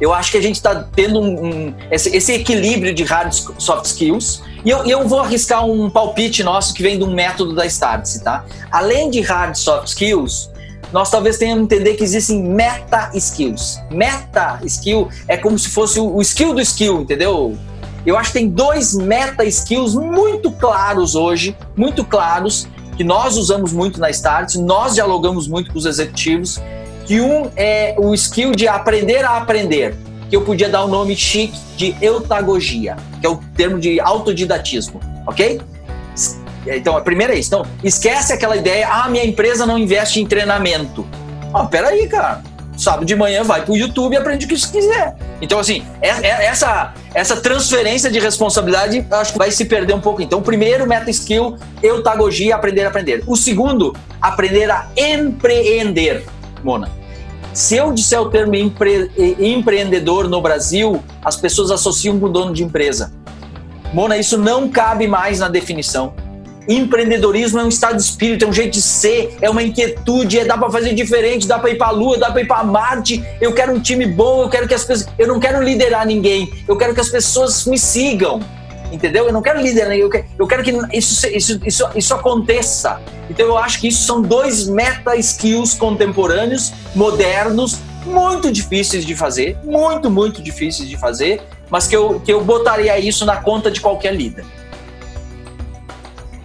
Eu 0.00 0.12
acho 0.12 0.30
que 0.30 0.38
a 0.38 0.42
gente 0.42 0.56
está 0.56 0.74
tendo 0.74 1.20
um, 1.20 1.46
um, 1.46 1.74
esse, 1.90 2.14
esse, 2.16 2.32
equilíbrio 2.32 2.92
de 2.94 3.04
hard 3.04 3.32
soft 3.32 3.86
skills. 3.86 4.42
E 4.64 4.70
eu, 4.70 4.84
eu, 4.86 5.06
vou 5.06 5.20
arriscar 5.20 5.64
um 5.64 5.90
palpite 5.90 6.42
nosso 6.42 6.74
que 6.74 6.82
vem 6.82 6.98
de 6.98 7.04
um 7.04 7.14
método 7.14 7.54
da 7.54 7.66
Startse, 7.66 8.24
tá? 8.24 8.44
Além 8.70 9.10
de 9.10 9.20
hard 9.20 9.54
soft 9.54 9.88
skills, 9.88 10.50
nós 10.92 11.10
talvez 11.10 11.38
tenhamos 11.38 11.68
que 11.68 11.74
entender 11.74 11.94
que 11.94 12.04
existem 12.04 12.42
meta 12.42 13.10
skills. 13.14 13.80
Meta 13.90 14.60
skill 14.64 15.08
é 15.26 15.36
como 15.36 15.58
se 15.58 15.68
fosse 15.68 15.98
o, 15.98 16.20
skill 16.20 16.54
do 16.54 16.60
skill, 16.60 17.00
entendeu? 17.00 17.56
Eu 18.06 18.16
acho 18.16 18.32
que 18.32 18.38
tem 18.38 18.48
dois 18.48 18.94
meta 18.94 19.44
skills 19.44 19.94
muito 19.94 20.50
claros 20.52 21.14
hoje, 21.14 21.56
muito 21.76 22.04
claros, 22.04 22.68
que 22.96 23.02
nós 23.02 23.36
usamos 23.36 23.72
muito 23.72 23.98
na 23.98 24.10
Start, 24.10 24.54
nós 24.56 24.94
dialogamos 24.94 25.48
muito 25.48 25.72
com 25.72 25.78
os 25.78 25.86
executivos, 25.86 26.60
que 27.06 27.20
um 27.20 27.50
é 27.56 27.94
o 27.98 28.14
skill 28.14 28.52
de 28.52 28.68
aprender 28.68 29.24
a 29.24 29.36
aprender, 29.36 29.96
que 30.28 30.36
eu 30.36 30.42
podia 30.42 30.68
dar 30.68 30.84
o 30.84 30.86
um 30.86 30.90
nome 30.90 31.16
chique 31.16 31.58
de 31.76 31.94
eutagogia, 32.00 32.96
que 33.20 33.26
é 33.26 33.30
o 33.30 33.36
termo 33.56 33.80
de 33.80 33.98
autodidatismo, 34.00 35.00
ok? 35.26 35.60
Então, 36.66 36.96
a 36.96 37.00
primeira 37.00 37.34
é 37.34 37.38
isso. 37.38 37.48
Então, 37.48 37.66
esquece 37.82 38.32
aquela 38.32 38.56
ideia, 38.56 38.88
ah, 38.90 39.08
minha 39.08 39.24
empresa 39.24 39.66
não 39.66 39.78
investe 39.78 40.20
em 40.20 40.26
treinamento. 40.26 41.06
Ah, 41.52 41.64
peraí, 41.66 42.08
cara. 42.08 42.42
Sábado 42.76 43.04
de 43.04 43.14
manhã 43.14 43.44
vai 43.44 43.64
pro 43.64 43.76
YouTube 43.76 44.14
e 44.14 44.16
aprende 44.16 44.46
o 44.46 44.48
que 44.48 44.58
você 44.58 44.72
quiser. 44.72 45.16
Então, 45.40 45.60
assim, 45.60 45.84
é, 46.02 46.08
é, 46.08 46.46
essa, 46.46 46.92
essa 47.14 47.36
transferência 47.36 48.10
de 48.10 48.18
responsabilidade 48.18 49.06
acho 49.10 49.32
que 49.32 49.38
vai 49.38 49.50
se 49.50 49.64
perder 49.64 49.94
um 49.94 50.00
pouco. 50.00 50.20
Então, 50.20 50.42
primeiro 50.42 50.86
meta 50.86 51.10
skill, 51.10 51.56
eutagogia, 51.82 52.56
aprender 52.56 52.84
a 52.84 52.88
aprender. 52.88 53.22
O 53.26 53.36
segundo, 53.36 53.94
aprender 54.20 54.70
a 54.70 54.88
empreender, 54.96 56.24
Mona. 56.64 56.90
Se 57.52 57.76
eu 57.76 57.92
disser 57.92 58.20
o 58.20 58.28
termo 58.28 58.56
empre, 58.56 59.12
empreendedor 59.38 60.28
no 60.28 60.42
Brasil, 60.42 61.00
as 61.24 61.36
pessoas 61.36 61.70
associam 61.70 62.18
com 62.18 62.28
dono 62.28 62.52
de 62.52 62.64
empresa. 62.64 63.12
Mona, 63.92 64.16
isso 64.16 64.36
não 64.36 64.68
cabe 64.68 65.06
mais 65.06 65.38
na 65.38 65.48
definição. 65.48 66.12
Empreendedorismo 66.68 67.60
é 67.60 67.64
um 67.64 67.68
estado 67.68 67.96
de 67.96 68.02
espírito, 68.02 68.44
é 68.44 68.48
um 68.48 68.52
jeito 68.52 68.72
de 68.72 68.82
ser, 68.82 69.36
é 69.40 69.50
uma 69.50 69.62
inquietude, 69.62 70.38
é 70.38 70.44
dá 70.44 70.56
para 70.56 70.70
fazer 70.70 70.94
diferente, 70.94 71.46
dá 71.46 71.58
para 71.58 71.70
ir 71.70 71.76
para 71.76 71.88
a 71.88 71.90
lua, 71.90 72.18
dá 72.18 72.30
para 72.30 72.40
ir 72.40 72.46
para 72.46 72.64
Marte. 72.64 73.24
Eu 73.40 73.52
quero 73.52 73.72
um 73.72 73.80
time 73.80 74.06
bom, 74.06 74.42
eu 74.42 74.48
quero 74.48 74.66
que 74.66 74.74
as 74.74 74.84
pessoas, 74.84 75.12
eu 75.18 75.28
não 75.28 75.38
quero 75.38 75.62
liderar 75.62 76.06
ninguém, 76.06 76.50
eu 76.66 76.76
quero 76.76 76.94
que 76.94 77.00
as 77.00 77.08
pessoas 77.08 77.66
me 77.66 77.78
sigam. 77.78 78.40
Entendeu? 78.90 79.26
Eu 79.26 79.32
não 79.32 79.42
quero 79.42 79.60
liderar, 79.60 79.96
eu 79.96 80.08
quero, 80.08 80.24
eu 80.38 80.46
quero 80.46 80.62
que 80.62 80.70
isso, 80.96 81.26
isso, 81.26 81.60
isso, 81.64 81.88
isso 81.96 82.14
aconteça. 82.14 83.00
Então 83.28 83.46
eu 83.46 83.58
acho 83.58 83.80
que 83.80 83.88
isso 83.88 84.04
são 84.04 84.22
dois 84.22 84.68
meta 84.68 85.16
skills 85.16 85.74
contemporâneos, 85.74 86.72
modernos, 86.94 87.80
muito 88.06 88.52
difíceis 88.52 89.04
de 89.04 89.14
fazer, 89.16 89.56
muito, 89.64 90.10
muito 90.10 90.40
difíceis 90.40 90.88
de 90.88 90.96
fazer, 90.96 91.42
mas 91.68 91.86
que 91.86 91.96
eu, 91.96 92.20
que 92.20 92.32
eu 92.32 92.44
botaria 92.44 92.98
isso 92.98 93.24
na 93.24 93.36
conta 93.36 93.70
de 93.70 93.80
qualquer 93.80 94.14
líder. 94.14 94.44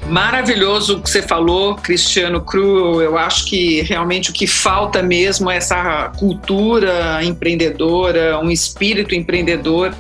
Maravilhoso 0.10 0.97
o 0.97 1.01
que 1.03 1.10
você 1.10 1.22
falou, 1.22 1.76
Cristiano 1.76 2.41
Cru. 2.41 2.99
Eu 2.99 3.16
acho 3.16 3.45
que 3.45 3.84
realmente 3.84 4.32
o 4.32 4.34
que 4.34 4.47
falta 4.47 5.03
mesmo 5.03 5.51
é 5.51 5.57
essa 5.57 6.12
cultura 6.18 7.24
empreendedora, 7.24 8.39
um 8.39 8.49
espírito 8.49 9.14
empreendedor, 9.14 9.93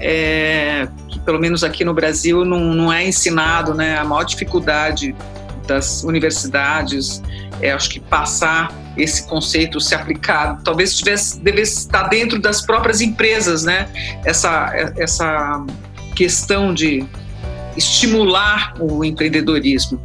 é, 0.00 0.88
que 1.08 1.20
pelo 1.20 1.38
menos 1.38 1.62
aqui 1.62 1.84
no 1.84 1.94
Brasil 1.94 2.44
não, 2.44 2.58
não 2.58 2.92
é 2.92 3.06
ensinado, 3.06 3.74
né? 3.74 3.96
A 3.96 4.04
maior 4.04 4.24
dificuldade 4.24 5.14
das 5.68 6.02
universidades 6.02 7.22
é, 7.62 7.70
acho 7.70 7.90
que 7.90 8.00
passar 8.00 8.72
esse 8.96 9.24
conceito 9.28 9.80
se 9.80 9.94
aplicar, 9.94 10.60
talvez 10.64 10.96
tivesse, 10.96 11.40
devesse 11.40 11.78
estar 11.78 12.08
dentro 12.08 12.40
das 12.40 12.60
próprias 12.60 13.00
empresas, 13.00 13.62
né? 13.62 13.88
Essa, 14.24 14.92
essa 14.96 15.64
questão 16.16 16.74
de 16.74 17.06
estimular 17.76 18.74
o 18.78 19.04
empreendedorismo. 19.04 20.00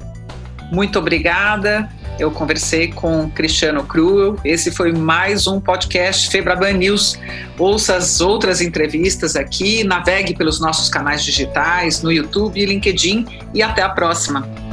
Muito 0.72 1.00
obrigada. 1.00 1.90
Eu 2.20 2.30
conversei 2.32 2.90
com 2.92 3.30
Cristiano 3.30 3.84
Cruel. 3.84 4.36
Esse 4.44 4.72
foi 4.72 4.92
mais 4.92 5.48
um 5.48 5.60
podcast 5.60 6.30
Febraban 6.30 6.74
News. 6.74 7.18
Ouça 7.58 7.96
as 7.96 8.20
outras 8.20 8.60
entrevistas 8.62 9.38
aqui, 9.38 9.86
navegue 9.86 10.36
pelos 10.36 10.60
nossos 10.60 10.90
canais 10.90 11.24
digitais, 11.24 12.02
no 12.02 12.12
YouTube 12.12 12.60
e 12.60 12.66
LinkedIn 12.66 13.26
e 13.54 13.62
até 13.62 13.82
a 13.82 13.90
próxima. 13.90 14.69